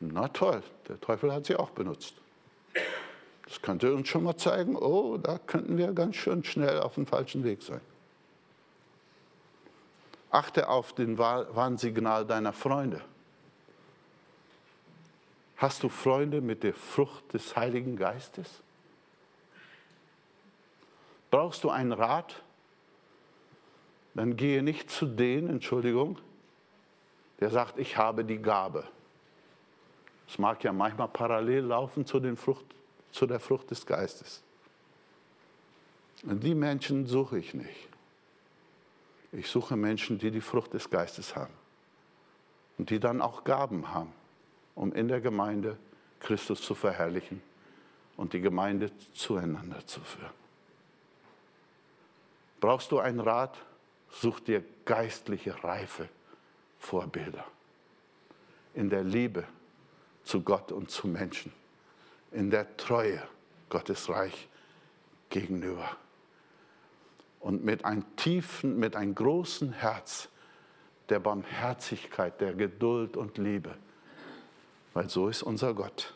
Na 0.00 0.28
toll, 0.28 0.62
der 0.88 1.00
Teufel 1.00 1.32
hat 1.32 1.46
sie 1.46 1.56
auch 1.56 1.70
benutzt. 1.70 2.14
Das 3.46 3.60
könnte 3.62 3.94
uns 3.94 4.08
schon 4.08 4.24
mal 4.24 4.36
zeigen, 4.36 4.76
oh, 4.76 5.16
da 5.16 5.38
könnten 5.38 5.76
wir 5.76 5.92
ganz 5.92 6.16
schön 6.16 6.42
schnell 6.44 6.80
auf 6.80 6.94
dem 6.94 7.06
falschen 7.06 7.44
Weg 7.44 7.62
sein. 7.62 7.80
Achte 10.30 10.68
auf 10.68 10.94
den 10.94 11.18
Warnsignal 11.18 12.26
deiner 12.26 12.52
Freunde. 12.52 13.02
Hast 15.56 15.82
du 15.82 15.88
Freunde 15.88 16.40
mit 16.40 16.62
der 16.62 16.74
Frucht 16.74 17.34
des 17.34 17.54
Heiligen 17.54 17.96
Geistes? 17.96 18.48
Brauchst 21.32 21.64
du 21.64 21.70
einen 21.70 21.92
Rat? 21.92 22.42
Dann 24.14 24.36
gehe 24.36 24.62
nicht 24.62 24.90
zu 24.90 25.06
denen, 25.06 25.48
Entschuldigung, 25.48 26.18
der 27.40 27.48
sagt, 27.48 27.78
ich 27.78 27.96
habe 27.96 28.22
die 28.22 28.36
Gabe. 28.36 28.84
Es 30.28 30.38
mag 30.38 30.62
ja 30.62 30.74
manchmal 30.74 31.08
parallel 31.08 31.64
laufen 31.64 32.04
zu, 32.04 32.20
den 32.20 32.36
Frucht, 32.36 32.66
zu 33.12 33.26
der 33.26 33.40
Frucht 33.40 33.70
des 33.70 33.86
Geistes. 33.86 34.42
Und 36.24 36.44
die 36.44 36.54
Menschen 36.54 37.06
suche 37.06 37.38
ich 37.38 37.54
nicht. 37.54 37.88
Ich 39.32 39.48
suche 39.48 39.74
Menschen, 39.74 40.18
die 40.18 40.30
die 40.30 40.42
Frucht 40.42 40.74
des 40.74 40.90
Geistes 40.90 41.34
haben 41.34 41.54
und 42.76 42.90
die 42.90 43.00
dann 43.00 43.22
auch 43.22 43.42
Gaben 43.42 43.88
haben, 43.94 44.12
um 44.74 44.92
in 44.92 45.08
der 45.08 45.22
Gemeinde 45.22 45.78
Christus 46.20 46.60
zu 46.60 46.74
verherrlichen 46.74 47.42
und 48.18 48.34
die 48.34 48.42
Gemeinde 48.42 48.90
zueinander 49.14 49.86
zu 49.86 50.02
führen. 50.02 50.41
Brauchst 52.62 52.92
du 52.92 53.00
einen 53.00 53.18
Rat? 53.18 53.58
Such 54.08 54.38
dir 54.38 54.62
geistliche 54.84 55.64
Reife, 55.64 56.08
Vorbilder 56.78 57.44
in 58.74 58.88
der 58.88 59.02
Liebe 59.02 59.44
zu 60.22 60.42
Gott 60.42 60.70
und 60.70 60.88
zu 60.88 61.08
Menschen, 61.08 61.52
in 62.30 62.50
der 62.50 62.76
Treue 62.76 63.20
Gottes 63.68 64.08
Reich 64.08 64.48
gegenüber 65.28 65.96
und 67.40 67.64
mit 67.64 67.84
einem 67.84 68.04
tiefen, 68.14 68.78
mit 68.78 68.94
einem 68.94 69.16
großen 69.16 69.72
Herz 69.72 70.28
der 71.08 71.18
Barmherzigkeit, 71.18 72.40
der 72.40 72.54
Geduld 72.54 73.16
und 73.16 73.38
Liebe, 73.38 73.74
weil 74.94 75.08
so 75.08 75.28
ist 75.28 75.42
unser 75.42 75.74
Gott. 75.74 76.14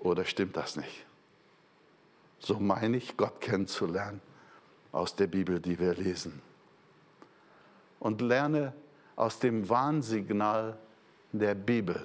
Oder 0.00 0.24
stimmt 0.24 0.56
das 0.56 0.74
nicht? 0.74 1.06
So 2.40 2.58
meine 2.58 2.96
ich, 2.96 3.16
Gott 3.16 3.40
kennenzulernen 3.40 4.20
aus 4.92 5.16
der 5.16 5.26
Bibel, 5.26 5.58
die 5.58 5.78
wir 5.78 5.94
lesen. 5.94 6.40
Und 7.98 8.20
lerne 8.20 8.72
aus 9.16 9.38
dem 9.38 9.68
Warnsignal 9.68 10.76
der 11.32 11.54
Bibel. 11.54 12.02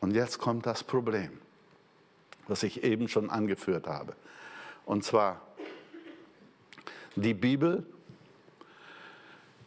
Und 0.00 0.14
jetzt 0.14 0.38
kommt 0.38 0.66
das 0.66 0.82
Problem, 0.84 1.38
das 2.48 2.62
ich 2.62 2.82
eben 2.84 3.08
schon 3.08 3.28
angeführt 3.28 3.86
habe. 3.86 4.14
Und 4.86 5.04
zwar, 5.04 5.40
die 7.16 7.34
Bibel, 7.34 7.84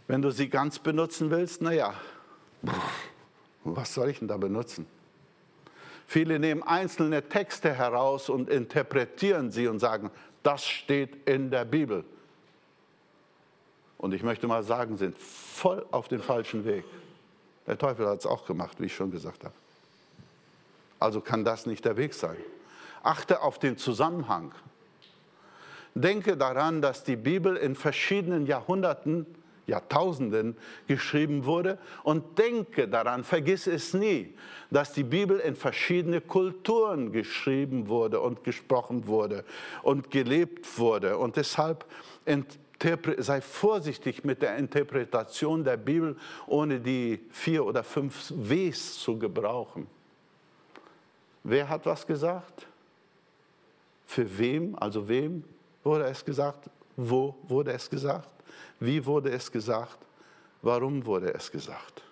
wenn 0.08 0.22
du 0.22 0.32
sie 0.32 0.50
ganz 0.50 0.80
benutzen 0.80 1.30
willst, 1.30 1.62
naja, 1.62 1.94
was 3.64 3.94
soll 3.94 4.10
ich 4.10 4.20
denn 4.20 4.28
da 4.28 4.38
benutzen? 4.38 4.86
Viele 6.06 6.40
nehmen 6.40 6.64
einzelne 6.64 7.28
Texte 7.28 7.74
heraus 7.74 8.30
und 8.30 8.50
interpretieren 8.50 9.52
sie 9.52 9.68
und 9.68 9.80
sagen, 9.80 10.12
das 10.44 10.66
steht 10.66 11.28
in 11.28 11.50
der 11.50 11.66
Bibel. 11.66 12.04
Und 14.04 14.14
ich 14.14 14.22
möchte 14.22 14.48
mal 14.48 14.64
sagen, 14.64 14.98
sind 14.98 15.18
voll 15.18 15.86
auf 15.92 16.10
dem 16.10 16.22
falschen 16.22 16.66
Weg. 16.66 16.84
Der 17.66 17.78
Teufel 17.78 18.06
hat 18.06 18.20
es 18.20 18.26
auch 18.26 18.46
gemacht, 18.46 18.82
wie 18.82 18.88
ich 18.88 18.94
schon 18.94 19.12
gesagt 19.12 19.46
habe. 19.46 19.54
Also 21.00 21.22
kann 21.22 21.46
das 21.46 21.66
nicht 21.66 21.86
der 21.86 21.96
Weg 21.96 22.14
sein. 22.14 22.36
Achte 23.02 23.42
auf 23.42 23.60
den 23.60 23.78
Zusammenhang. 23.78 24.52
Denke 25.96 26.36
daran, 26.36 26.82
dass 26.82 27.06
die 27.06 27.16
Bibel 27.16 27.56
in 27.56 27.76
verschiedenen 27.76 28.46
Jahrhunderten, 28.46 29.26
Jahrtausenden 29.68 30.58
geschrieben 30.86 31.46
wurde 31.46 31.78
und 32.04 32.38
denke 32.38 32.90
daran, 32.90 33.24
vergiss 33.24 33.68
es 33.68 33.94
nie, 33.94 34.34
dass 34.70 34.92
die 34.92 35.06
Bibel 35.06 35.40
in 35.40 35.56
verschiedene 35.56 36.20
Kulturen 36.20 37.14
geschrieben 37.14 37.88
wurde 37.88 38.20
und 38.20 38.44
gesprochen 38.44 39.08
wurde 39.08 39.46
und 39.82 40.12
gelebt 40.12 40.78
wurde. 40.78 41.18
Und 41.18 41.38
deshalb 41.38 41.86
sei 43.18 43.42
vorsichtig 43.42 44.24
mit 44.24 44.42
der 44.42 44.58
Interpretation 44.58 45.64
der 45.64 45.78
Bibel, 45.78 46.16
ohne 46.48 46.80
die 46.80 47.20
vier 47.32 47.66
oder 47.66 47.84
fünf 47.84 48.32
Ws 48.32 49.00
zu 49.00 49.18
gebrauchen. 49.18 49.88
Wer 51.44 51.68
hat 51.68 51.86
was 51.86 52.06
gesagt? 52.06 52.68
Für 54.06 54.38
wem, 54.38 54.76
also 54.76 55.08
wem 55.08 55.44
wurde 55.84 56.06
es 56.06 56.24
gesagt? 56.24 56.70
Wo 56.96 57.36
wurde 57.48 57.74
es 57.74 57.90
gesagt? 57.90 58.30
Wie 58.80 59.06
wurde 59.06 59.32
es 59.32 59.52
gesagt? 59.52 59.98
Warum 60.62 61.06
wurde 61.06 61.34
es 61.34 61.52
gesagt? 61.52 62.04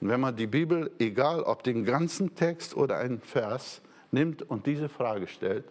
Und 0.00 0.08
wenn 0.08 0.20
man 0.20 0.34
die 0.34 0.46
Bibel, 0.46 0.90
egal 0.98 1.42
ob 1.42 1.62
den 1.62 1.84
ganzen 1.84 2.34
Text 2.34 2.74
oder 2.74 2.98
einen 2.98 3.20
Vers, 3.20 3.82
nimmt 4.10 4.42
und 4.42 4.66
diese 4.66 4.88
Frage 4.88 5.26
stellt, 5.26 5.64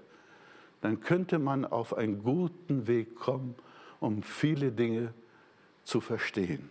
dann 0.82 1.00
könnte 1.02 1.40
man 1.40 1.66
auf 1.66 1.96
einen 1.96 2.24
guten 2.24 2.88
Weg 2.88 3.16
kommen, 3.16 3.56
um 4.00 4.24
viele 4.24 4.72
Dinge 4.72 5.14
zu 5.84 6.02
verstehen 6.02 6.70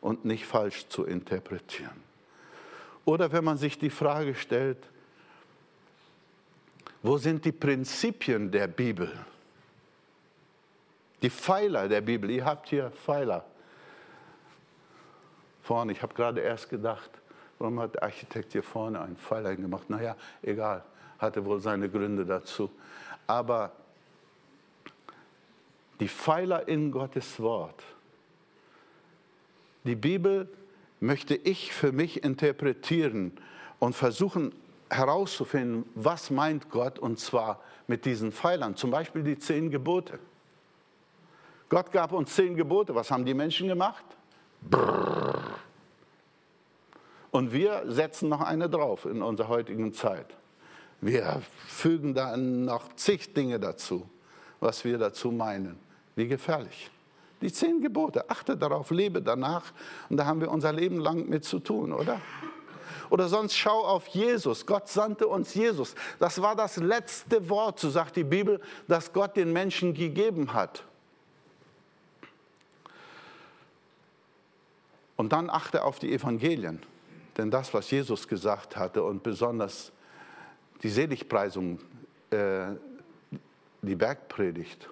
und 0.00 0.24
nicht 0.24 0.46
falsch 0.46 0.88
zu 0.88 1.04
interpretieren. 1.04 2.10
Oder 3.04 3.32
wenn 3.32 3.44
man 3.44 3.56
sich 3.56 3.78
die 3.78 3.90
Frage 3.90 4.34
stellt, 4.34 4.78
wo 7.02 7.16
sind 7.16 7.44
die 7.44 7.52
Prinzipien 7.52 8.50
der 8.50 8.66
Bibel? 8.66 9.10
Die 11.22 11.30
Pfeiler 11.30 11.88
der 11.88 12.02
Bibel. 12.02 12.30
Ihr 12.30 12.44
habt 12.44 12.68
hier 12.68 12.90
Pfeiler 12.90 13.44
vorne. 15.62 15.92
Ich 15.92 16.02
habe 16.02 16.14
gerade 16.14 16.40
erst 16.40 16.68
gedacht, 16.68 17.10
warum 17.58 17.80
hat 17.80 17.94
der 17.94 18.02
Architekt 18.02 18.52
hier 18.52 18.62
vorne 18.62 19.00
einen 19.00 19.16
Pfeiler 19.16 19.56
gemacht? 19.56 19.88
Naja, 19.88 20.16
egal, 20.42 20.84
hatte 21.20 21.44
wohl 21.44 21.60
seine 21.60 21.88
Gründe 21.88 22.24
dazu. 22.24 22.70
Aber 23.26 23.72
die 26.00 26.08
Pfeiler 26.08 26.66
in 26.66 26.90
Gottes 26.90 27.38
Wort, 27.40 27.82
die 29.84 29.94
Bibel 29.94 30.48
möchte 30.98 31.34
ich 31.34 31.72
für 31.72 31.92
mich 31.92 32.24
interpretieren 32.24 33.32
und 33.78 33.94
versuchen 33.94 34.52
herauszufinden, 34.90 35.84
was 35.94 36.30
meint 36.30 36.70
Gott 36.70 36.98
und 36.98 37.18
zwar 37.18 37.60
mit 37.86 38.04
diesen 38.04 38.32
Pfeilern, 38.32 38.76
zum 38.76 38.90
Beispiel 38.90 39.22
die 39.22 39.38
zehn 39.38 39.70
Gebote. 39.70 40.18
Gott 41.68 41.92
gab 41.92 42.12
uns 42.12 42.34
zehn 42.34 42.56
Gebote, 42.56 42.94
was 42.94 43.10
haben 43.10 43.24
die 43.24 43.34
Menschen 43.34 43.68
gemacht? 43.68 44.04
Brrr. 44.68 45.40
Und 47.30 47.52
wir 47.52 47.84
setzen 47.86 48.28
noch 48.28 48.40
eine 48.40 48.68
drauf 48.68 49.04
in 49.04 49.22
unserer 49.22 49.48
heutigen 49.48 49.92
Zeit. 49.92 50.26
Wir 51.00 51.42
fügen 51.66 52.14
da 52.14 52.36
noch 52.36 52.94
zig 52.96 53.32
Dinge 53.32 53.58
dazu, 53.58 54.08
was 54.60 54.84
wir 54.84 54.98
dazu 54.98 55.30
meinen. 55.30 55.78
Wie 56.14 56.28
gefährlich. 56.28 56.90
Die 57.40 57.50
zehn 57.50 57.80
Gebote, 57.80 58.28
achte 58.28 58.56
darauf, 58.56 58.90
lebe 58.90 59.22
danach 59.22 59.72
und 60.10 60.18
da 60.18 60.26
haben 60.26 60.40
wir 60.40 60.50
unser 60.50 60.72
Leben 60.72 60.98
lang 60.98 61.28
mit 61.28 61.44
zu 61.44 61.58
tun, 61.58 61.92
oder? 61.92 62.20
Oder 63.08 63.28
sonst 63.28 63.56
schau 63.56 63.84
auf 63.84 64.06
Jesus. 64.08 64.66
Gott 64.66 64.88
sandte 64.88 65.26
uns 65.26 65.54
Jesus. 65.54 65.94
Das 66.18 66.40
war 66.42 66.54
das 66.54 66.76
letzte 66.76 67.48
Wort, 67.48 67.80
so 67.80 67.88
sagt 67.88 68.16
die 68.16 68.24
Bibel, 68.24 68.60
das 68.88 69.12
Gott 69.12 69.36
den 69.36 69.52
Menschen 69.52 69.94
gegeben 69.94 70.52
hat. 70.52 70.84
Und 75.16 75.32
dann 75.32 75.50
achte 75.50 75.82
auf 75.84 75.98
die 75.98 76.12
Evangelien. 76.12 76.82
Denn 77.36 77.50
das, 77.50 77.74
was 77.74 77.90
Jesus 77.90 78.28
gesagt 78.28 78.76
hatte 78.76 79.02
und 79.02 79.22
besonders 79.22 79.92
die 80.82 80.88
Seligpreisung, 80.88 81.78
äh, 82.30 82.66
die 83.82 83.94
Bergpredigt. 83.94 84.88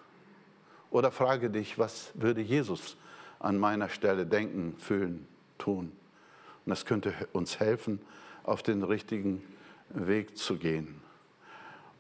Oder 0.91 1.11
frage 1.11 1.51
dich, 1.51 1.78
was 1.78 2.11
würde 2.14 2.41
Jesus 2.41 2.97
an 3.39 3.59
meiner 3.59 3.89
Stelle 3.89 4.26
denken, 4.26 4.74
fühlen, 4.78 5.26
tun? 5.59 5.93
Und 6.64 6.70
das 6.70 6.84
könnte 6.84 7.12
uns 7.32 7.61
helfen, 7.61 8.01
auf 8.45 8.62
den 8.62 8.82
richtigen 8.82 9.43
Weg 9.91 10.36
zu 10.36 10.57
gehen. 10.57 11.01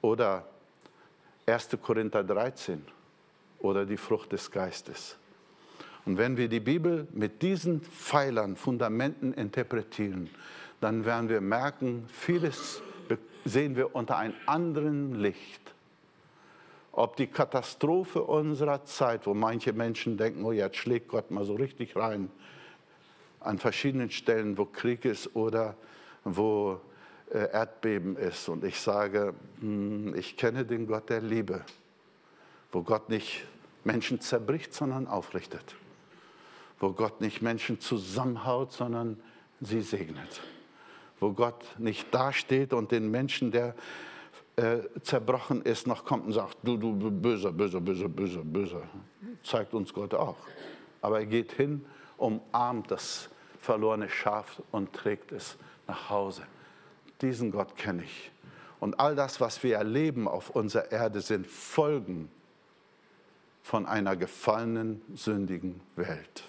Oder 0.00 0.46
1. 1.46 1.78
Korinther 1.82 2.24
13 2.24 2.84
oder 3.58 3.84
die 3.84 3.96
Frucht 3.96 4.32
des 4.32 4.50
Geistes. 4.50 5.16
Und 6.04 6.16
wenn 6.16 6.36
wir 6.36 6.48
die 6.48 6.60
Bibel 6.60 7.06
mit 7.12 7.42
diesen 7.42 7.82
Pfeilern, 7.82 8.56
Fundamenten 8.56 9.34
interpretieren, 9.34 10.30
dann 10.80 11.04
werden 11.04 11.28
wir 11.28 11.40
merken, 11.40 12.06
vieles 12.10 12.82
sehen 13.44 13.76
wir 13.76 13.94
unter 13.94 14.16
einem 14.16 14.34
anderen 14.46 15.14
Licht. 15.14 15.74
ob 16.98 17.14
die 17.14 17.28
Katastrophe 17.28 18.24
unserer 18.24 18.84
Zeit, 18.84 19.24
wo 19.28 19.32
manche 19.32 19.72
Menschen 19.72 20.16
denken, 20.16 20.44
oh 20.44 20.50
jetzt 20.50 20.78
schlägt 20.78 21.06
Gott 21.06 21.30
mal 21.30 21.44
so 21.44 21.54
richtig 21.54 21.94
rein, 21.94 22.28
an 23.38 23.58
verschiedenen 23.58 24.10
Stellen, 24.10 24.58
wo 24.58 24.64
Krieg 24.64 25.04
ist 25.04 25.36
oder 25.36 25.76
wo 26.24 26.80
äh, 27.32 27.52
Erdbeben 27.52 28.16
ist. 28.16 28.48
Und 28.48 28.64
ich 28.64 28.80
sage, 28.80 29.32
hm, 29.60 30.12
ich 30.16 30.36
kenne 30.36 30.64
den 30.64 30.88
Gott 30.88 31.08
der 31.08 31.20
Liebe, 31.20 31.64
wo 32.72 32.82
Gott 32.82 33.08
nicht 33.08 33.44
Menschen 33.84 34.20
zerbricht, 34.20 34.74
sondern 34.74 35.06
aufrichtet, 35.06 35.76
wo 36.80 36.90
Gott 36.92 37.20
nicht 37.20 37.42
Menschen 37.42 37.78
zusammenhaut, 37.80 38.72
sondern 38.72 39.20
sie 39.60 39.82
segnet, 39.82 40.40
wo 41.20 41.32
Gott 41.32 41.64
nicht 41.78 42.12
dasteht 42.14 42.72
und 42.72 42.92
den 42.92 43.10
Menschen, 43.10 43.50
der 43.50 43.74
äh, 44.56 44.78
zerbrochen 45.02 45.62
ist, 45.62 45.86
noch 45.86 46.04
kommt 46.04 46.26
und 46.26 46.32
sagt, 46.32 46.58
du, 46.62 46.76
du, 46.76 47.10
böser, 47.10 47.52
böser, 47.52 47.80
böser, 47.80 48.08
böser, 48.08 48.42
böser. 48.42 48.82
Zeigt 49.44 49.72
uns 49.74 49.92
Gott 49.92 50.14
auch. 50.14 50.36
Aber 51.00 51.20
er 51.20 51.26
geht 51.26 51.52
hin, 51.52 51.84
umarmt 52.16 52.90
das 52.90 53.30
verlorene 53.60 54.08
Schaf 54.08 54.60
und 54.72 54.92
trägt 54.92 55.32
es 55.32 55.56
nach 55.86 56.10
Hause. 56.10 56.42
Diesen 57.20 57.50
Gott 57.50 57.76
kenne 57.76 58.04
ich. 58.04 58.30
Und 58.80 59.00
all 59.00 59.14
das, 59.14 59.40
was 59.40 59.62
wir 59.62 59.76
erleben 59.76 60.28
auf 60.28 60.50
unserer 60.50 60.92
Erde, 60.92 61.20
sind 61.20 61.46
Folgen 61.46 62.30
von 63.62 63.86
einer 63.86 64.16
gefallenen, 64.16 65.02
sündigen 65.14 65.80
Welt. 65.96 66.44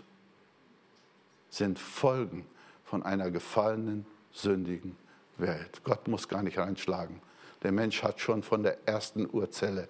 Sind 1.50 1.80
Folgen 1.80 2.46
von 2.86 3.04
einer 3.04 3.32
gefallenen, 3.32 4.06
sündigen 4.32 4.96
Welt. 5.38 5.82
Gott 5.84 6.08
muss 6.08 6.28
gar 6.28 6.44
nicht 6.44 6.58
reinschlagen. 6.58 7.22
Der 7.64 7.72
Mensch 7.72 8.04
hat 8.04 8.20
schon 8.20 8.44
von 8.44 8.64
der 8.64 8.78
ersten 8.88 9.28
Urzelle 9.30 9.88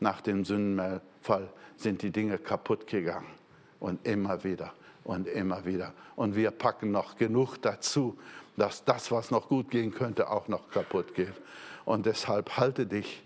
nach 0.00 0.20
dem 0.20 0.44
Sündenfall 0.44 1.48
sind 1.76 2.02
die 2.02 2.10
Dinge 2.10 2.38
kaputt 2.38 2.86
gegangen. 2.86 3.30
Und 3.78 4.06
immer 4.06 4.44
wieder 4.44 4.72
und 5.04 5.26
immer 5.26 5.64
wieder. 5.64 5.92
Und 6.14 6.36
wir 6.36 6.50
packen 6.50 6.92
noch 6.92 7.16
genug 7.16 7.56
dazu, 7.62 8.16
dass 8.56 8.84
das, 8.84 9.10
was 9.10 9.30
noch 9.30 9.48
gut 9.48 9.70
gehen 9.70 9.92
könnte, 9.92 10.30
auch 10.30 10.48
noch 10.48 10.70
kaputt 10.70 11.14
geht. 11.14 11.32
Und 11.84 12.06
deshalb 12.06 12.56
halte 12.56 12.86
dich 12.86 13.24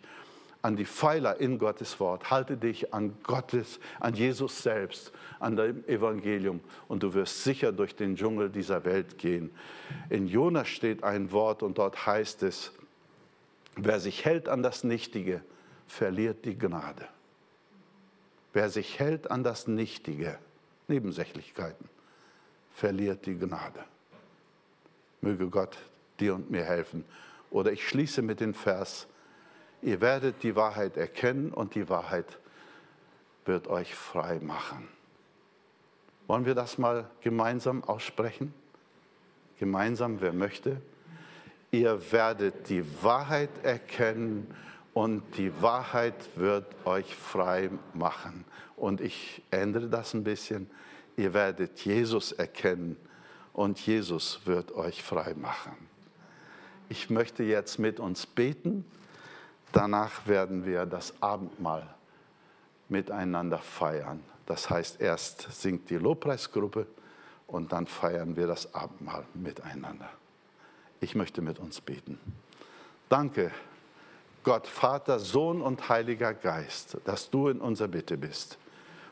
an 0.67 0.75
die 0.75 0.85
Pfeiler 0.85 1.39
in 1.41 1.61
Gottes 1.61 2.01
Wort, 2.01 2.29
halte 2.29 2.57
dich 2.57 2.93
an 2.93 3.17
Gottes, 3.23 3.79
an 4.01 4.15
Jesus 4.15 4.65
selbst, 4.65 5.13
an 5.39 5.55
dem 5.55 5.87
Evangelium 5.87 6.59
und 6.89 7.05
du 7.05 7.15
wirst 7.15 7.45
sicher 7.45 7.71
durch 7.71 7.95
den 7.95 8.17
Dschungel 8.17 8.51
dieser 8.51 8.85
Welt 8.85 9.17
gehen. 9.17 9.53
In 10.11 10.27
Jonas 10.27 10.67
steht 10.67 11.05
ein 11.05 11.31
Wort 11.31 11.63
und 11.63 11.79
dort 11.79 12.05
heißt 12.05 12.43
es, 12.43 12.73
wer 13.77 14.01
sich 14.01 14.25
hält 14.25 14.49
an 14.49 14.65
das 14.65 14.83
Nichtige, 14.83 15.41
verliert 15.87 16.45
die 16.45 16.59
Gnade. 16.59 17.07
Wer 18.53 18.69
sich 18.69 18.99
hält 18.99 19.31
an 19.31 19.45
das 19.45 19.69
Nichtige, 19.69 20.37
Nebensächlichkeiten, 20.89 21.89
verliert 22.73 23.25
die 23.27 23.39
Gnade. 23.39 23.85
Möge 25.21 25.47
Gott 25.47 25.79
dir 26.19 26.35
und 26.35 26.51
mir 26.51 26.65
helfen. 26.65 27.05
Oder 27.53 27.71
ich 27.71 27.87
schließe 27.87 28.21
mit 28.21 28.41
dem 28.41 28.53
Vers, 28.53 29.07
ihr 29.87 30.01
werdet 30.01 30.43
die 30.43 30.57
Wahrheit 30.57 30.97
erkennen 30.97 31.53
und 31.53 31.77
die 31.77 31.89
Wahrheit 31.89 32.39
wird 33.45 33.69
euch 33.69 33.95
frei 33.95 34.41
machen. 34.41 34.89
Wollen 36.27 36.45
wir 36.45 36.57
das 36.57 36.77
mal 36.77 37.09
gemeinsam 37.21 37.85
aussprechen? 37.85 38.53
Gemeinsam, 39.61 40.21
wer 40.21 40.33
möchte? 40.33 40.83
Ihr 41.71 42.01
werdet 42.11 42.69
die 42.69 42.85
Wahrheit 43.03 43.51
erkennen 43.63 44.53
und 44.93 45.23
die 45.37 45.53
Wahrheit 45.63 46.15
wird 46.35 46.67
euch 46.85 47.15
frei 47.15 47.71
machen. 47.95 48.45
Und 48.75 49.01
ich 49.01 49.43
ändere 49.53 49.89
das 49.89 50.15
ein 50.15 50.25
bisschen. 50.25 50.69
Ihr 51.17 51.33
werdet 51.33 51.79
Jesus 51.85 52.33
erkennen 52.33 52.97
und 53.53 53.79
Jesus 53.79 54.41
wird 54.47 54.73
euch 54.73 55.03
frei 55.05 55.35
machen. 55.35 55.77
Ich 56.89 57.09
möchte 57.09 57.45
jetzt 57.45 57.79
mit 57.79 58.01
uns 58.01 58.27
beten. 58.27 58.85
Danach 59.73 60.27
werden 60.27 60.65
wir 60.65 60.87
das 60.87 61.15
Abendmahl 61.21 61.87
miteinander 62.89 63.59
feiern. 63.59 64.23
Das 64.47 64.71
heißt, 64.71 65.01
erst 65.01 65.53
singt 65.53 65.91
die 65.91 65.97
Lobpreisgruppe 65.97 66.87
und 67.47 67.73
dann 67.73 67.87
feiern 67.87 68.37
wir 68.37 68.47
das 68.47 68.75
Abendmahl 68.75 69.25
miteinander. 69.35 70.09
Ich 71.01 71.15
möchte 71.15 71.43
mit 71.43 71.59
uns 71.59 71.81
beten. 71.81 72.19
Danke, 73.09 73.51
Gott, 74.43 74.67
Vater, 74.67 75.19
Sohn 75.19 75.61
und 75.61 75.89
Heiliger 75.89 76.33
Geist, 76.33 76.99
dass 77.05 77.31
du 77.31 77.49
in 77.49 77.61
unserer 77.61 77.89
Bitte 77.89 78.17
bist. 78.17 78.59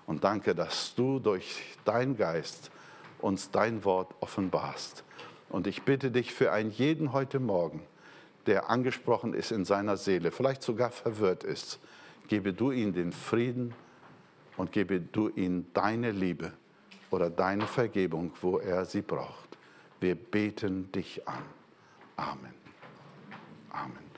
Und 0.07 0.23
danke, 0.23 0.55
dass 0.55 0.95
du 0.95 1.19
durch 1.19 1.77
dein 1.85 2.17
Geist 2.17 2.71
uns 3.19 3.51
dein 3.51 3.85
Wort 3.85 4.15
offenbarst. 4.21 5.03
Und 5.49 5.67
ich 5.67 5.83
bitte 5.83 6.11
dich 6.11 6.33
für 6.33 6.53
einen 6.53 6.71
jeden 6.71 7.13
heute 7.13 7.41
Morgen, 7.41 7.83
der 8.47 8.71
angesprochen 8.71 9.35
ist 9.35 9.53
in 9.53 9.65
seiner 9.65 9.97
Seele, 9.97 10.31
vielleicht 10.31 10.63
sogar 10.63 10.91
verwirrt 10.91 11.45
ist, 11.45 11.81
gebe 12.29 12.53
du 12.53 12.71
ihm 12.71 12.93
den 12.93 13.13
Frieden 13.13 13.75
und 14.57 14.73
gebe 14.73 15.01
du 15.01 15.29
ihm 15.29 15.67
deine 15.75 16.11
Liebe 16.11 16.53
oder 17.11 17.31
deine 17.31 17.67
Vergebung, 17.67 18.33
wo 18.41 18.59
er 18.59 18.85
sie 18.85 19.03
braucht. 19.03 19.57
Wir 20.01 20.15
beten 20.15 20.91
dich 20.93 21.27
an. 21.27 21.43
Amen. 22.17 22.55
Amen. 23.71 24.04